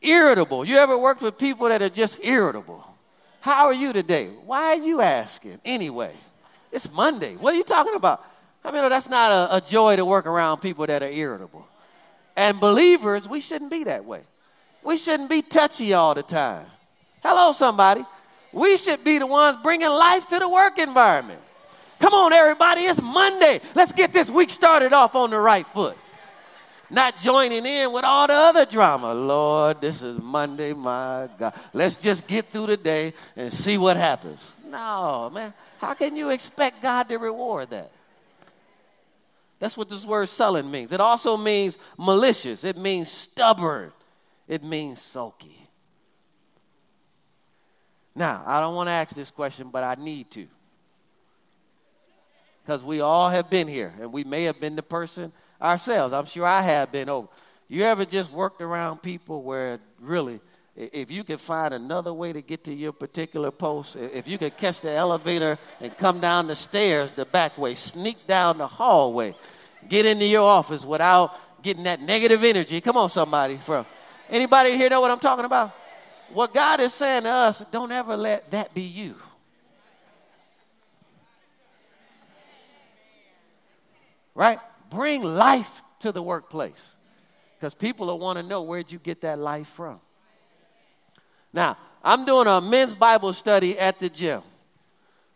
irritable. 0.00 0.64
You 0.64 0.76
ever 0.76 0.98
worked 0.98 1.22
with 1.22 1.38
people 1.38 1.68
that 1.68 1.82
are 1.82 1.88
just 1.88 2.24
irritable? 2.24 2.86
How 3.40 3.66
are 3.66 3.74
you 3.74 3.92
today? 3.92 4.26
Why 4.44 4.64
are 4.68 4.76
you 4.76 5.00
asking? 5.00 5.60
Anyway, 5.64 6.14
it's 6.72 6.90
Monday. 6.92 7.36
What 7.36 7.54
are 7.54 7.56
you 7.56 7.64
talking 7.64 7.94
about? 7.94 8.24
I 8.64 8.70
mean, 8.70 8.86
that's 8.88 9.08
not 9.08 9.32
a, 9.32 9.56
a 9.56 9.60
joy 9.60 9.96
to 9.96 10.04
work 10.04 10.26
around 10.26 10.58
people 10.58 10.86
that 10.86 11.02
are 11.02 11.08
irritable. 11.08 11.66
And 12.36 12.60
believers, 12.60 13.28
we 13.28 13.40
shouldn't 13.40 13.70
be 13.70 13.84
that 13.84 14.04
way. 14.04 14.22
We 14.82 14.96
shouldn't 14.96 15.30
be 15.30 15.42
touchy 15.42 15.92
all 15.92 16.14
the 16.14 16.22
time. 16.22 16.66
Hello, 17.22 17.52
somebody. 17.52 18.04
We 18.52 18.76
should 18.76 19.04
be 19.04 19.18
the 19.18 19.26
ones 19.26 19.58
bringing 19.62 19.88
life 19.88 20.26
to 20.28 20.38
the 20.38 20.48
work 20.48 20.78
environment. 20.78 21.40
Come 21.98 22.14
on, 22.14 22.32
everybody. 22.32 22.82
It's 22.82 23.00
Monday. 23.00 23.60
Let's 23.74 23.92
get 23.92 24.12
this 24.12 24.30
week 24.30 24.50
started 24.50 24.92
off 24.92 25.14
on 25.14 25.30
the 25.30 25.38
right 25.38 25.66
foot. 25.66 25.96
Not 26.88 27.16
joining 27.18 27.64
in 27.64 27.92
with 27.92 28.04
all 28.04 28.26
the 28.26 28.32
other 28.32 28.66
drama. 28.66 29.14
Lord, 29.14 29.80
this 29.80 30.02
is 30.02 30.18
Monday, 30.18 30.72
my 30.72 31.28
God. 31.38 31.54
Let's 31.72 31.96
just 31.96 32.26
get 32.26 32.46
through 32.46 32.66
the 32.66 32.76
day 32.76 33.12
and 33.36 33.52
see 33.52 33.78
what 33.78 33.96
happens. 33.96 34.54
No, 34.66 35.30
man. 35.32 35.52
How 35.78 35.94
can 35.94 36.16
you 36.16 36.30
expect 36.30 36.82
God 36.82 37.08
to 37.08 37.18
reward 37.18 37.70
that? 37.70 37.92
That's 39.60 39.76
what 39.76 39.88
this 39.88 40.04
word 40.04 40.28
sullen 40.28 40.70
means. 40.70 40.90
It 40.90 41.00
also 41.00 41.36
means 41.36 41.78
malicious, 41.98 42.64
it 42.64 42.76
means 42.76 43.10
stubborn, 43.10 43.92
It 44.50 44.64
means 44.64 45.00
sulky. 45.00 45.56
Now, 48.16 48.42
I 48.44 48.60
don't 48.60 48.74
want 48.74 48.88
to 48.88 48.90
ask 48.90 49.14
this 49.14 49.30
question, 49.30 49.68
but 49.70 49.84
I 49.84 49.94
need 49.94 50.28
to. 50.32 50.48
Because 52.60 52.82
we 52.82 53.00
all 53.00 53.30
have 53.30 53.48
been 53.48 53.68
here, 53.68 53.94
and 54.00 54.12
we 54.12 54.24
may 54.24 54.42
have 54.44 54.60
been 54.60 54.74
the 54.74 54.82
person 54.82 55.30
ourselves. 55.62 56.12
I'm 56.12 56.24
sure 56.24 56.44
I 56.44 56.62
have 56.62 56.90
been 56.90 57.08
over. 57.08 57.28
You 57.68 57.84
ever 57.84 58.04
just 58.04 58.32
worked 58.32 58.60
around 58.60 59.02
people 59.02 59.44
where 59.44 59.78
really, 60.00 60.40
if 60.74 61.12
you 61.12 61.22
could 61.22 61.40
find 61.40 61.72
another 61.72 62.12
way 62.12 62.32
to 62.32 62.42
get 62.42 62.64
to 62.64 62.74
your 62.74 62.92
particular 62.92 63.52
post, 63.52 63.94
if 63.94 64.26
you 64.26 64.36
could 64.36 64.56
catch 64.56 64.80
the 64.80 64.90
elevator 64.90 65.60
and 65.80 65.96
come 65.96 66.18
down 66.18 66.48
the 66.48 66.56
stairs 66.56 67.12
the 67.12 67.24
back 67.24 67.56
way, 67.56 67.76
sneak 67.76 68.26
down 68.26 68.58
the 68.58 68.66
hallway, 68.66 69.32
get 69.88 70.06
into 70.06 70.26
your 70.26 70.42
office 70.42 70.84
without 70.84 71.62
getting 71.62 71.84
that 71.84 72.00
negative 72.00 72.42
energy. 72.42 72.80
Come 72.80 72.96
on, 72.96 73.10
somebody. 73.10 73.56
From 73.56 73.86
anybody 74.30 74.76
here 74.76 74.88
know 74.88 75.00
what 75.00 75.10
I'm 75.10 75.18
talking 75.18 75.44
about? 75.44 75.72
What 76.32 76.54
God 76.54 76.80
is 76.80 76.94
saying 76.94 77.24
to 77.24 77.28
us, 77.28 77.64
don't 77.72 77.90
ever 77.90 78.16
let 78.16 78.50
that 78.52 78.72
be 78.72 78.82
you. 78.82 79.16
Right? 84.34 84.60
Bring 84.90 85.22
life 85.22 85.82
to 86.00 86.12
the 86.12 86.22
workplace. 86.22 86.94
Because 87.58 87.74
people 87.74 88.06
will 88.06 88.18
want 88.18 88.38
to 88.38 88.42
know 88.42 88.62
where'd 88.62 88.90
you 88.90 88.98
get 88.98 89.20
that 89.20 89.38
life 89.38 89.68
from. 89.68 90.00
Now, 91.52 91.76
I'm 92.02 92.24
doing 92.24 92.46
a 92.46 92.60
men's 92.60 92.94
Bible 92.94 93.32
study 93.32 93.78
at 93.78 93.98
the 93.98 94.08
gym. 94.08 94.42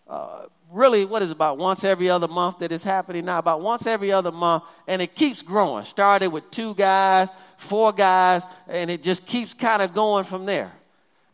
Uh, 0.09 0.47
really, 0.71 1.05
what 1.05 1.23
is 1.23 1.31
it, 1.31 1.35
about 1.35 1.59
once 1.59 1.85
every 1.85 2.09
other 2.09 2.29
month 2.29 2.61
that 2.61 2.73
is 2.73 2.83
happening 2.85 3.25
now? 3.27 3.39
About 3.39 3.61
once 3.61 3.87
every 3.87 4.13
other 4.13 4.31
month, 4.31 4.65
and 4.87 5.03
it 5.03 5.15
keeps 5.15 5.43
growing. 5.43 5.85
Started 5.85 6.29
with 6.29 6.51
two 6.51 6.75
guys, 6.75 7.29
four 7.65 7.93
guys, 7.93 8.43
and 8.69 8.91
it 8.91 9.03
just 9.03 9.27
keeps 9.27 9.55
kind 9.55 9.83
of 9.83 9.95
going 9.95 10.25
from 10.25 10.47
there. 10.47 10.71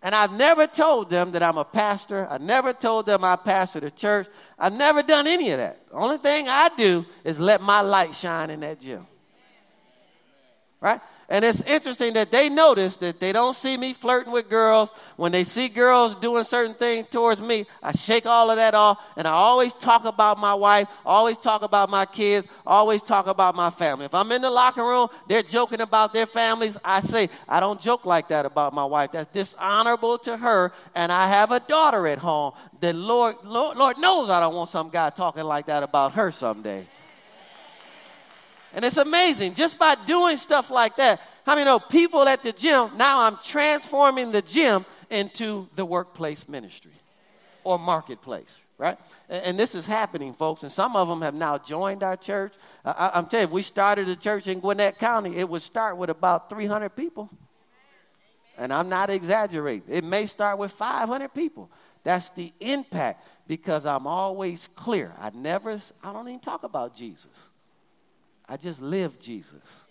And 0.02 0.14
I've 0.14 0.32
never 0.32 0.66
told 0.66 1.10
them 1.10 1.32
that 1.32 1.42
I'm 1.42 1.58
a 1.58 1.64
pastor. 1.64 2.26
I 2.30 2.38
never 2.38 2.72
told 2.72 3.04
them 3.04 3.22
I 3.22 3.36
pastor 3.36 3.80
the 3.80 3.90
church. 3.90 4.26
I've 4.58 4.72
never 4.72 5.02
done 5.02 5.26
any 5.26 5.50
of 5.50 5.58
that. 5.58 5.86
The 5.90 5.96
only 5.96 6.16
thing 6.16 6.48
I 6.48 6.70
do 6.76 7.04
is 7.22 7.38
let 7.38 7.60
my 7.60 7.80
light 7.80 8.14
shine 8.14 8.48
in 8.48 8.60
that 8.60 8.80
gym. 8.80 9.06
Right? 10.80 11.00
And 11.30 11.44
it's 11.44 11.62
interesting 11.62 12.14
that 12.14 12.32
they 12.32 12.48
notice 12.48 12.96
that 12.96 13.20
they 13.20 13.32
don't 13.32 13.56
see 13.56 13.76
me 13.76 13.92
flirting 13.92 14.32
with 14.32 14.50
girls. 14.50 14.90
When 15.14 15.30
they 15.30 15.44
see 15.44 15.68
girls 15.68 16.16
doing 16.16 16.42
certain 16.42 16.74
things 16.74 17.08
towards 17.08 17.40
me, 17.40 17.66
I 17.80 17.92
shake 17.92 18.26
all 18.26 18.50
of 18.50 18.56
that 18.56 18.74
off. 18.74 18.98
And 19.16 19.28
I 19.28 19.30
always 19.30 19.72
talk 19.74 20.04
about 20.04 20.40
my 20.40 20.54
wife, 20.54 20.88
always 21.06 21.38
talk 21.38 21.62
about 21.62 21.88
my 21.88 22.04
kids, 22.04 22.48
always 22.66 23.00
talk 23.00 23.28
about 23.28 23.54
my 23.54 23.70
family. 23.70 24.06
If 24.06 24.14
I'm 24.14 24.32
in 24.32 24.42
the 24.42 24.50
locker 24.50 24.82
room, 24.82 25.06
they're 25.28 25.44
joking 25.44 25.82
about 25.82 26.12
their 26.12 26.26
families. 26.26 26.76
I 26.84 26.98
say, 26.98 27.28
I 27.48 27.60
don't 27.60 27.80
joke 27.80 28.04
like 28.04 28.26
that 28.28 28.44
about 28.44 28.74
my 28.74 28.84
wife. 28.84 29.12
That's 29.12 29.30
dishonorable 29.30 30.18
to 30.18 30.36
her. 30.36 30.72
And 30.96 31.12
I 31.12 31.28
have 31.28 31.52
a 31.52 31.60
daughter 31.60 32.08
at 32.08 32.18
home. 32.18 32.54
The 32.80 32.92
Lord, 32.92 33.36
Lord, 33.44 33.76
Lord 33.76 33.98
knows 33.98 34.30
I 34.30 34.40
don't 34.40 34.56
want 34.56 34.70
some 34.70 34.90
guy 34.90 35.10
talking 35.10 35.44
like 35.44 35.66
that 35.66 35.84
about 35.84 36.14
her 36.14 36.32
someday. 36.32 36.88
And 38.72 38.84
it's 38.84 38.96
amazing 38.96 39.54
just 39.54 39.78
by 39.78 39.96
doing 40.06 40.36
stuff 40.36 40.70
like 40.70 40.96
that. 40.96 41.20
How 41.44 41.54
many 41.54 41.64
know 41.64 41.78
people 41.78 42.28
at 42.28 42.42
the 42.42 42.52
gym? 42.52 42.90
Now 42.96 43.20
I'm 43.26 43.36
transforming 43.42 44.30
the 44.30 44.42
gym 44.42 44.84
into 45.10 45.68
the 45.74 45.84
workplace 45.84 46.48
ministry 46.48 46.92
or 47.64 47.78
marketplace, 47.78 48.58
right? 48.78 48.96
And, 49.28 49.58
this 49.58 49.74
is 49.74 49.86
happening, 49.86 50.32
folks. 50.32 50.62
And 50.62 50.72
some 50.72 50.96
of 50.96 51.08
them 51.08 51.22
have 51.22 51.34
now 51.34 51.58
joined 51.58 52.02
our 52.02 52.16
church. 52.16 52.52
I, 52.84 53.10
am 53.14 53.26
telling 53.26 53.48
you, 53.48 53.54
we 53.54 53.62
started 53.62 54.08
a 54.08 54.16
church 54.16 54.46
in 54.46 54.60
Gwinnett 54.60 54.98
County. 54.98 55.36
It 55.36 55.48
would 55.48 55.62
start 55.62 55.96
with 55.96 56.10
about 56.10 56.48
300 56.48 56.90
people. 56.90 57.28
And 58.56 58.72
I'm 58.72 58.88
not 58.88 59.10
exaggerating. 59.10 59.82
It 59.88 60.04
may 60.04 60.26
start 60.26 60.58
with 60.58 60.72
500 60.72 61.32
people. 61.34 61.70
That's 62.04 62.30
the 62.30 62.52
impact 62.60 63.26
because 63.46 63.84
I'm 63.84 64.06
always 64.06 64.68
clear. 64.68 65.12
I 65.18 65.30
never, 65.30 65.80
I 66.02 66.12
don't 66.12 66.28
even 66.28 66.40
talk 66.40 66.62
about 66.62 66.94
Jesus. 66.94 67.49
I 68.50 68.56
just 68.56 68.82
live 68.82 69.20
Jesus. 69.20 69.84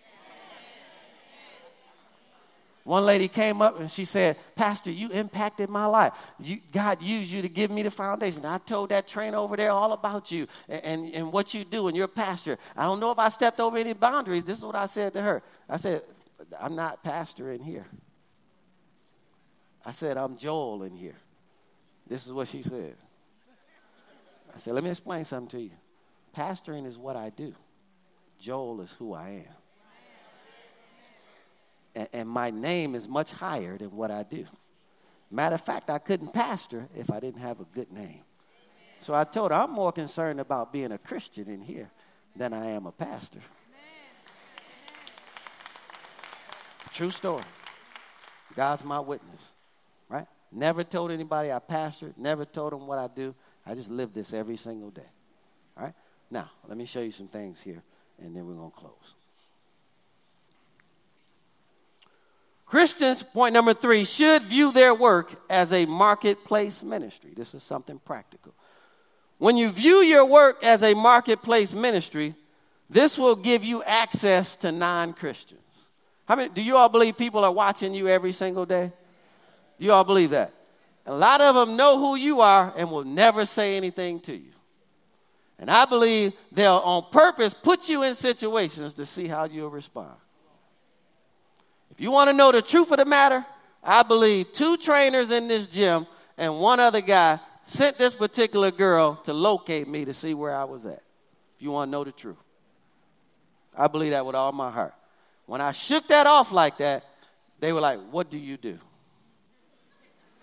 One 2.83 3.05
lady 3.05 3.27
came 3.27 3.61
up 3.61 3.79
and 3.79 3.89
she 3.89 4.03
said, 4.03 4.35
Pastor, 4.55 4.91
you 4.91 5.09
impacted 5.11 5.69
my 5.69 5.85
life. 5.85 6.11
You, 6.39 6.57
God 6.73 7.01
used 7.01 7.31
you 7.31 7.41
to 7.41 7.47
give 7.47 7.71
me 7.71 7.83
the 7.83 7.91
foundation. 7.91 8.45
I 8.45 8.57
told 8.57 8.89
that 8.89 9.07
trainer 9.07 9.37
over 9.37 9.55
there 9.55 9.71
all 9.71 9.93
about 9.93 10.29
you 10.31 10.47
and, 10.67 10.83
and, 10.83 11.13
and 11.13 11.31
what 11.31 11.53
you 11.53 11.63
do, 11.63 11.87
and 11.87 11.95
you're 11.95 12.07
a 12.07 12.09
pastor. 12.09 12.57
I 12.75 12.83
don't 12.83 12.99
know 12.99 13.11
if 13.11 13.19
I 13.19 13.29
stepped 13.29 13.59
over 13.61 13.77
any 13.77 13.93
boundaries. 13.93 14.43
This 14.43 14.57
is 14.57 14.65
what 14.65 14.75
I 14.75 14.87
said 14.87 15.13
to 15.13 15.21
her. 15.21 15.41
I 15.69 15.77
said, 15.77 16.01
I'm 16.59 16.75
not 16.75 17.01
pastor 17.01 17.51
in 17.51 17.61
here. 17.61 17.85
I 19.85 19.91
said, 19.91 20.17
I'm 20.17 20.35
Joel 20.35 20.83
in 20.83 20.95
here. 20.95 21.15
This 22.07 22.27
is 22.27 22.33
what 22.33 22.49
she 22.49 22.61
said. 22.61 22.95
I 24.53 24.57
said, 24.57 24.73
let 24.73 24.83
me 24.83 24.89
explain 24.89 25.23
something 25.23 25.59
to 25.59 25.61
you. 25.61 25.71
Pastoring 26.35 26.85
is 26.85 26.97
what 26.97 27.15
I 27.15 27.29
do. 27.29 27.53
Joel 28.39 28.81
is 28.81 28.91
who 28.93 29.13
I 29.13 29.29
am. 29.29 29.55
And, 31.95 32.07
and 32.13 32.29
my 32.29 32.49
name 32.49 32.95
is 32.95 33.07
much 33.07 33.31
higher 33.31 33.77
than 33.77 33.91
what 33.91 34.11
I 34.11 34.23
do. 34.23 34.45
Matter 35.31 35.55
of 35.55 35.61
fact, 35.61 35.89
I 35.89 35.99
couldn't 35.99 36.33
pastor 36.33 36.87
if 36.95 37.11
I 37.11 37.19
didn't 37.19 37.41
have 37.41 37.59
a 37.59 37.65
good 37.65 37.91
name. 37.91 38.21
So 38.99 39.13
I 39.13 39.23
told 39.23 39.51
her, 39.51 39.57
I'm 39.57 39.71
more 39.71 39.91
concerned 39.91 40.39
about 40.39 40.73
being 40.73 40.91
a 40.91 40.97
Christian 40.97 41.47
in 41.47 41.61
here 41.61 41.89
than 42.35 42.53
I 42.53 42.67
am 42.67 42.85
a 42.85 42.91
pastor. 42.91 43.39
True 46.91 47.11
story. 47.11 47.43
God's 48.55 48.83
my 48.83 48.99
witness, 48.99 49.53
right? 50.09 50.25
Never 50.51 50.83
told 50.83 51.11
anybody 51.11 51.51
I 51.51 51.59
pastored, 51.59 52.17
never 52.17 52.43
told 52.43 52.73
them 52.73 52.87
what 52.87 52.97
I 52.97 53.07
do. 53.07 53.35
I 53.65 53.75
just 53.75 53.89
live 53.89 54.13
this 54.13 54.33
every 54.33 54.57
single 54.57 54.89
day. 54.89 55.09
All 55.77 55.83
right? 55.83 55.93
Now, 56.31 56.49
let 56.67 56.77
me 56.77 56.85
show 56.85 57.01
you 57.01 57.11
some 57.11 57.27
things 57.27 57.61
here 57.61 57.83
and 58.21 58.35
then 58.35 58.45
we're 58.45 58.53
going 58.53 58.71
to 58.71 58.77
close. 58.77 58.93
Christians, 62.65 63.23
point 63.23 63.53
number 63.53 63.73
three, 63.73 64.05
should 64.05 64.43
view 64.43 64.71
their 64.71 64.93
work 64.93 65.31
as 65.49 65.73
a 65.73 65.87
marketplace 65.87 66.83
ministry. 66.83 67.31
This 67.35 67.55
is 67.55 67.63
something 67.63 67.99
practical. 68.05 68.53
When 69.39 69.57
you 69.57 69.69
view 69.69 69.97
your 69.97 70.25
work 70.25 70.63
as 70.63 70.83
a 70.83 70.93
marketplace 70.93 71.73
ministry, 71.73 72.35
this 72.89 73.17
will 73.17 73.35
give 73.35 73.63
you 73.63 73.81
access 73.83 74.55
to 74.57 74.71
non 74.71 75.13
Christians. 75.13 75.61
How 76.27 76.35
many, 76.35 76.49
do 76.49 76.61
you 76.61 76.77
all 76.77 76.89
believe 76.89 77.17
people 77.17 77.43
are 77.43 77.51
watching 77.51 77.95
you 77.95 78.07
every 78.07 78.33
single 78.33 78.65
day? 78.65 78.91
Do 79.79 79.85
you 79.85 79.91
all 79.91 80.03
believe 80.03 80.29
that? 80.31 80.53
A 81.07 81.15
lot 81.15 81.41
of 81.41 81.55
them 81.55 81.75
know 81.75 81.97
who 81.97 82.15
you 82.15 82.41
are 82.41 82.71
and 82.77 82.91
will 82.91 83.03
never 83.03 83.47
say 83.47 83.77
anything 83.77 84.19
to 84.21 84.33
you. 84.33 84.51
And 85.59 85.69
I 85.69 85.85
believe 85.85 86.33
they'll 86.51 86.77
on 86.77 87.03
purpose 87.11 87.53
put 87.53 87.89
you 87.89 88.03
in 88.03 88.15
situations 88.15 88.93
to 88.95 89.05
see 89.05 89.27
how 89.27 89.43
you'll 89.43 89.69
respond. 89.69 90.15
If 91.91 91.99
you 91.99 92.11
want 92.11 92.29
to 92.29 92.33
know 92.33 92.51
the 92.53 92.61
truth 92.61 92.91
of 92.91 92.97
the 92.97 93.05
matter, 93.05 93.45
I 93.83 94.03
believe 94.03 94.53
two 94.53 94.77
trainers 94.77 95.31
in 95.31 95.49
this 95.49 95.67
gym 95.67 96.07
and 96.37 96.59
one 96.59 96.79
other 96.79 97.01
guy 97.01 97.39
sent 97.65 97.97
this 97.97 98.15
particular 98.15 98.71
girl 98.71 99.15
to 99.25 99.33
locate 99.33 99.87
me 99.87 100.05
to 100.05 100.13
see 100.13 100.33
where 100.33 100.55
I 100.55 100.63
was 100.63 100.85
at. 100.85 101.03
If 101.57 101.63
you 101.63 101.71
want 101.71 101.89
to 101.89 101.91
know 101.91 102.05
the 102.05 102.13
truth, 102.13 102.37
I 103.77 103.87
believe 103.87 104.11
that 104.11 104.25
with 104.25 104.35
all 104.35 104.53
my 104.53 104.71
heart. 104.71 104.93
When 105.45 105.59
I 105.61 105.73
shook 105.73 106.07
that 106.07 106.25
off 106.25 106.51
like 106.51 106.77
that, 106.77 107.03
they 107.59 107.73
were 107.73 107.81
like, 107.81 107.99
What 108.11 108.29
do 108.29 108.37
you 108.37 108.55
do? 108.55 108.79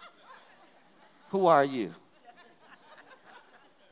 Who 1.31 1.47
are 1.47 1.65
you? 1.65 1.95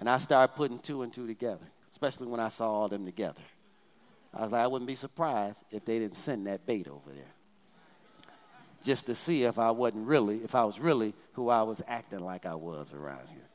And 0.05 0.11
I 0.11 0.19
started 0.19 0.55
putting 0.55 0.81
two 0.81 1.01
and 1.01 1.11
two 1.11 1.27
together, 1.27 1.65
especially 1.91 2.27
when 2.27 2.39
I 2.39 2.51
saw 2.51 2.71
all 2.71 2.89
them 2.91 3.07
together. 3.07 3.41
I 4.35 4.43
was 4.43 4.53
like, 4.53 4.63
I 4.63 4.67
wouldn't 4.67 4.87
be 4.87 4.97
surprised 4.97 5.65
if 5.71 5.87
they 5.87 5.99
didn't 5.99 6.17
send 6.17 6.47
that 6.47 6.67
bait 6.67 6.87
over 6.89 7.11
there. 7.11 7.33
Just 8.83 9.07
to 9.07 9.15
see 9.15 9.45
if 9.45 9.59
I 9.59 9.71
wasn't 9.71 10.07
really, 10.07 10.45
if 10.45 10.55
I 10.55 10.63
was 10.65 10.79
really 10.79 11.15
who 11.33 11.49
I 11.49 11.63
was 11.63 11.81
acting 11.89 12.21
like 12.21 12.45
I 12.45 12.55
was 12.55 12.93
around 12.93 13.29
here. 13.31 13.49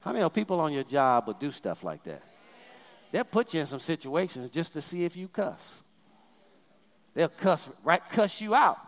How 0.00 0.12
many 0.12 0.28
people 0.30 0.58
on 0.58 0.72
your 0.72 0.82
job 0.82 1.28
would 1.28 1.38
do 1.38 1.52
stuff 1.52 1.84
like 1.84 2.02
that? 2.02 2.24
They'll 3.12 3.22
put 3.22 3.54
you 3.54 3.60
in 3.60 3.66
some 3.66 3.78
situations 3.78 4.50
just 4.50 4.72
to 4.72 4.82
see 4.82 5.04
if 5.04 5.16
you 5.16 5.28
cuss. 5.28 5.82
They'll 7.14 7.28
cuss, 7.28 7.70
right, 7.84 8.02
cuss 8.10 8.40
you 8.40 8.56
out 8.56 8.78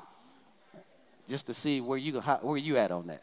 just 1.28 1.46
to 1.46 1.54
see 1.54 1.80
where 1.80 1.96
you, 1.96 2.18
how, 2.18 2.38
where 2.38 2.56
you 2.56 2.76
at 2.76 2.90
on 2.90 3.06
that. 3.06 3.22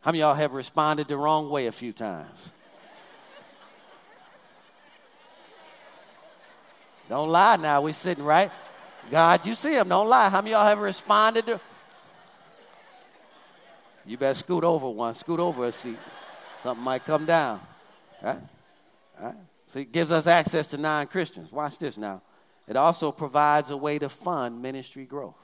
How 0.00 0.10
many 0.10 0.20
y'all 0.20 0.34
have 0.34 0.52
responded 0.52 1.08
the 1.08 1.16
wrong 1.16 1.50
way 1.50 1.66
a 1.66 1.72
few 1.72 1.92
times? 1.92 2.50
Don't 7.08 7.28
lie 7.28 7.56
now. 7.56 7.82
We're 7.82 7.92
sitting 7.92 8.24
right. 8.24 8.50
God, 9.10 9.44
you 9.44 9.54
see 9.54 9.74
him. 9.74 9.88
Don't 9.88 10.08
lie. 10.08 10.28
How 10.28 10.40
many 10.40 10.52
y'all 10.52 10.66
have 10.66 10.78
responded 10.78 11.44
to? 11.46 11.60
You 14.06 14.16
better 14.16 14.34
scoot 14.34 14.64
over 14.64 14.88
one. 14.88 15.14
Scoot 15.14 15.40
over 15.40 15.66
a 15.66 15.72
seat. 15.72 15.98
Something 16.60 16.84
might 16.84 17.04
come 17.04 17.26
down. 17.26 17.60
Right? 18.22 18.38
Right? 19.20 19.34
So 19.66 19.80
it 19.80 19.92
gives 19.92 20.10
us 20.10 20.26
access 20.26 20.68
to 20.68 20.78
non 20.78 21.08
Christians. 21.08 21.52
Watch 21.52 21.78
this 21.78 21.98
now. 21.98 22.22
It 22.66 22.76
also 22.76 23.12
provides 23.12 23.70
a 23.70 23.76
way 23.76 23.98
to 23.98 24.08
fund 24.08 24.62
ministry 24.62 25.04
growth. 25.04 25.34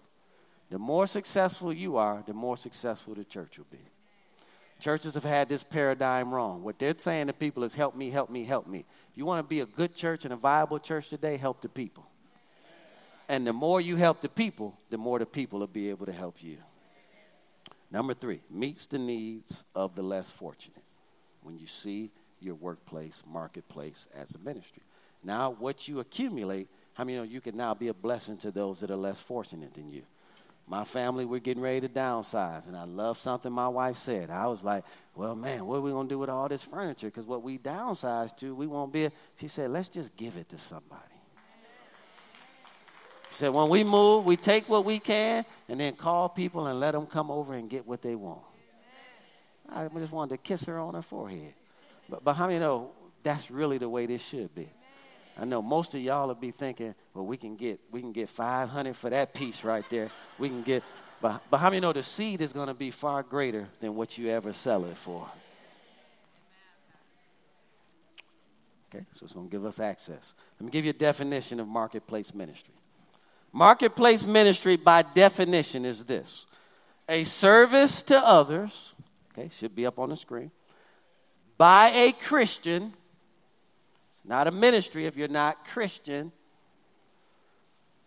The 0.71 0.79
more 0.79 1.07
successful 1.07 1.73
you 1.73 1.97
are, 1.97 2.23
the 2.27 2.33
more 2.33 2.57
successful 2.57 3.15
the 3.15 3.25
church 3.25 3.59
will 3.59 3.67
be. 3.71 3.79
Churches 4.79 5.15
have 5.15 5.25
had 5.25 5.49
this 5.49 5.63
paradigm 5.63 6.33
wrong. 6.33 6.63
What 6.63 6.79
they're 6.79 6.95
saying 6.97 7.29
to 7.29 7.33
people 7.33 7.65
is, 7.65 7.75
help 7.75 7.97
me, 7.97 8.11
help 8.11 8.31
me, 8.31 8.45
help 8.45 8.67
me. 8.67 8.81
If 9.11 9.17
you 9.17 9.25
want 9.25 9.39
to 9.39 9.49
be 9.49 9.61
a 9.61 9.67
good 9.67 9.95
church 9.95 10.25
and 10.25 10.35
a 10.35 10.37
viable 10.37 10.79
church 10.79 11.09
today, 11.09 11.37
help 11.37 11.63
the 11.63 11.69
people. 11.69 12.07
And 13.29 13.47
the 13.47 13.53
more 13.53 13.81
you 13.81 13.97
help 13.97 14.21
the 14.21 14.29
people, 14.29 14.79
the 14.91 14.99
more 14.99 15.19
the 15.19 15.27
people 15.27 15.61
will 15.61 15.67
be 15.67 15.91
able 15.91 16.07
to 16.07 16.13
help 16.13 16.43
you. 16.43 16.59
Number 17.91 18.15
three, 18.15 18.41
meets 18.51 18.87
the 18.87 18.99
needs 18.99 19.65
of 19.75 19.95
the 19.95 20.03
less 20.03 20.31
fortunate. 20.31 20.83
When 21.43 21.59
you 21.59 21.67
see 21.67 22.11
your 22.41 22.55
workplace, 22.55 23.23
marketplace 23.27 24.09
as 24.15 24.35
a 24.35 24.39
ministry. 24.39 24.83
Now, 25.25 25.57
what 25.59 25.89
you 25.89 26.01
accumulate, 26.01 26.69
how 26.95 27.05
many 27.05 27.19
know 27.19 27.25
you 27.25 27.41
can 27.41 27.57
now 27.57 27.75
be 27.75 27.89
a 27.89 27.95
blessing 27.95 28.37
to 28.39 28.51
those 28.51 28.81
that 28.81 28.91
are 28.91 28.97
less 28.97 29.21
fortunate 29.21 29.75
than 29.75 29.91
you? 29.91 30.03
My 30.69 30.83
family, 30.83 31.25
we're 31.25 31.39
getting 31.39 31.63
ready 31.63 31.81
to 31.83 31.89
downsize, 31.89 32.67
and 32.67 32.77
I 32.77 32.85
love 32.85 33.19
something 33.19 33.53
my 33.53 33.69
wife 33.69 33.99
said. 33.99 34.31
I 34.31 34.47
was 34.47 34.65
like, 34.65 34.85
well, 35.15 35.37
man, 35.37 35.65
what 35.65 35.77
are 35.77 35.81
we 35.81 35.93
going 35.93 36.09
to 36.09 36.15
do 36.15 36.19
with 36.19 36.29
all 36.29 36.49
this 36.49 36.63
furniture? 36.63 37.07
Because 37.07 37.25
what 37.25 37.43
we 37.43 37.57
downsize 37.57 38.37
to, 38.39 38.53
we 38.53 38.67
won't 38.67 38.93
be. 38.93 39.05
A, 39.05 39.13
she 39.39 39.47
said, 39.47 39.71
let's 39.71 39.89
just 39.89 40.17
give 40.17 40.37
it 40.37 40.49
to 40.49 40.59
somebody. 40.59 41.03
She 43.31 43.37
said, 43.37 43.55
when 43.55 43.69
we 43.69 43.85
move, 43.85 44.25
we 44.25 44.37
take 44.37 44.69
what 44.69 44.85
we 44.85 44.99
can 44.99 45.45
and 45.69 45.79
then 45.79 45.95
call 45.95 46.29
people 46.29 46.67
and 46.67 46.81
let 46.81 46.93
them 46.93 47.07
come 47.07 47.31
over 47.31 47.55
and 47.55 47.71
get 47.71 47.87
what 47.87 48.03
they 48.03 48.17
want. 48.17 48.43
I 49.69 49.89
just 49.89 50.13
wanted 50.13 50.31
to 50.31 50.39
kiss 50.39 50.65
her 50.65 50.79
on 50.79 50.95
her 50.95 51.03
forehead. 51.03 51.55
But, 52.09 52.25
but 52.25 52.35
how 52.35 52.47
many 52.47 52.59
know 52.59 52.91
that's 53.23 53.51
really 53.51 53.79
the 53.79 53.89
way 53.89 54.07
this 54.07 54.23
should 54.23 54.55
be? 54.55 54.69
I 55.39 55.45
know 55.45 55.61
most 55.61 55.95
of 55.95 56.01
y'all 56.01 56.29
will 56.29 56.35
be 56.35 56.51
thinking, 56.51 56.95
well, 57.13 57.27
we 57.27 57.37
can 57.37 57.57
get 57.57 57.81
we 57.91 58.01
can 58.01 58.13
get 58.13 58.31
500 58.31 58.97
for 58.97 59.11
that 59.11 59.35
piece 59.35 59.65
right 59.65 59.85
there. 59.91 60.11
We 60.39 60.49
can 60.49 60.63
get, 60.63 60.83
but, 61.21 61.43
but 61.51 61.59
how 61.59 61.69
many 61.69 61.81
know 61.81 61.93
the 61.93 62.03
seed 62.03 62.41
is 62.41 62.53
going 62.53 62.69
to 62.69 62.75
be 62.75 62.91
far 62.91 63.23
greater 63.23 63.69
than 63.81 63.95
what 63.95 64.17
you 64.17 64.31
ever 64.31 64.53
sell 64.53 64.85
it 64.87 64.97
for? 64.97 65.29
Okay, 68.95 69.05
so 69.13 69.25
it's 69.25 69.35
going 69.35 69.49
to 69.49 69.51
give 69.51 69.67
us 69.67 69.79
access. 69.79 70.35
Let 70.59 70.67
me 70.67 70.71
give 70.71 70.85
you 70.85 70.91
a 70.91 70.95
definition 70.95 71.61
of 71.61 71.69
marketplace 71.69 72.35
ministry. 72.35 72.75
Marketplace 73.53 74.25
ministry, 74.25 74.77
by 74.77 75.03
definition, 75.03 75.85
is 75.85 76.05
this 76.05 76.47
a 77.09 77.25
service 77.25 78.03
to 78.03 78.19
others, 78.19 78.95
okay, 79.33 79.51
should 79.57 79.75
be 79.75 79.87
up 79.87 79.99
on 79.99 80.11
the 80.11 80.17
screen, 80.17 80.51
by 81.59 81.91
a 81.91 82.13
Christian 82.13 82.93
not 84.27 84.47
a 84.47 84.51
ministry 84.51 85.07
if 85.07 85.17
you're 85.17 85.29
not 85.29 85.67
Christian, 85.67 86.33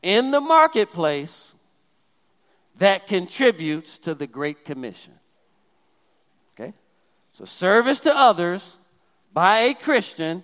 in 0.01 0.31
the 0.31 0.41
marketplace 0.41 1.53
that 2.77 3.07
contributes 3.07 3.99
to 3.99 4.13
the 4.13 4.27
Great 4.27 4.65
Commission. 4.65 5.13
Okay? 6.53 6.73
So, 7.31 7.45
service 7.45 7.99
to 8.01 8.17
others 8.17 8.77
by 9.33 9.59
a 9.59 9.73
Christian 9.73 10.43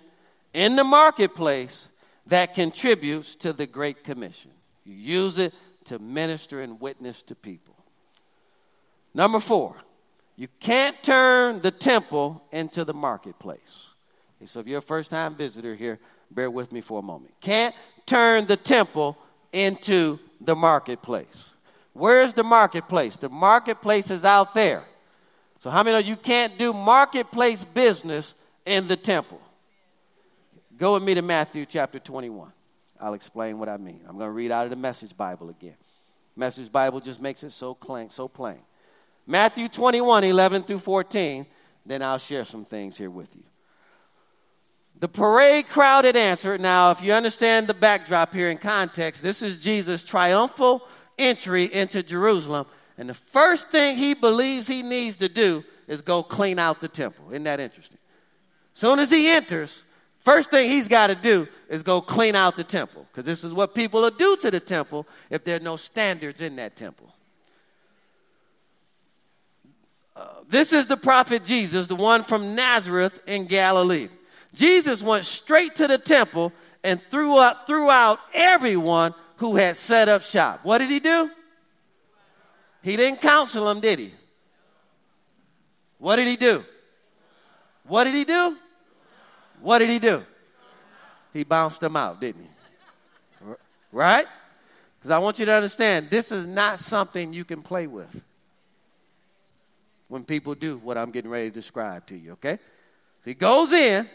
in 0.52 0.76
the 0.76 0.84
marketplace 0.84 1.88
that 2.26 2.54
contributes 2.54 3.36
to 3.36 3.52
the 3.52 3.66
Great 3.66 4.04
Commission. 4.04 4.50
You 4.84 4.94
use 4.94 5.38
it 5.38 5.54
to 5.84 5.98
minister 5.98 6.60
and 6.60 6.80
witness 6.80 7.22
to 7.24 7.34
people. 7.34 7.74
Number 9.14 9.40
four, 9.40 9.76
you 10.36 10.48
can't 10.60 11.00
turn 11.02 11.60
the 11.60 11.70
temple 11.70 12.42
into 12.52 12.84
the 12.84 12.92
marketplace. 12.92 13.86
So 14.44 14.60
if 14.60 14.66
you're 14.66 14.78
a 14.78 14.82
first 14.82 15.10
time 15.10 15.34
visitor 15.34 15.74
here, 15.74 15.98
bear 16.30 16.50
with 16.50 16.72
me 16.72 16.80
for 16.80 16.98
a 16.98 17.02
moment. 17.02 17.32
Can't 17.40 17.74
turn 18.04 18.46
the 18.46 18.56
temple 18.56 19.16
into 19.52 20.18
the 20.40 20.54
marketplace. 20.54 21.54
Where's 21.94 22.34
the 22.34 22.44
marketplace? 22.44 23.16
The 23.16 23.30
marketplace 23.30 24.10
is 24.10 24.24
out 24.24 24.52
there. 24.52 24.82
So, 25.58 25.70
how 25.70 25.82
many 25.82 25.98
of 25.98 26.06
you 26.06 26.16
can't 26.16 26.56
do 26.58 26.74
marketplace 26.74 27.64
business 27.64 28.34
in 28.66 28.86
the 28.86 28.96
temple? 28.96 29.40
Go 30.76 30.94
with 30.94 31.02
me 31.02 31.14
to 31.14 31.22
Matthew 31.22 31.64
chapter 31.64 31.98
21. 31.98 32.52
I'll 33.00 33.14
explain 33.14 33.58
what 33.58 33.70
I 33.70 33.78
mean. 33.78 34.00
I'm 34.06 34.18
going 34.18 34.28
to 34.28 34.32
read 34.32 34.50
out 34.50 34.64
of 34.64 34.70
the 34.70 34.76
Message 34.76 35.16
Bible 35.16 35.48
again. 35.48 35.76
Message 36.36 36.70
Bible 36.70 37.00
just 37.00 37.20
makes 37.20 37.42
it 37.42 37.52
so 37.52 37.74
plain, 37.74 38.10
so 38.10 38.28
plain. 38.28 38.60
Matthew 39.26 39.68
21, 39.68 40.24
11 40.24 40.62
through 40.64 40.78
14. 40.78 41.46
Then 41.86 42.02
I'll 42.02 42.18
share 42.18 42.44
some 42.44 42.64
things 42.64 42.98
here 42.98 43.10
with 43.10 43.34
you. 43.34 43.42
The 44.98 45.08
parade 45.08 45.68
crowded 45.68 46.16
answered. 46.16 46.60
Now, 46.60 46.90
if 46.90 47.02
you 47.02 47.12
understand 47.12 47.66
the 47.66 47.74
backdrop 47.74 48.32
here 48.32 48.48
in 48.48 48.56
context, 48.56 49.22
this 49.22 49.42
is 49.42 49.62
Jesus' 49.62 50.02
triumphal 50.02 50.82
entry 51.18 51.64
into 51.64 52.02
Jerusalem. 52.02 52.66
And 52.96 53.10
the 53.10 53.14
first 53.14 53.68
thing 53.68 53.96
he 53.96 54.14
believes 54.14 54.66
he 54.66 54.82
needs 54.82 55.16
to 55.18 55.28
do 55.28 55.62
is 55.86 56.00
go 56.00 56.22
clean 56.22 56.58
out 56.58 56.80
the 56.80 56.88
temple. 56.88 57.26
Isn't 57.30 57.44
that 57.44 57.60
interesting? 57.60 57.98
Soon 58.72 58.98
as 58.98 59.10
he 59.10 59.28
enters, 59.28 59.82
first 60.18 60.50
thing 60.50 60.70
he's 60.70 60.88
got 60.88 61.08
to 61.08 61.14
do 61.14 61.46
is 61.68 61.82
go 61.82 62.00
clean 62.00 62.34
out 62.34 62.56
the 62.56 62.64
temple. 62.64 63.06
Because 63.10 63.24
this 63.24 63.44
is 63.44 63.52
what 63.52 63.74
people 63.74 64.00
will 64.00 64.10
do 64.10 64.36
to 64.42 64.50
the 64.50 64.60
temple 64.60 65.06
if 65.28 65.44
there 65.44 65.56
are 65.56 65.62
no 65.62 65.76
standards 65.76 66.40
in 66.40 66.56
that 66.56 66.74
temple. 66.74 67.12
Uh, 70.16 70.26
this 70.48 70.72
is 70.72 70.86
the 70.86 70.96
prophet 70.96 71.44
Jesus, 71.44 71.86
the 71.86 71.94
one 71.94 72.22
from 72.22 72.54
Nazareth 72.54 73.22
in 73.26 73.44
Galilee. 73.44 74.08
Jesus 74.56 75.02
went 75.02 75.26
straight 75.26 75.76
to 75.76 75.86
the 75.86 75.98
temple 75.98 76.52
and 76.82 77.00
threw, 77.10 77.36
up, 77.36 77.66
threw 77.66 77.90
out 77.90 78.18
everyone 78.32 79.14
who 79.36 79.56
had 79.56 79.76
set 79.76 80.08
up 80.08 80.22
shop. 80.22 80.60
What 80.62 80.78
did 80.78 80.88
he 80.88 80.98
do? 80.98 81.30
He 82.82 82.96
didn't 82.96 83.20
counsel 83.20 83.66
them, 83.66 83.80
did 83.80 83.98
he? 83.98 84.12
What 85.98 86.16
did 86.16 86.26
he 86.26 86.36
do? 86.36 86.64
What 87.86 88.04
did 88.04 88.14
he 88.14 88.24
do? 88.24 88.56
What 89.60 89.80
did 89.80 89.90
he 89.90 89.98
do? 89.98 90.22
He 91.32 91.44
bounced 91.44 91.80
them 91.80 91.96
out, 91.96 92.20
didn't 92.20 92.42
he? 92.42 93.52
Right? 93.92 94.26
Because 94.98 95.10
I 95.10 95.18
want 95.18 95.38
you 95.38 95.44
to 95.46 95.52
understand 95.52 96.08
this 96.08 96.32
is 96.32 96.46
not 96.46 96.80
something 96.80 97.32
you 97.32 97.44
can 97.44 97.62
play 97.62 97.86
with 97.86 98.24
when 100.08 100.24
people 100.24 100.54
do 100.54 100.78
what 100.78 100.96
I'm 100.96 101.10
getting 101.10 101.30
ready 101.30 101.50
to 101.50 101.54
describe 101.54 102.06
to 102.06 102.16
you, 102.16 102.32
okay? 102.32 102.56
So 102.56 103.30
he 103.30 103.34
goes 103.34 103.72
in, 103.72 104.08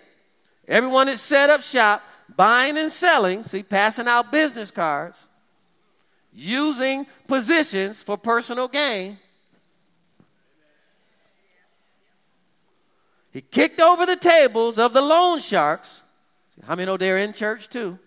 Everyone 0.68 1.08
that 1.08 1.18
set 1.18 1.50
up 1.50 1.62
shop, 1.62 2.02
buying 2.36 2.78
and 2.78 2.92
selling, 2.92 3.44
see, 3.44 3.64
passing 3.64 4.08
out 4.08 4.32
business 4.32 4.72
cards, 4.72 5.28
using 6.34 7.06
positions 7.28 8.02
for 8.02 8.18
personal 8.18 8.68
gain. 8.68 9.18
He 13.32 13.42
kicked 13.42 13.80
over 13.80 14.06
the 14.06 14.16
tables 14.16 14.78
of 14.78 14.94
the 14.94 15.02
loan 15.02 15.40
sharks. 15.40 16.02
How 16.66 16.76
many 16.76 16.86
know 16.86 16.98
they're 16.98 17.18
in 17.18 17.34
church 17.34 17.70
too? 17.70 17.98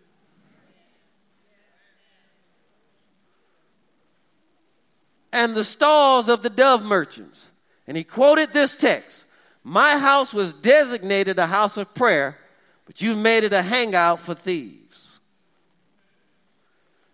And 5.33 5.55
the 5.55 5.65
stalls 5.65 6.29
of 6.29 6.43
the 6.43 6.51
dove 6.51 6.85
merchants. 6.85 7.51
And 7.89 7.97
he 7.97 8.05
quoted 8.05 8.53
this 8.53 8.77
text 8.77 9.25
My 9.65 9.99
house 9.99 10.33
was 10.33 10.55
designated 10.55 11.39
a 11.39 11.47
house 11.47 11.77
of 11.77 11.95
prayer 11.95 12.39
but 12.87 13.01
you 13.01 13.16
made 13.16 13.45
it 13.45 13.53
a 13.53 13.62
hangout 13.62 14.20
for 14.20 14.35
thieves. 14.35 15.18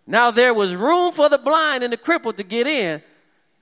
Now 0.07 0.31
there 0.31 0.53
was 0.53 0.75
room 0.75 1.13
for 1.13 1.29
the 1.29 1.39
blind 1.39 1.85
and 1.85 1.93
the 1.93 1.97
crippled 1.97 2.37
to 2.39 2.43
get 2.43 2.67
in. 2.67 3.01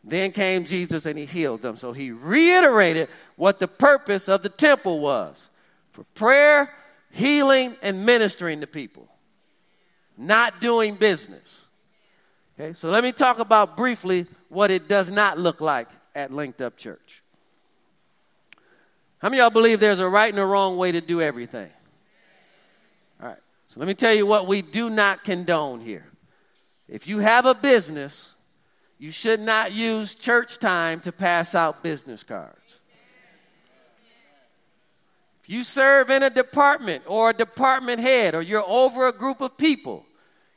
Then 0.02 0.32
came 0.32 0.64
Jesus 0.64 1.04
and 1.04 1.18
he 1.18 1.26
healed 1.26 1.60
them. 1.60 1.76
So 1.76 1.92
he 1.92 2.10
reiterated 2.10 3.08
what 3.36 3.58
the 3.58 3.68
purpose 3.68 4.28
of 4.28 4.42
the 4.42 4.48
temple 4.48 5.00
was 5.00 5.50
for 5.92 6.04
prayer, 6.14 6.72
healing, 7.10 7.74
and 7.82 8.06
ministering 8.06 8.60
to 8.60 8.66
people, 8.66 9.08
not 10.16 10.60
doing 10.60 10.94
business. 10.94 11.66
Okay, 12.58 12.72
so 12.72 12.88
let 12.88 13.04
me 13.04 13.12
talk 13.12 13.38
about 13.38 13.76
briefly 13.76 14.26
what 14.48 14.70
it 14.70 14.88
does 14.88 15.10
not 15.10 15.38
look 15.38 15.60
like 15.60 15.88
at 16.14 16.32
Linked 16.32 16.60
Up 16.60 16.76
Church. 16.76 17.22
How 19.18 19.28
many 19.28 19.40
of 19.40 19.44
y'all 19.44 19.50
believe 19.50 19.80
there's 19.80 20.00
a 20.00 20.08
right 20.08 20.32
and 20.32 20.40
a 20.40 20.46
wrong 20.46 20.76
way 20.76 20.92
to 20.92 21.00
do 21.00 21.20
everything? 21.20 21.70
So 23.68 23.80
let 23.80 23.86
me 23.86 23.94
tell 23.94 24.14
you 24.14 24.26
what 24.26 24.46
we 24.46 24.62
do 24.62 24.88
not 24.88 25.24
condone 25.24 25.80
here. 25.80 26.06
If 26.88 27.06
you 27.06 27.18
have 27.18 27.44
a 27.44 27.54
business, 27.54 28.32
you 28.98 29.10
should 29.10 29.40
not 29.40 29.72
use 29.72 30.14
church 30.14 30.58
time 30.58 31.00
to 31.02 31.12
pass 31.12 31.54
out 31.54 31.82
business 31.82 32.22
cards. 32.22 32.80
If 35.42 35.50
you 35.50 35.62
serve 35.62 36.08
in 36.08 36.22
a 36.22 36.30
department 36.30 37.04
or 37.06 37.30
a 37.30 37.34
department 37.34 38.00
head 38.00 38.34
or 38.34 38.40
you're 38.40 38.64
over 38.66 39.06
a 39.06 39.12
group 39.12 39.42
of 39.42 39.58
people, 39.58 40.06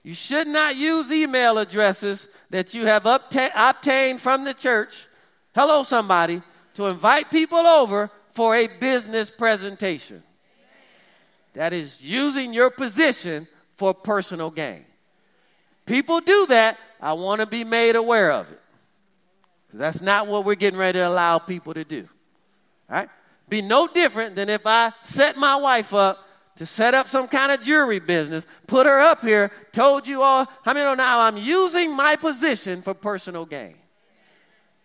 you 0.03 0.13
should 0.13 0.47
not 0.47 0.77
use 0.77 1.11
email 1.11 1.57
addresses 1.57 2.29
that 2.49 2.73
you 2.73 2.85
have 2.85 3.03
obta- 3.03 3.51
obtained 3.55 4.21
from 4.21 4.45
the 4.45 4.53
church. 4.53 5.05
Hello, 5.53 5.83
somebody, 5.83 6.41
to 6.75 6.85
invite 6.85 7.29
people 7.29 7.59
over 7.59 8.09
for 8.31 8.55
a 8.55 8.67
business 8.79 9.29
presentation. 9.29 10.23
That 11.53 11.73
is 11.73 12.03
using 12.03 12.53
your 12.53 12.69
position 12.69 13.47
for 13.75 13.93
personal 13.93 14.51
gain. 14.51 14.85
people 15.85 16.19
do 16.19 16.45
that, 16.47 16.77
I 17.01 17.13
want 17.13 17.41
to 17.41 17.47
be 17.47 17.63
made 17.63 17.95
aware 17.95 18.31
of 18.31 18.49
it. 18.51 18.61
Because 19.67 19.79
that's 19.79 20.01
not 20.01 20.27
what 20.27 20.45
we're 20.45 20.55
getting 20.55 20.79
ready 20.79 20.99
to 20.99 21.07
allow 21.07 21.39
people 21.39 21.73
to 21.73 21.83
do. 21.83 22.07
All 22.89 22.97
right? 22.97 23.09
Be 23.49 23.61
no 23.61 23.87
different 23.87 24.35
than 24.35 24.49
if 24.49 24.65
I 24.65 24.91
set 25.03 25.35
my 25.35 25.55
wife 25.55 25.93
up 25.93 26.17
to 26.57 26.65
set 26.65 26.93
up 26.93 27.07
some 27.07 27.27
kind 27.27 27.51
of 27.51 27.61
jewelry 27.61 27.99
business, 27.99 28.45
put 28.67 28.85
her 28.85 28.99
up 28.99 29.21
here, 29.21 29.51
told 29.71 30.07
you 30.07 30.21
all, 30.21 30.45
how 30.63 30.73
many 30.73 30.85
know 30.85 30.93
now 30.93 31.21
I'm 31.21 31.37
using 31.37 31.95
my 31.95 32.15
position 32.15 32.81
for 32.81 32.93
personal 32.93 33.45
gain? 33.45 33.75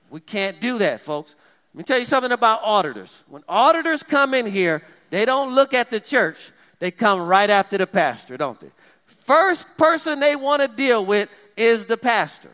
We 0.09 0.21
can't 0.21 0.59
do 0.61 0.79
that, 0.79 1.01
folks. 1.01 1.37
Let 1.75 1.79
me 1.79 1.85
tell 1.85 1.99
you 1.99 2.05
something 2.05 2.33
about 2.33 2.61
auditors. 2.63 3.23
When 3.29 3.43
auditors 3.49 4.03
come 4.03 4.33
in 4.33 4.47
here, 4.47 4.83
they 5.11 5.25
don't 5.25 5.55
look 5.55 5.75
at 5.75 5.91
the 5.91 6.01
church, 6.01 6.51
they 6.79 6.91
come 6.91 7.21
right 7.21 7.49
after 7.49 7.79
the 7.79 7.87
pastor, 7.87 8.37
don't 8.37 8.59
they? 8.61 8.71
First 9.07 9.77
person 9.77 10.21
they 10.21 10.37
want 10.37 10.63
to 10.63 10.69
deal 10.69 11.05
with 11.05 11.31
is 11.57 11.87
the 11.87 11.97
pastor. 11.97 12.51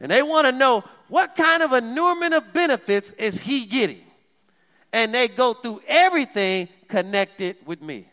And 0.00 0.10
they 0.10 0.22
want 0.22 0.46
to 0.46 0.52
know 0.52 0.84
what 1.08 1.36
kind 1.36 1.62
of 1.62 1.72
annulment 1.72 2.34
of 2.34 2.52
benefits 2.52 3.10
is 3.12 3.40
he 3.40 3.66
getting? 3.66 4.00
And 4.92 5.14
they 5.14 5.28
go 5.28 5.52
through 5.52 5.82
everything 5.86 6.68
connected 6.88 7.56
with 7.66 7.82
me. 7.82 8.06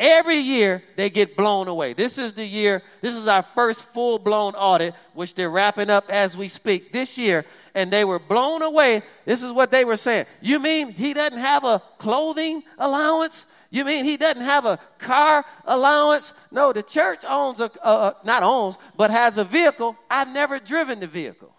Every 0.00 0.36
year 0.36 0.82
they 0.96 1.10
get 1.10 1.36
blown 1.36 1.66
away. 1.66 1.92
This 1.92 2.18
is 2.18 2.32
the 2.32 2.44
year, 2.44 2.82
this 3.00 3.14
is 3.14 3.26
our 3.26 3.42
first 3.42 3.84
full 3.84 4.18
blown 4.18 4.54
audit, 4.54 4.94
which 5.12 5.34
they're 5.34 5.50
wrapping 5.50 5.90
up 5.90 6.08
as 6.08 6.36
we 6.36 6.48
speak 6.48 6.92
this 6.92 7.18
year. 7.18 7.44
And 7.74 7.90
they 7.90 8.04
were 8.04 8.18
blown 8.18 8.62
away. 8.62 9.02
This 9.24 9.42
is 9.42 9.52
what 9.52 9.70
they 9.70 9.84
were 9.84 9.96
saying. 9.96 10.26
You 10.40 10.58
mean 10.58 10.90
he 10.90 11.14
doesn't 11.14 11.38
have 11.38 11.64
a 11.64 11.82
clothing 11.98 12.62
allowance? 12.78 13.46
You 13.70 13.84
mean 13.84 14.04
he 14.04 14.16
doesn't 14.16 14.42
have 14.42 14.64
a 14.64 14.78
car 14.98 15.44
allowance? 15.66 16.32
No, 16.50 16.72
the 16.72 16.82
church 16.82 17.24
owns 17.28 17.60
a, 17.60 17.70
uh, 17.82 18.14
not 18.24 18.42
owns, 18.42 18.78
but 18.96 19.10
has 19.10 19.36
a 19.36 19.44
vehicle. 19.44 19.96
I've 20.10 20.32
never 20.32 20.58
driven 20.58 21.00
the 21.00 21.06
vehicle. 21.06 21.54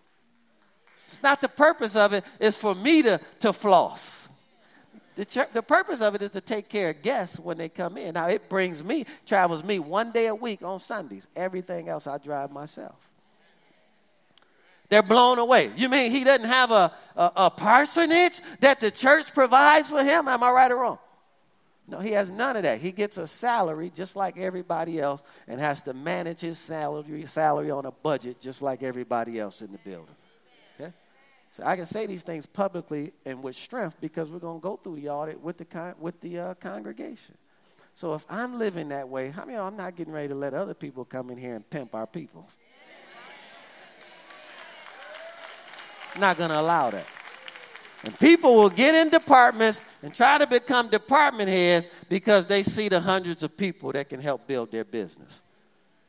It's 1.07 1.22
not 1.22 1.39
the 1.39 1.49
purpose 1.49 1.95
of 1.95 2.14
it, 2.14 2.24
it's 2.39 2.57
for 2.57 2.74
me 2.74 3.03
to, 3.03 3.20
to 3.41 3.53
floss. 3.53 4.28
The, 5.16 5.26
church, 5.26 5.49
the 5.53 5.62
purpose 5.62 6.01
of 6.01 6.16
it 6.16 6.22
is 6.22 6.32
to 6.32 6.41
take 6.41 6.70
care 6.70 6.91
of 6.91 7.01
guests 7.01 7.38
when 7.38 7.57
they 7.57 7.68
come 7.68 7.97
in. 7.97 8.14
Now, 8.14 8.28
it 8.28 8.47
brings 8.47 8.84
me, 8.84 9.05
travels 9.26 9.64
me 9.64 9.78
one 9.78 10.12
day 10.12 10.28
a 10.28 10.36
week 10.36 10.64
on 10.64 10.80
Sundays. 10.80 11.28
Everything 11.36 11.89
else 11.89 12.07
I 12.07 12.18
drive 12.18 12.51
myself. 12.51 13.10
They're 14.88 15.03
blown 15.03 15.38
away. 15.38 15.72
You 15.76 15.89
mean 15.89 16.12
he 16.12 16.24
doesn't 16.24 16.47
have 16.47 16.72
a, 16.72 16.91
a, 17.16 17.32
a 17.36 17.49
parsonage 17.51 18.39
that 18.62 18.80
the 18.80 18.89
church 18.89 19.34
provides 19.34 19.89
for 19.89 20.03
him? 20.03 20.28
Am 20.28 20.41
I 20.41 20.51
right 20.51 20.72
or 20.72 20.78
wrong? 20.78 20.99
No, 21.90 22.00
he 22.00 22.12
has 22.12 22.30
none 22.30 22.56
of 22.56 22.64
that. 22.64 22.80
He 22.80 22.92
gets 22.92 23.18
a 23.18 23.26
salary 23.26 23.92
just 23.94 24.16
like 24.16 24.38
everybody 24.38 25.00
else 25.00 25.24
and 25.48 25.60
has 25.60 25.82
to 25.84 25.94
manage 25.94 26.42
his 26.42 26.60
salary, 26.60 27.26
salary 27.26 27.72
on 27.72 27.86
a 27.86 27.92
budget 27.92 28.40
just 28.40 28.62
like 28.62 28.84
everybody 28.84 29.40
else 29.40 29.62
in 29.62 29.72
the 29.72 29.80
building. 29.80 30.16
So 31.52 31.64
I 31.66 31.76
can 31.76 31.86
say 31.86 32.06
these 32.06 32.24
things 32.24 32.46
publicly 32.46 33.12
and 33.26 33.42
with 33.42 33.56
strength 33.56 33.98
because 34.00 34.30
we're 34.30 34.40
going 34.40 34.60
to 34.60 34.64
go 34.64 34.76
through 34.76 34.98
the 34.98 35.10
audit 35.10 35.42
with 35.42 35.58
the, 35.58 35.66
con- 35.66 35.96
with 36.00 36.20
the 36.22 36.40
uh, 36.40 36.54
congregation. 36.56 37.36
So 37.96 38.14
if 38.14 38.26
I'm 38.30 38.60
living 38.60 38.90
that 38.90 39.10
way, 39.10 39.30
how 39.30 39.42
I 39.42 39.46
many 39.46 39.58
I'm 39.58 39.76
not 39.76 39.96
getting 39.96 40.14
ready 40.14 40.28
to 40.28 40.36
let 40.36 40.54
other 40.54 40.74
people 40.74 41.06
come 41.06 41.30
in 41.32 41.38
here 41.38 41.56
and 41.56 41.68
pimp 41.68 41.96
our 41.96 42.06
people? 42.06 42.48
Not 46.20 46.38
going 46.38 46.50
to 46.50 46.60
allow 46.60 46.92
that. 46.92 47.06
And 48.06 48.18
people 48.20 48.56
will 48.56 48.70
get 48.70 48.95
in 48.95 49.10
departments 49.10 49.82
and 50.02 50.14
try 50.14 50.38
to 50.38 50.47
become 50.47 50.88
department 50.88 51.50
heads 51.50 51.89
because 52.08 52.47
they 52.47 52.64
see 52.64 52.88
the 52.88 53.00
hundreds 53.00 53.43
of 53.43 53.58
people 53.58 53.91
that 53.91 54.10
can 54.10 54.22
help 54.22 54.47
build 54.47 54.72
their 54.72 54.86
business. 54.86 55.41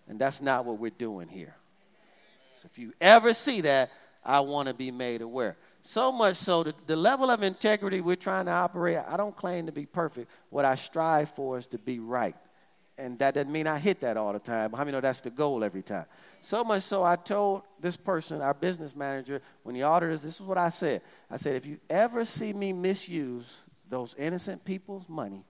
And 0.09 0.19
that's 0.19 0.41
not 0.41 0.65
what 0.65 0.79
we're 0.79 0.91
doing 0.91 1.29
here. 1.29 1.55
So 2.61 2.69
if 2.71 2.79
you 2.79 2.93
ever 3.01 3.35
see 3.35 3.63
that, 3.63 3.91
I 4.25 4.41
want 4.41 4.69
to 4.69 4.75
be 4.75 4.91
made 4.91 5.23
aware. 5.23 5.57
So 5.83 6.13
much 6.13 6.37
so 6.37 6.63
that 6.63 6.87
the 6.87 6.97
level 6.97 7.31
of 7.31 7.43
integrity 7.43 8.01
we're 8.01 8.17
trying 8.17 8.45
to 8.45 8.53
operate, 8.53 8.99
I 9.09 9.17
don't 9.17 9.35
claim 9.35 9.67
to 9.67 9.73
be 9.73 9.87
perfect. 9.87 10.31
What 10.51 10.65
I 10.65 10.75
strive 10.75 11.31
for 11.31 11.59
is 11.59 11.67
to 11.69 11.79
be 11.79 11.99
right. 11.99 12.37
And 12.99 13.19
that 13.21 13.35
doesn't 13.35 13.51
mean 13.51 13.67
I 13.67 13.79
hit 13.79 14.01
that 14.01 14.17
all 14.17 14.33
the 14.33 14.39
time. 14.39 14.73
How 14.73 14.81
many 14.81 14.93
know 14.93 15.01
that's 15.01 15.23
the 15.23 15.31
goal 15.31 15.65
every 15.65 15.83
time? 15.83 16.05
So 16.41 16.65
much 16.65 16.83
so 16.83 17.05
I 17.05 17.17
told 17.17 17.63
this 17.81 17.97
person, 17.97 18.41
our 18.41 18.55
business 18.55 18.97
manager, 18.97 19.43
when 19.63 19.75
the 19.75 19.83
auditors, 19.83 20.23
this 20.23 20.41
is 20.41 20.43
what 20.43 20.59
I 20.59 20.71
said. 20.71 21.03
I 21.31 21.37
said, 21.37 21.57
if 21.57 21.67
you 21.67 21.79
ever 21.89 22.25
see 22.25 22.53
me 22.53 22.73
misuse 22.73 23.61
those 23.89 24.15
innocent 24.19 24.65
people's 24.65 25.09
money, 25.09 25.45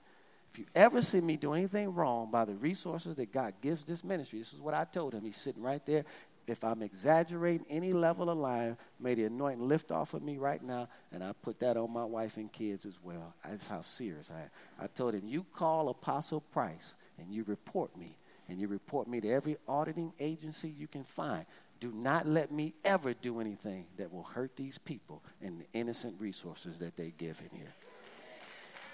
if 0.53 0.59
you 0.59 0.66
ever 0.74 1.01
see 1.01 1.20
me 1.20 1.36
do 1.36 1.53
anything 1.53 1.95
wrong 1.95 2.30
by 2.30 2.45
the 2.45 2.55
resources 2.55 3.14
that 3.16 3.32
God 3.32 3.55
gives 3.62 3.84
this 3.84 4.03
ministry, 4.03 4.41
this 4.41 4.53
is 4.53 4.61
what 4.61 4.74
I 4.74 4.84
told 4.84 5.14
him. 5.14 5.24
He's 5.24 5.36
sitting 5.36 5.62
right 5.62 5.84
there 5.86 6.05
if 6.51 6.64
I'm 6.64 6.82
exaggerating 6.82 7.64
any 7.70 7.93
level 7.93 8.28
of 8.28 8.36
lying, 8.36 8.76
may 8.99 9.14
the 9.14 9.24
anointing 9.24 9.66
lift 9.66 9.93
off 9.93 10.14
of 10.14 10.22
me 10.22 10.36
right 10.36 10.62
now, 10.62 10.88
and 11.12 11.22
I 11.22 11.32
put 11.32 11.61
that 11.61 11.76
on 11.76 11.93
my 11.93 12.05
wife 12.05 12.36
and 12.36 12.51
kids 12.51 12.84
as 12.86 12.99
well. 13.03 13.34
That's 13.49 13.68
how 13.68 13.82
serious 13.82 14.30
I 14.34 14.43
am. 14.43 14.51
I 14.80 14.86
told 14.88 15.14
him, 15.14 15.22
You 15.26 15.45
call 15.53 15.88
Apostle 15.88 16.41
Price 16.41 16.95
and 17.18 17.32
you 17.32 17.45
report 17.45 17.97
me, 17.97 18.16
and 18.51 18.61
you 18.61 18.66
report 18.66 19.07
me 19.07 19.20
to 19.20 19.28
every 19.30 19.57
auditing 19.68 20.12
agency 20.18 20.68
you 20.68 20.88
can 20.88 21.05
find. 21.05 21.46
Do 21.78 21.92
not 21.92 22.26
let 22.26 22.51
me 22.51 22.74
ever 22.84 23.14
do 23.14 23.40
anything 23.40 23.86
that 23.96 24.12
will 24.12 24.24
hurt 24.24 24.57
these 24.57 24.76
people 24.76 25.22
and 25.40 25.61
the 25.61 25.66
innocent 25.72 26.20
resources 26.20 26.80
that 26.80 26.96
they 26.96 27.14
give 27.16 27.40
in 27.40 27.57
here. 27.57 27.72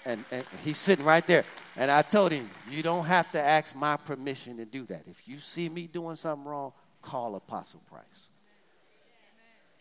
And, 0.05 0.23
and, 0.31 0.45
he's 0.63 0.77
sitting 0.77 1.03
right 1.03 1.25
there. 1.25 1.43
And 1.75 1.89
I 1.89 2.03
told 2.03 2.31
him, 2.31 2.49
You 2.69 2.83
don't 2.83 3.05
have 3.05 3.29
to 3.31 3.41
ask 3.41 3.75
my 3.75 3.97
permission 3.97 4.55
to 4.57 4.65
do 4.65 4.85
that. 4.85 5.05
If 5.07 5.27
you 5.27 5.39
see 5.39 5.67
me 5.67 5.87
doing 5.87 6.15
something 6.15 6.45
wrong, 6.45 6.71
call 7.01 7.35
Apostle 7.35 7.81
Price 7.89 8.27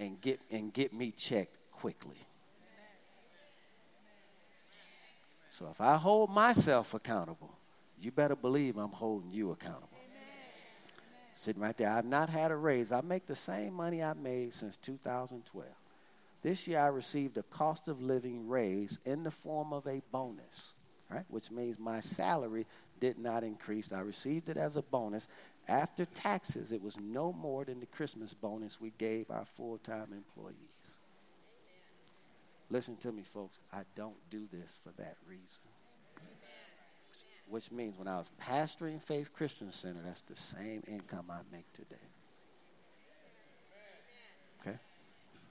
and 0.01 0.21
get, 0.21 0.41
and 0.51 0.73
get 0.73 0.93
me 0.93 1.13
checked 1.13 1.59
quickly. 1.71 2.17
So 5.51 5.69
if 5.71 5.81
I 5.81 5.97
hold 5.97 6.31
myself 6.31 6.93
accountable, 6.95 7.56
you 8.01 8.11
better 8.11 8.37
believe 8.37 8.77
I'm 8.77 8.91
holding 8.91 9.31
you 9.31 9.53
accountable. 9.53 9.89
Sitting 11.35 11.63
right 11.63 11.77
there, 11.77 11.91
I've 11.91 12.07
not 12.07 12.31
had 12.31 12.51
a 12.51 12.57
raise. 12.57 12.93
I 12.93 13.03
make 13.03 13.27
the 13.27 13.37
same 13.37 13.75
money 13.75 14.03
I 14.03 14.15
made 14.15 14.55
since 14.55 14.77
2012. 14.79 15.69
This 16.43 16.67
year 16.67 16.81
I 16.81 16.87
received 16.87 17.37
a 17.37 17.43
cost 17.45 17.89
of 17.89 18.01
living 18.01 18.49
raise 18.49 18.99
in 19.05 19.23
the 19.23 19.31
form 19.31 19.73
of 19.73 19.87
a 19.87 20.01
bonus, 20.13 20.73
right? 21.11 21.25
Which 21.29 21.51
means 21.51 21.79
my 21.79 22.01
salary 22.01 22.67
did 23.01 23.19
not 23.19 23.45
increase. 23.45 23.93
I 23.93 24.01
received 24.01 24.49
it 24.49 24.57
as 24.57 24.77
a 24.77 24.83
bonus, 24.83 25.29
after 25.69 26.05
taxes, 26.05 26.71
it 26.71 26.81
was 26.81 26.99
no 27.01 27.33
more 27.33 27.65
than 27.65 27.81
the 27.81 27.87
Christmas 27.87 28.33
bonus 28.33 28.81
we 28.81 28.93
gave 28.99 29.31
our 29.31 29.45
full 29.45 29.79
time 29.79 30.13
employees. 30.13 30.55
Listen 32.71 32.97
to 32.97 33.13
me, 33.13 33.23
folks. 33.23 33.61
I 33.73 33.83
don't 33.95 34.17
do 34.31 34.47
this 34.53 34.79
for 34.83 34.91
that 35.01 35.17
reason. 35.29 35.61
Which 37.49 37.71
means 37.71 37.97
when 37.97 38.09
I 38.09 38.19
was 38.19 38.31
pastoring 38.43 39.01
Faith 39.01 39.33
Christian 39.33 39.71
Center, 39.71 40.01
that's 40.05 40.23
the 40.23 40.37
same 40.37 40.83
income 40.89 41.27
I 41.31 41.39
make 41.53 41.73
today. 41.73 41.97
Okay? 44.61 44.77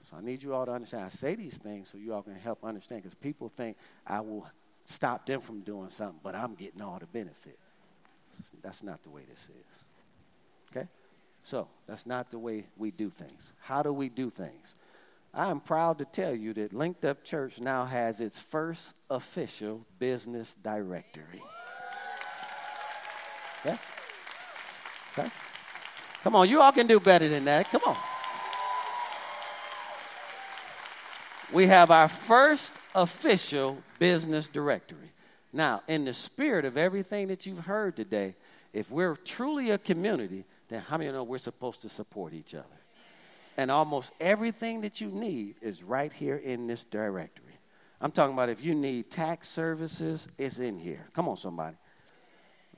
So 0.02 0.16
I 0.16 0.20
need 0.20 0.42
you 0.42 0.54
all 0.54 0.66
to 0.66 0.72
understand. 0.72 1.04
I 1.04 1.08
say 1.08 1.34
these 1.36 1.56
things 1.56 1.88
so 1.88 1.98
you 1.98 2.12
all 2.12 2.22
can 2.22 2.34
help 2.34 2.64
understand 2.64 3.02
because 3.02 3.14
people 3.14 3.48
think 3.48 3.76
I 4.06 4.20
will 4.20 4.46
stop 4.84 5.26
them 5.26 5.40
from 5.40 5.60
doing 5.60 5.90
something, 5.90 6.20
but 6.22 6.34
I'm 6.34 6.54
getting 6.54 6.82
all 6.82 6.98
the 6.98 7.06
benefit. 7.06 7.58
That's 8.62 8.82
not 8.82 9.02
the 9.02 9.10
way 9.10 9.22
this 9.28 9.48
is. 9.48 9.84
Okay? 10.70 10.88
So, 11.42 11.68
that's 11.86 12.06
not 12.06 12.30
the 12.30 12.38
way 12.38 12.66
we 12.76 12.90
do 12.90 13.08
things. 13.08 13.52
How 13.60 13.82
do 13.82 13.92
we 13.92 14.08
do 14.08 14.30
things? 14.30 14.74
I 15.32 15.50
am 15.50 15.60
proud 15.60 15.98
to 15.98 16.04
tell 16.04 16.34
you 16.34 16.54
that 16.54 16.72
Linked 16.72 17.04
Up 17.04 17.22
Church 17.22 17.60
now 17.60 17.84
has 17.84 18.20
its 18.20 18.38
first 18.38 18.96
official 19.10 19.84
business 19.98 20.56
directory. 20.62 21.42
Okay? 25.18 25.30
Come 26.22 26.34
on, 26.34 26.48
you 26.48 26.60
all 26.60 26.72
can 26.72 26.86
do 26.86 27.00
better 27.00 27.28
than 27.28 27.44
that. 27.44 27.70
Come 27.70 27.82
on. 27.86 27.96
We 31.52 31.66
have 31.66 31.90
our 31.90 32.08
first 32.08 32.74
official 32.94 33.82
business 33.98 34.48
directory. 34.48 35.10
Now, 35.52 35.82
in 35.86 36.04
the 36.04 36.12
spirit 36.12 36.64
of 36.64 36.76
everything 36.76 37.28
that 37.28 37.46
you've 37.46 37.60
heard 37.60 37.96
today, 37.96 38.34
if 38.72 38.90
we're 38.90 39.16
truly 39.16 39.70
a 39.70 39.78
community, 39.78 40.44
then 40.68 40.82
how 40.82 40.98
many 40.98 41.10
know 41.10 41.22
we're 41.22 41.38
supposed 41.38 41.80
to 41.82 41.88
support 41.88 42.34
each 42.34 42.54
other? 42.54 42.66
And 43.56 43.70
almost 43.70 44.12
everything 44.20 44.82
that 44.82 45.00
you 45.00 45.08
need 45.08 45.54
is 45.62 45.82
right 45.82 46.12
here 46.12 46.36
in 46.36 46.66
this 46.66 46.84
directory. 46.84 47.46
I'm 48.00 48.10
talking 48.10 48.34
about 48.34 48.50
if 48.50 48.62
you 48.62 48.74
need 48.74 49.10
tax 49.10 49.48
services, 49.48 50.28
it's 50.36 50.58
in 50.58 50.78
here. 50.78 51.06
Come 51.14 51.28
on, 51.28 51.36
somebody. 51.36 51.76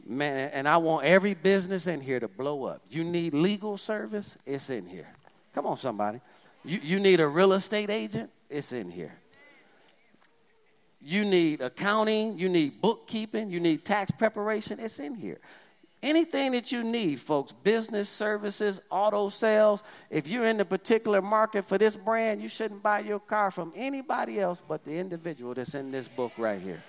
Man, 0.08 0.50
and 0.54 0.66
I 0.66 0.78
want 0.78 1.04
every 1.04 1.34
business 1.34 1.86
in 1.86 2.00
here 2.00 2.18
to 2.18 2.28
blow 2.28 2.64
up. 2.64 2.82
You 2.88 3.04
need 3.04 3.34
legal 3.34 3.76
service, 3.76 4.38
it's 4.46 4.70
in 4.70 4.86
here. 4.86 5.06
Come 5.54 5.66
on, 5.66 5.76
somebody. 5.76 6.20
You, 6.64 6.80
you 6.82 6.98
need 6.98 7.20
a 7.20 7.28
real 7.28 7.52
estate 7.52 7.90
agent, 7.90 8.30
it's 8.48 8.72
in 8.72 8.90
here. 8.90 9.14
You 11.00 11.24
need 11.24 11.60
accounting, 11.60 12.38
you 12.38 12.48
need 12.48 12.80
bookkeeping, 12.80 13.50
you 13.50 13.60
need 13.60 13.84
tax 13.84 14.10
preparation, 14.10 14.80
it's 14.80 14.98
in 14.98 15.14
here 15.14 15.38
Anything 16.02 16.52
that 16.52 16.70
you 16.70 16.84
need, 16.84 17.18
folks, 17.18 17.50
business 17.50 18.08
services, 18.08 18.80
auto 18.88 19.30
sales, 19.30 19.82
if 20.10 20.28
you're 20.28 20.46
in 20.46 20.56
the 20.56 20.64
particular 20.64 21.20
market 21.20 21.64
for 21.64 21.76
this 21.76 21.96
brand, 21.96 22.40
you 22.40 22.48
shouldn't 22.48 22.84
buy 22.84 23.00
your 23.00 23.18
car 23.18 23.50
from 23.50 23.72
anybody 23.74 24.38
else 24.38 24.62
but 24.66 24.84
the 24.84 24.96
individual 24.96 25.54
that's 25.54 25.74
in 25.74 25.90
this 25.90 26.06
book 26.06 26.30
right 26.38 26.60
here. 26.60 26.80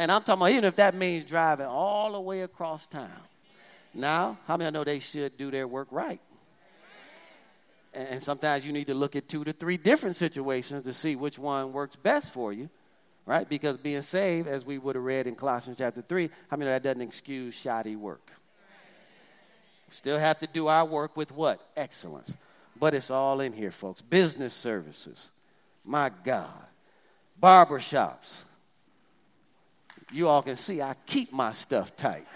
And 0.00 0.10
I'm 0.10 0.22
talking 0.22 0.40
about 0.40 0.50
even 0.52 0.64
if 0.64 0.76
that 0.76 0.94
means 0.94 1.26
driving 1.26 1.66
all 1.66 2.12
the 2.12 2.20
way 2.20 2.40
across 2.40 2.86
town. 2.86 3.10
Now, 3.92 4.38
how 4.46 4.56
many 4.56 4.70
know 4.70 4.82
they 4.82 4.98
should 4.98 5.36
do 5.36 5.50
their 5.50 5.68
work 5.68 5.88
right? 5.90 6.20
And 7.92 8.22
sometimes 8.22 8.66
you 8.66 8.72
need 8.72 8.86
to 8.86 8.94
look 8.94 9.14
at 9.14 9.28
two 9.28 9.44
to 9.44 9.52
three 9.52 9.76
different 9.76 10.16
situations 10.16 10.84
to 10.84 10.94
see 10.94 11.16
which 11.16 11.38
one 11.38 11.74
works 11.74 11.96
best 11.96 12.32
for 12.32 12.50
you 12.50 12.70
right? 13.26 13.46
Because 13.48 13.76
being 13.76 14.02
saved, 14.02 14.48
as 14.48 14.64
we 14.64 14.78
would 14.78 14.96
have 14.96 15.04
read 15.04 15.26
in 15.26 15.36
Colossians 15.36 15.78
chapter 15.78 16.02
3, 16.02 16.30
I 16.50 16.56
mean, 16.56 16.66
that 16.66 16.82
doesn't 16.82 17.02
excuse 17.02 17.54
shoddy 17.54 17.94
work. 17.94 18.32
We 19.88 19.94
still 19.94 20.18
have 20.18 20.40
to 20.40 20.48
do 20.48 20.66
our 20.66 20.84
work 20.84 21.16
with 21.16 21.30
what? 21.30 21.60
Excellence. 21.76 22.36
But 22.78 22.94
it's 22.94 23.10
all 23.10 23.40
in 23.40 23.52
here, 23.52 23.70
folks. 23.70 24.00
Business 24.00 24.54
services. 24.54 25.30
My 25.84 26.10
God. 26.24 26.64
Barbershops. 27.40 28.44
You 30.12 30.28
all 30.28 30.42
can 30.42 30.56
see 30.56 30.82
I 30.82 30.94
keep 31.06 31.32
my 31.32 31.52
stuff 31.52 31.96
tight. 31.96 32.26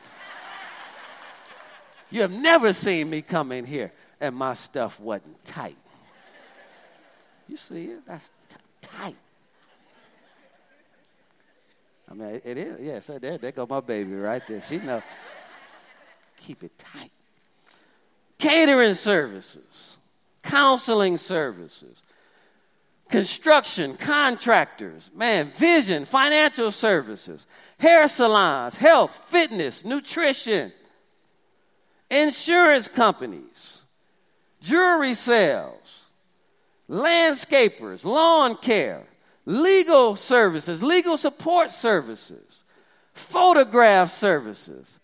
You 2.10 2.20
have 2.20 2.32
never 2.32 2.72
seen 2.72 3.10
me 3.10 3.22
come 3.22 3.50
in 3.50 3.64
here 3.64 3.90
and 4.20 4.34
my 4.36 4.54
stuff 4.54 5.00
wasn't 5.00 5.44
tight. 5.44 5.76
You 7.48 7.56
see 7.56 7.86
it? 7.86 8.06
That's 8.06 8.30
t- 8.48 8.56
tight. 8.80 9.16
I 12.10 12.14
mean, 12.14 12.40
it 12.44 12.58
is. 12.58 12.80
Yeah, 12.80 13.00
so 13.00 13.18
there, 13.18 13.38
there 13.38 13.52
go 13.52 13.66
my 13.68 13.80
baby 13.80 14.14
right 14.14 14.46
there. 14.46 14.62
She 14.62 14.78
know. 14.78 15.02
Keep 16.36 16.64
it 16.64 16.78
tight. 16.78 17.10
Catering 18.38 18.94
services, 18.94 19.98
counseling 20.42 21.18
services, 21.18 22.02
construction, 23.14 23.96
contractors, 23.96 25.08
man, 25.14 25.46
vision, 25.46 26.04
financial 26.04 26.72
services, 26.72 27.46
hair 27.78 28.08
salons, 28.08 28.76
health, 28.76 29.14
fitness, 29.28 29.84
nutrition, 29.84 30.72
insurance 32.10 32.88
companies, 32.88 33.84
jewelry 34.60 35.14
sales, 35.14 36.06
landscapers, 36.90 38.04
lawn 38.04 38.56
care, 38.56 39.04
legal 39.46 40.16
services, 40.16 40.82
legal 40.82 41.16
support 41.16 41.70
services, 41.70 42.64
photograph 43.12 44.10
services, 44.10 44.98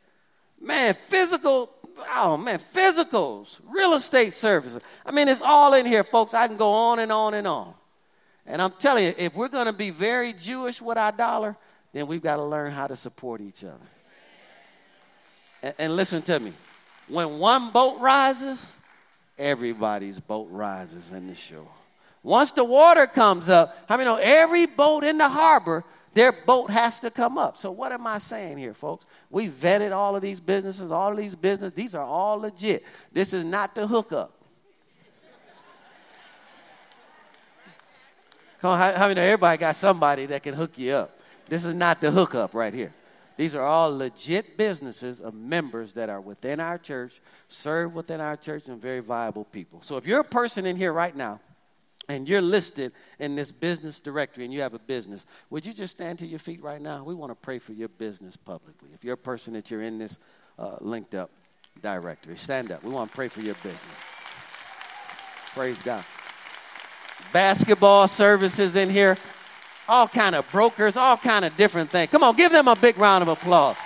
man, 0.61 0.95
physical, 0.95 1.73
oh 2.13 2.37
man, 2.37 2.59
physicals, 2.59 3.61
real 3.69 3.95
estate 3.95 4.33
services. 4.33 4.83
I 5.07 5.13
mean, 5.13 5.29
it's 5.29 5.43
all 5.43 5.75
in 5.75 5.87
here, 5.87 6.03
folks. 6.03 6.35
I 6.35 6.49
can 6.49 6.57
go 6.57 6.73
on 6.73 6.99
and 6.99 7.13
on 7.13 7.35
and 7.35 7.47
on. 7.47 7.75
And 8.51 8.61
I'm 8.61 8.73
telling 8.73 9.05
you, 9.05 9.15
if 9.17 9.35
we're 9.37 9.49
going 9.49 9.67
to 9.67 9.73
be 9.73 9.91
very 9.91 10.33
Jewish 10.33 10.83
with 10.83 10.99
our 10.99 11.13
dollar, 11.13 11.57
then 11.93 12.09
we've 12.09 12.23
got 12.23 12.37
to 12.37 12.43
learn 12.43 12.73
how 12.73 12.89
to 12.89 12.97
support 12.97 13.41
each 13.41 13.63
other. 13.63 13.79
And, 15.63 15.75
and 15.79 15.97
listen 15.97 16.21
to 16.23 16.41
me 16.41 16.53
when 17.07 17.39
one 17.39 17.71
boat 17.71 18.01
rises, 18.01 18.73
everybody's 19.39 20.19
boat 20.19 20.49
rises 20.51 21.13
in 21.13 21.29
the 21.29 21.37
shore. 21.37 21.69
Once 22.25 22.51
the 22.51 22.65
water 22.65 23.07
comes 23.07 23.49
up, 23.49 23.77
how 23.89 23.97
many 23.97 24.09
know 24.09 24.19
every 24.21 24.67
boat 24.67 25.05
in 25.05 25.17
the 25.17 25.29
harbor, 25.29 25.85
their 26.13 26.33
boat 26.33 26.71
has 26.71 26.99
to 27.01 27.11
come 27.11 27.39
up. 27.39 27.57
So 27.57 27.71
what 27.71 27.93
am 27.93 28.05
I 28.05 28.19
saying 28.19 28.59
here, 28.59 28.75
folks? 28.75 29.07
We 29.31 29.49
vetted 29.49 29.93
all 29.93 30.17
of 30.17 30.23
these 30.23 30.41
businesses, 30.41 30.91
all 30.91 31.13
of 31.13 31.17
these 31.17 31.37
businesses. 31.37 31.73
These 31.73 31.95
are 31.95 32.05
all 32.05 32.39
legit. 32.39 32.85
This 33.13 33.33
is 33.33 33.45
not 33.45 33.77
the 33.77 33.87
hookup. 33.87 34.40
Come 38.61 38.73
on, 38.73 38.79
how, 38.79 38.93
how 38.93 39.09
many 39.09 39.21
everybody 39.21 39.59
got 39.59 39.77
somebody 39.77 40.27
that 40.27 40.43
can 40.43 40.55
hook 40.55 40.73
you 40.77 40.93
up? 40.93 41.19
This 41.49 41.65
is 41.65 41.75
not 41.75 42.01
the 42.01 42.11
hookup 42.11 42.55
right 42.55 42.75
here. 42.75 42.93
These 43.37 43.55
are 43.55 43.65
all 43.65 43.97
legit 43.97 44.59
businesses 44.59 45.23
of 45.23 45.33
members 45.33 45.95
that 45.95 46.11
are 46.11 46.21
within 46.21 46.61
our 46.61 46.77
church, 46.77 47.23
serve 47.49 47.95
within 47.95 48.21
our 48.21 48.37
church, 48.37 48.69
and 48.69 48.81
very 48.81 49.01
viable 49.01 49.45
people. 49.45 49.81
So 49.81 49.97
if 49.97 50.07
you're 50.07 50.21
a 50.21 50.25
person 50.25 50.67
in 50.67 50.77
here 50.77 50.93
right 50.93 51.17
now 51.17 51.41
and 52.11 52.29
you're 52.29 52.43
listed 52.43 52.93
in 53.19 53.37
this 53.37 53.51
business 53.51 53.99
directory 53.99 54.45
and 54.45 54.53
you 54.53 54.61
have 54.61 54.75
a 54.75 54.79
business, 54.79 55.25
would 55.49 55.65
you 55.65 55.73
just 55.73 55.93
stand 55.93 56.19
to 56.19 56.27
your 56.27 56.39
feet 56.39 56.63
right 56.63 56.83
now? 56.83 57.03
We 57.03 57.15
want 57.15 57.31
to 57.31 57.35
pray 57.37 57.59
for 57.59 57.73
your 57.73 57.89
business 57.89 58.37
publicly. 58.37 58.91
If 58.93 59.05
you're 59.05 59.15
a 59.15 59.17
person 59.17 59.55
that 59.55 59.71
you're 59.71 59.83
in 59.83 59.97
this 59.97 60.19
uh, 60.59 60.77
linked 60.81 61.15
up 61.15 61.31
directory, 61.81 62.37
stand 62.37 62.71
up. 62.71 62.85
We 62.85 62.91
want 62.91 63.11
to 63.11 63.17
pray 63.17 63.29
for 63.29 63.41
your 63.41 63.55
business. 63.55 64.05
Praise 65.55 65.83
God. 65.83 66.05
Basketball 67.33 68.09
services 68.09 68.77
in 68.77 68.91
here, 68.91 69.17
all 69.89 70.09
kind 70.09 70.35
of 70.35 70.51
brokers, 70.51 70.97
all 70.97 71.17
kind 71.17 71.45
of 71.45 71.57
different 71.57 71.91
things. 71.91 72.11
Come 72.11 72.23
on, 72.23 72.37
give 72.37 72.53
them 72.53 72.69
a 72.69 72.77
big 72.77 72.99
round 72.99 73.23
of 73.23 73.29
applause. 73.29 73.77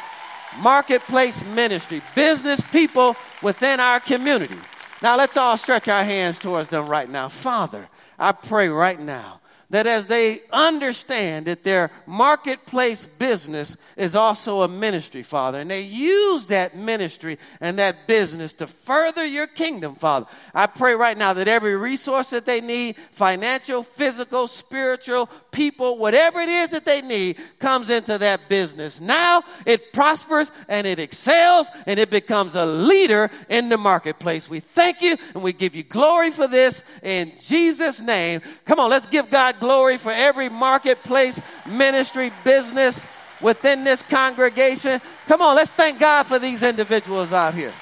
Marketplace 0.61 1.45
ministry, 1.55 2.01
business 2.14 2.61
people 2.61 3.16
within 3.42 3.80
our 3.80 4.01
community. 4.01 4.57
Now 5.03 5.16
let's 5.16 5.36
all 5.36 5.57
stretch 5.57 5.88
our 5.88 6.05
hands 6.05 6.38
towards 6.38 6.68
them 6.68 6.86
right 6.86 7.09
now. 7.09 7.28
Father, 7.28 7.88
I 8.18 8.32
pray 8.32 8.68
right 8.68 8.99
now 8.99 9.40
that 9.74 9.88
as 9.88 10.06
they 10.06 10.38
understand 10.52 11.46
that 11.46 11.64
their 11.64 11.90
marketplace 12.06 13.06
business 13.06 13.76
is 13.96 14.14
also 14.14 14.62
a 14.62 14.68
ministry, 14.68 15.24
Father, 15.24 15.58
and 15.58 15.68
they 15.68 15.80
use 15.80 16.46
that 16.46 16.76
ministry 16.76 17.38
and 17.60 17.76
that 17.80 18.06
business 18.06 18.52
to 18.52 18.68
further 18.68 19.24
your 19.24 19.48
kingdom, 19.48 19.96
Father. 19.96 20.26
I 20.54 20.68
pray 20.68 20.94
right 20.94 21.18
now 21.18 21.32
that 21.32 21.48
every 21.48 21.76
resource 21.76 22.30
that 22.30 22.46
they 22.46 22.60
need, 22.60 22.94
financial, 22.94 23.82
physical, 23.82 24.46
spiritual, 24.46 25.28
people, 25.50 25.98
whatever 25.98 26.40
it 26.40 26.48
is 26.48 26.68
that 26.68 26.84
they 26.84 27.02
need, 27.02 27.38
comes 27.58 27.90
into 27.90 28.16
that 28.18 28.48
business. 28.48 29.00
Now 29.00 29.42
it 29.66 29.92
prospers 29.92 30.52
and 30.68 30.86
it 30.86 31.00
excels 31.00 31.68
and 31.86 31.98
it 31.98 32.10
becomes 32.10 32.54
a 32.54 32.64
leader 32.64 33.28
in 33.48 33.68
the 33.68 33.78
marketplace. 33.78 34.48
We 34.48 34.60
thank 34.60 35.02
you 35.02 35.16
and 35.34 35.42
we 35.42 35.52
give 35.52 35.74
you 35.74 35.82
glory 35.82 36.30
for 36.30 36.46
this 36.46 36.84
in 37.02 37.32
Jesus' 37.40 38.00
name. 38.00 38.40
Come 38.66 38.78
on, 38.78 38.88
let's 38.88 39.06
give 39.06 39.30
God 39.30 39.58
glory 39.64 39.96
for 39.96 40.12
every 40.12 40.50
marketplace, 40.50 41.40
ministry, 41.66 42.30
business 42.44 43.04
within 43.40 43.82
this 43.82 44.02
congregation. 44.02 45.00
Come 45.26 45.40
on, 45.40 45.56
let's 45.56 45.72
thank 45.72 45.98
God 45.98 46.24
for 46.24 46.38
these 46.38 46.62
individuals 46.62 47.32
out 47.32 47.54
here. 47.54 47.72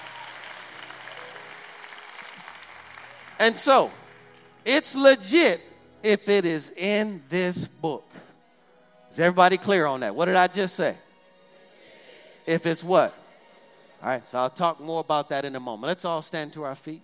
And 3.41 3.57
so, 3.57 3.91
it's 4.65 4.95
legit 4.95 5.61
if 6.05 6.29
it 6.29 6.45
is 6.45 6.71
in 6.71 7.21
this 7.29 7.67
book. 7.67 8.05
Is 9.11 9.19
everybody 9.19 9.57
clear 9.57 9.85
on 9.85 10.01
that? 10.01 10.15
What 10.15 10.27
did 10.27 10.37
I 10.37 10.47
just 10.47 10.77
say? 10.77 10.95
If 12.47 12.65
it's 12.65 12.85
what? 12.85 13.13
All 14.01 14.09
right, 14.09 14.27
so 14.29 14.39
I'll 14.39 14.51
talk 14.51 14.79
more 14.79 15.01
about 15.01 15.29
that 15.31 15.45
in 15.45 15.57
a 15.57 15.61
moment. 15.61 15.89
Let's 15.89 16.05
all 16.05 16.23
stand 16.23 16.53
to 16.53 16.63
our 16.63 16.77
feet. 16.77 17.03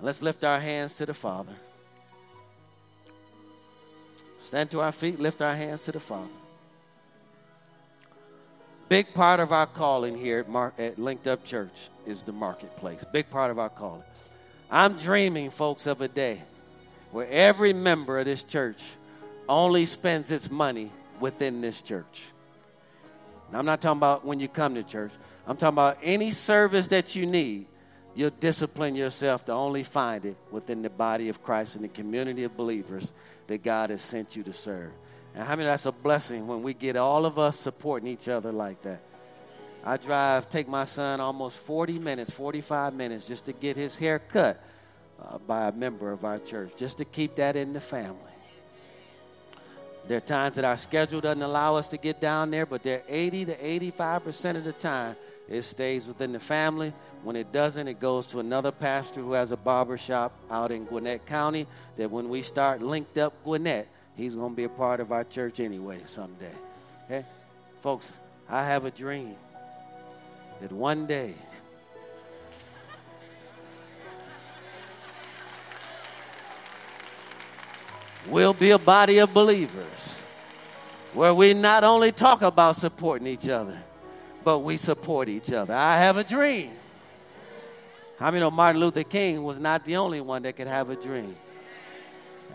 Let's 0.00 0.22
lift 0.22 0.44
our 0.44 0.58
hands 0.58 0.96
to 0.96 1.06
the 1.06 1.14
Father. 1.14 1.54
Stand 4.46 4.70
to 4.70 4.80
our 4.80 4.92
feet, 4.92 5.18
lift 5.18 5.42
our 5.42 5.56
hands 5.56 5.80
to 5.82 5.92
the 5.92 5.98
Father. 5.98 6.28
Big 8.88 9.12
part 9.12 9.40
of 9.40 9.50
our 9.50 9.66
calling 9.66 10.16
here 10.16 10.38
at, 10.38 10.48
Mar- 10.48 10.72
at 10.78 11.00
Linked 11.00 11.26
Up 11.26 11.44
Church 11.44 11.88
is 12.06 12.22
the 12.22 12.30
marketplace. 12.30 13.04
Big 13.12 13.28
part 13.28 13.50
of 13.50 13.58
our 13.58 13.68
calling. 13.68 14.04
I'm 14.70 14.96
dreaming, 14.96 15.50
folks, 15.50 15.88
of 15.88 16.00
a 16.00 16.06
day 16.06 16.40
where 17.10 17.26
every 17.28 17.72
member 17.72 18.20
of 18.20 18.26
this 18.26 18.44
church 18.44 18.84
only 19.48 19.84
spends 19.84 20.30
its 20.30 20.48
money 20.48 20.92
within 21.18 21.60
this 21.60 21.82
church. 21.82 22.22
I'm 23.52 23.66
not 23.66 23.80
talking 23.80 23.98
about 23.98 24.24
when 24.24 24.38
you 24.38 24.46
come 24.46 24.76
to 24.76 24.84
church. 24.84 25.10
I'm 25.48 25.56
talking 25.56 25.74
about 25.74 25.98
any 26.04 26.30
service 26.30 26.86
that 26.88 27.16
you 27.16 27.26
need, 27.26 27.66
you'll 28.14 28.30
discipline 28.30 28.94
yourself 28.94 29.44
to 29.46 29.52
only 29.52 29.82
find 29.82 30.24
it 30.24 30.36
within 30.52 30.82
the 30.82 30.90
body 30.90 31.30
of 31.30 31.42
Christ 31.42 31.74
and 31.74 31.82
the 31.82 31.88
community 31.88 32.44
of 32.44 32.56
believers 32.56 33.12
that 33.46 33.62
God 33.62 33.90
has 33.90 34.02
sent 34.02 34.36
you 34.36 34.42
to 34.44 34.52
serve. 34.52 34.92
And 35.34 35.44
how 35.44 35.52
I 35.52 35.56
many 35.56 35.66
that's 35.66 35.86
a 35.86 35.92
blessing 35.92 36.46
when 36.46 36.62
we 36.62 36.74
get 36.74 36.96
all 36.96 37.26
of 37.26 37.38
us 37.38 37.58
supporting 37.58 38.08
each 38.08 38.28
other 38.28 38.52
like 38.52 38.82
that? 38.82 39.00
I 39.84 39.96
drive, 39.98 40.48
take 40.48 40.66
my 40.66 40.84
son 40.84 41.20
almost 41.20 41.58
40 41.58 41.98
minutes, 41.98 42.30
45 42.30 42.94
minutes 42.94 43.28
just 43.28 43.44
to 43.44 43.52
get 43.52 43.76
his 43.76 43.96
hair 43.96 44.18
cut 44.18 44.60
uh, 45.22 45.38
by 45.38 45.68
a 45.68 45.72
member 45.72 46.10
of 46.10 46.24
our 46.24 46.38
church, 46.38 46.72
just 46.76 46.98
to 46.98 47.04
keep 47.04 47.36
that 47.36 47.54
in 47.54 47.72
the 47.72 47.80
family. 47.80 48.18
There 50.08 50.16
are 50.16 50.20
times 50.20 50.56
that 50.56 50.64
our 50.64 50.76
schedule 50.76 51.20
doesn't 51.20 51.42
allow 51.42 51.74
us 51.76 51.88
to 51.88 51.96
get 51.96 52.20
down 52.20 52.50
there, 52.50 52.66
but 52.66 52.82
there 52.82 53.02
80 53.08 53.46
to 53.46 53.54
85% 53.54 54.56
of 54.56 54.64
the 54.64 54.72
time 54.72 55.16
it 55.48 55.62
stays 55.62 56.06
within 56.06 56.32
the 56.32 56.40
family. 56.40 56.92
When 57.22 57.36
it 57.36 57.52
doesn't, 57.52 57.88
it 57.88 58.00
goes 58.00 58.26
to 58.28 58.40
another 58.40 58.72
pastor 58.72 59.20
who 59.20 59.32
has 59.32 59.52
a 59.52 59.56
barber 59.56 59.96
shop 59.96 60.32
out 60.50 60.70
in 60.70 60.84
Gwinnett 60.84 61.26
County. 61.26 61.66
That 61.96 62.10
when 62.10 62.28
we 62.28 62.42
start 62.42 62.82
linked 62.82 63.18
up 63.18 63.32
Gwinnett, 63.44 63.88
he's 64.16 64.34
going 64.34 64.50
to 64.50 64.56
be 64.56 64.64
a 64.64 64.68
part 64.68 65.00
of 65.00 65.12
our 65.12 65.24
church 65.24 65.60
anyway 65.60 66.00
someday. 66.06 66.54
Okay? 67.04 67.24
Folks, 67.80 68.12
I 68.48 68.64
have 68.64 68.84
a 68.84 68.90
dream 68.90 69.36
that 70.60 70.72
one 70.72 71.06
day 71.06 71.34
we'll 78.28 78.54
be 78.54 78.70
a 78.70 78.78
body 78.78 79.18
of 79.18 79.32
believers 79.32 80.22
where 81.14 81.34
we 81.34 81.54
not 81.54 81.84
only 81.84 82.12
talk 82.12 82.42
about 82.42 82.76
supporting 82.76 83.26
each 83.26 83.48
other, 83.48 83.78
but 84.46 84.60
we 84.60 84.76
support 84.76 85.28
each 85.28 85.50
other. 85.50 85.74
I 85.74 85.96
have 85.98 86.18
a 86.18 86.22
dream. 86.22 86.70
How 88.16 88.26
many 88.26 88.38
know 88.38 88.50
Martin 88.52 88.80
Luther 88.80 89.02
King 89.02 89.42
was 89.42 89.58
not 89.58 89.84
the 89.84 89.96
only 89.96 90.20
one 90.20 90.42
that 90.42 90.54
could 90.54 90.68
have 90.68 90.88
a 90.88 90.94
dream? 90.94 91.34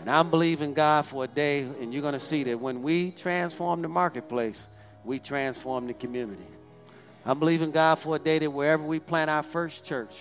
And 0.00 0.10
I'm 0.10 0.30
believing 0.30 0.72
God 0.72 1.04
for 1.04 1.24
a 1.24 1.28
day, 1.28 1.60
and 1.60 1.92
you're 1.92 2.00
going 2.00 2.14
to 2.14 2.18
see 2.18 2.44
that 2.44 2.58
when 2.58 2.82
we 2.82 3.10
transform 3.10 3.82
the 3.82 3.88
marketplace, 3.88 4.68
we 5.04 5.18
transform 5.18 5.86
the 5.86 5.92
community. 5.92 6.46
I'm 7.26 7.38
believing 7.38 7.70
God 7.70 7.96
for 7.96 8.16
a 8.16 8.18
day 8.18 8.38
that 8.38 8.50
wherever 8.50 8.82
we 8.82 8.98
plant 8.98 9.28
our 9.28 9.42
first 9.42 9.84
church, 9.84 10.18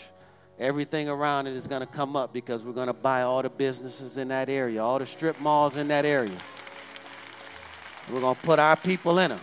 everything 0.59 1.07
around 1.07 1.47
it 1.47 1.55
is 1.55 1.67
going 1.67 1.79
to 1.79 1.87
come 1.87 2.17
up 2.17 2.33
because 2.33 2.65
we're 2.65 2.73
going 2.73 2.87
to 2.87 2.93
buy 2.93 3.21
all 3.21 3.41
the 3.41 3.49
businesses 3.49 4.17
in 4.17 4.27
that 4.27 4.49
area, 4.49 4.83
all 4.83 4.99
the 4.99 5.05
strip 5.05 5.39
malls 5.39 5.77
in 5.77 5.87
that 5.87 6.03
area. 6.03 6.37
We're 8.11 8.19
going 8.19 8.35
to 8.35 8.41
put 8.41 8.59
our 8.59 8.75
people 8.75 9.19
in 9.19 9.29
them. 9.29 9.39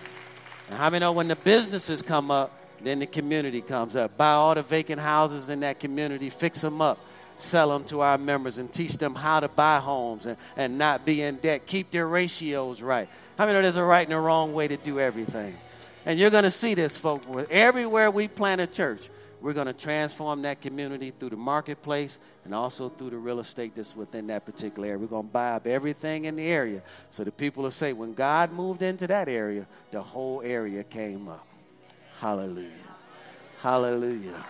And 0.69 0.77
how 0.77 0.91
many 0.91 1.01
know 1.01 1.13
when 1.13 1.29
the 1.29 1.37
businesses 1.37 2.03
come 2.03 2.31
up, 2.31 2.53
then 2.83 2.99
the 3.01 3.07
community 3.07 3.61
comes 3.61 3.97
up? 3.97 4.17
Buy 4.17 4.33
all 4.33 4.55
the 4.55 4.63
vacant 4.63 5.01
houses 5.01 5.49
in 5.49 5.61
that 5.61 5.81
community, 5.81 6.31
fix 6.31 6.61
them 6.61 6.81
up, 6.81 6.99
sell 7.39 7.71
them 7.71 7.85
to 7.85 8.01
our 8.01 8.19
members, 8.19 8.59
and 8.59 8.73
teach 8.73 8.99
them 8.99 9.15
how 9.15 9.41
to 9.41 9.49
buy 9.49 9.79
homes 9.79 10.27
and, 10.27 10.37
and 10.57 10.79
not 10.79 11.05
be 11.05 11.23
in 11.23 11.37
debt. 11.37 11.67
Keep 11.67 11.91
their 11.91 12.07
ratios 12.07 12.83
right. 12.83 13.09
How 13.37 13.47
many 13.47 13.57
know 13.57 13.63
there's 13.63 13.77
a 13.77 13.85
right 13.85 14.07
and 14.07 14.15
a 14.15 14.21
wrong 14.21 14.53
way 14.53 14.69
to 14.69 14.77
do 14.77 15.01
everything? 15.01 15.57
And 16.05 16.19
you're 16.19 16.31
going 16.31 16.45
to 16.45 16.51
see 16.51 16.75
this, 16.75 16.97
folks. 16.97 17.27
Everywhere 17.51 18.11
we 18.11 18.29
plant 18.29 18.61
a 18.61 18.67
church, 18.67 19.09
we're 19.41 19.53
going 19.53 19.67
to 19.67 19.73
transform 19.73 20.43
that 20.43 20.61
community 20.61 21.13
through 21.17 21.31
the 21.31 21.37
marketplace 21.37 22.19
and 22.45 22.55
also 22.55 22.89
through 22.89 23.11
the 23.11 23.17
real 23.17 23.41
estate 23.41 23.75
that's 23.75 23.95
within 23.95 24.27
that 24.29 24.45
particular 24.45 24.89
area. 24.89 24.99
We're 24.99 25.07
going 25.07 25.27
to 25.27 25.33
buy 25.33 25.53
up 25.53 25.67
everything 25.67 26.25
in 26.25 26.37
the 26.37 26.47
area 26.47 26.83
so 27.11 27.25
the 27.25 27.31
people 27.31 27.63
will 27.63 27.71
say, 27.71 27.93
when 27.93 28.15
God 28.15 28.53
moved 28.53 28.83
into 28.83 29.07
that 29.07 29.29
area, 29.29 29.67
the 29.91 30.03
whole 30.03 30.43
area 30.43 30.83
came 30.83 31.29
up. 31.29 31.47
Hallelujah. 32.21 32.71
Hallelujah. 33.63 34.45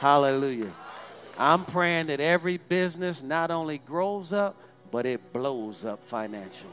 Hallelujah. 0.00 0.72
I'm 1.38 1.64
praying 1.64 2.06
that 2.06 2.20
every 2.20 2.56
business 2.56 3.22
not 3.22 3.50
only 3.50 3.78
grows 3.78 4.32
up, 4.32 4.56
but 4.90 5.06
it 5.06 5.32
blows 5.32 5.84
up 5.84 6.02
financially. 6.02 6.72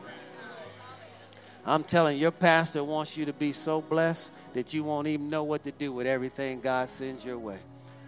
I'm 1.66 1.84
telling 1.84 2.18
you, 2.18 2.24
your 2.24 2.32
pastor 2.32 2.84
wants 2.84 3.16
you 3.16 3.26
to 3.26 3.34
be 3.34 3.54
so 3.54 3.82
blessed 3.82 4.32
that 4.54 4.74
you 4.74 4.84
won't 4.84 5.08
even 5.08 5.30
know 5.30 5.44
what 5.44 5.64
to 5.64 5.72
do 5.72 5.92
with 5.92 6.08
everything 6.08 6.62
God 6.62 6.90
sends 6.90 7.26
your 7.26 7.38
way. 7.38 7.58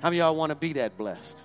How 0.01 0.09
many 0.09 0.17
y'all 0.17 0.35
want 0.35 0.51
to 0.51 0.55
be 0.55 0.73
that 0.73 0.97
blessed? 0.97 1.37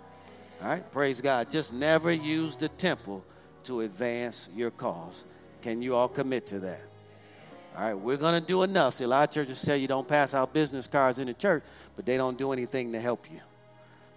All 0.63 0.69
right, 0.69 0.93
praise 0.93 1.21
God. 1.21 1.51
Just 1.51 1.73
never 1.73 2.13
use 2.13 2.57
the 2.57 2.69
temple 2.69 3.25
to 3.65 3.81
advance 3.81 4.49
your 4.55 4.71
cause. 4.71 5.25
Can 5.63 5.83
you 5.83 5.95
all 5.95 6.09
commit 6.09 6.47
to 6.49 6.61
that? 6.61 6.81
All 7.77 7.85
right, 7.85 7.95
we're 7.95 8.17
going 8.17 8.41
to 8.41 8.47
do 8.47 8.63
enough. 8.63 8.95
See, 8.95 9.05
a 9.05 9.09
lot 9.09 9.29
of 9.29 9.35
churches 9.35 9.63
tell 9.63 9.77
you 9.77 9.89
don't 9.89 10.07
pass 10.07 10.35
out 10.35 10.53
business 10.53 10.87
cards 10.87 11.19
in 11.19 11.27
the 11.27 11.35
church, 11.35 11.63
but 11.97 12.05
they 12.05 12.17
don't 12.17 12.37
do 12.37 12.53
anything 12.53 12.93
to 12.93 13.01
help 13.01 13.27
you. 13.31 13.41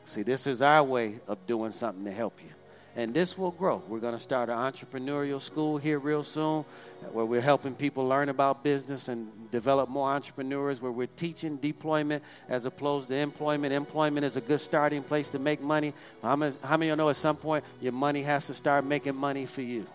See, 0.06 0.22
this 0.22 0.48
is 0.48 0.62
our 0.62 0.84
way 0.84 1.20
of 1.28 1.46
doing 1.48 1.72
something 1.72 2.04
to 2.04 2.12
help 2.12 2.40
you 2.44 2.50
and 2.96 3.14
this 3.14 3.38
will 3.38 3.52
grow. 3.52 3.82
We're 3.88 4.00
going 4.00 4.14
to 4.14 4.20
start 4.20 4.50
an 4.50 4.58
entrepreneurial 4.58 5.42
school 5.42 5.78
here 5.78 6.00
real 6.00 6.24
soon 6.24 6.64
where 7.12 7.26
we're 7.26 7.42
helping 7.42 7.74
people 7.76 8.08
learn 8.08 8.30
about 8.30 8.64
business 8.64 9.08
and 9.08 9.30
develop 9.52 9.90
more 9.90 10.10
entrepreneurs, 10.10 10.82
where 10.82 10.92
we're 10.92 11.08
teaching 11.08 11.58
deployment 11.58 12.24
as 12.50 12.66
opposed 12.66 13.10
to 13.10 13.16
employment. 13.16 13.74
Employment 13.74 14.26
is 14.26 14.36
a 14.36 14.42
good 14.42 14.62
starting 14.62 15.04
place 15.04 15.30
to 15.32 15.40
make 15.40 15.62
money. 15.62 15.94
How 16.22 16.36
many, 16.36 16.56
of 16.62 16.84
you 16.84 16.96
know 16.96 17.10
at 17.10 17.16
some 17.16 17.38
point 17.38 17.64
your 17.82 17.94
money 17.94 18.22
has 18.24 18.48
to 18.48 18.54
start 18.54 18.86
making 18.86 19.16
money 19.16 19.46
for 19.46 19.62
you? 19.62 19.88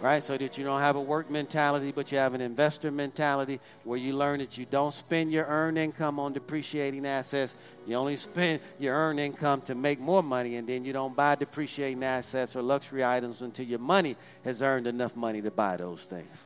Right? 0.00 0.22
So 0.22 0.36
that 0.36 0.56
you 0.56 0.64
don't 0.64 0.80
have 0.80 0.96
a 0.96 1.00
work 1.00 1.30
mentality, 1.30 1.92
but 1.92 2.12
you 2.12 2.18
have 2.18 2.34
an 2.34 2.40
investor 2.40 2.90
mentality 2.90 3.60
where 3.84 3.98
you 3.98 4.14
learn 4.14 4.40
that 4.40 4.56
you 4.56 4.64
don't 4.64 4.94
spend 4.94 5.32
your 5.32 5.46
earned 5.46 5.78
income 5.78 6.20
on 6.20 6.32
depreciating 6.32 7.06
assets. 7.06 7.54
You 7.86 7.96
only 7.96 8.16
spend 8.16 8.60
your 8.78 8.94
earned 8.94 9.20
income 9.20 9.60
to 9.62 9.74
make 9.74 9.98
more 9.98 10.22
money, 10.22 10.56
and 10.56 10.68
then 10.68 10.84
you 10.84 10.92
don't 10.92 11.16
buy 11.16 11.34
depreciating 11.34 12.02
assets 12.04 12.54
or 12.54 12.62
luxury 12.62 13.04
items 13.04 13.42
until 13.42 13.66
your 13.66 13.78
money 13.78 14.16
has 14.44 14.62
earned 14.62 14.86
enough 14.86 15.16
money 15.16 15.42
to 15.42 15.50
buy 15.50 15.76
those 15.76 16.04
things. 16.04 16.44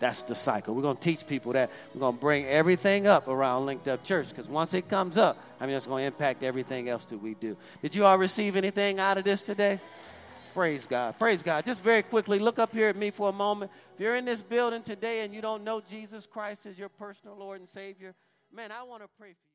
That's 0.00 0.22
the 0.22 0.34
cycle. 0.34 0.74
We're 0.74 0.82
going 0.82 0.96
to 0.96 1.02
teach 1.02 1.26
people 1.26 1.52
that. 1.54 1.70
We're 1.92 2.00
going 2.00 2.14
to 2.14 2.20
bring 2.20 2.46
everything 2.46 3.06
up 3.06 3.26
around 3.26 3.66
Linked 3.66 3.88
Up 3.88 4.04
Church 4.04 4.28
because 4.28 4.46
once 4.46 4.72
it 4.74 4.88
comes 4.88 5.16
up, 5.16 5.36
I 5.60 5.66
mean, 5.66 5.74
it's 5.74 5.88
going 5.88 6.02
to 6.02 6.06
impact 6.06 6.44
everything 6.44 6.88
else 6.88 7.04
that 7.06 7.18
we 7.18 7.34
do. 7.34 7.56
Did 7.82 7.94
you 7.94 8.04
all 8.04 8.16
receive 8.16 8.54
anything 8.54 9.00
out 9.00 9.18
of 9.18 9.24
this 9.24 9.42
today? 9.42 9.80
Praise 10.58 10.86
God. 10.86 11.16
Praise 11.16 11.40
God. 11.40 11.64
Just 11.64 11.84
very 11.84 12.02
quickly, 12.02 12.40
look 12.40 12.58
up 12.58 12.72
here 12.72 12.88
at 12.88 12.96
me 12.96 13.12
for 13.12 13.28
a 13.28 13.32
moment. 13.32 13.70
If 13.94 14.00
you're 14.00 14.16
in 14.16 14.24
this 14.24 14.42
building 14.42 14.82
today 14.82 15.20
and 15.20 15.32
you 15.32 15.40
don't 15.40 15.62
know 15.62 15.80
Jesus 15.80 16.26
Christ 16.26 16.66
as 16.66 16.76
your 16.76 16.88
personal 16.88 17.36
Lord 17.36 17.60
and 17.60 17.68
Savior, 17.68 18.12
man, 18.52 18.72
I 18.72 18.82
want 18.82 19.04
to 19.04 19.08
pray 19.16 19.28
for 19.28 19.46
you. 19.46 19.47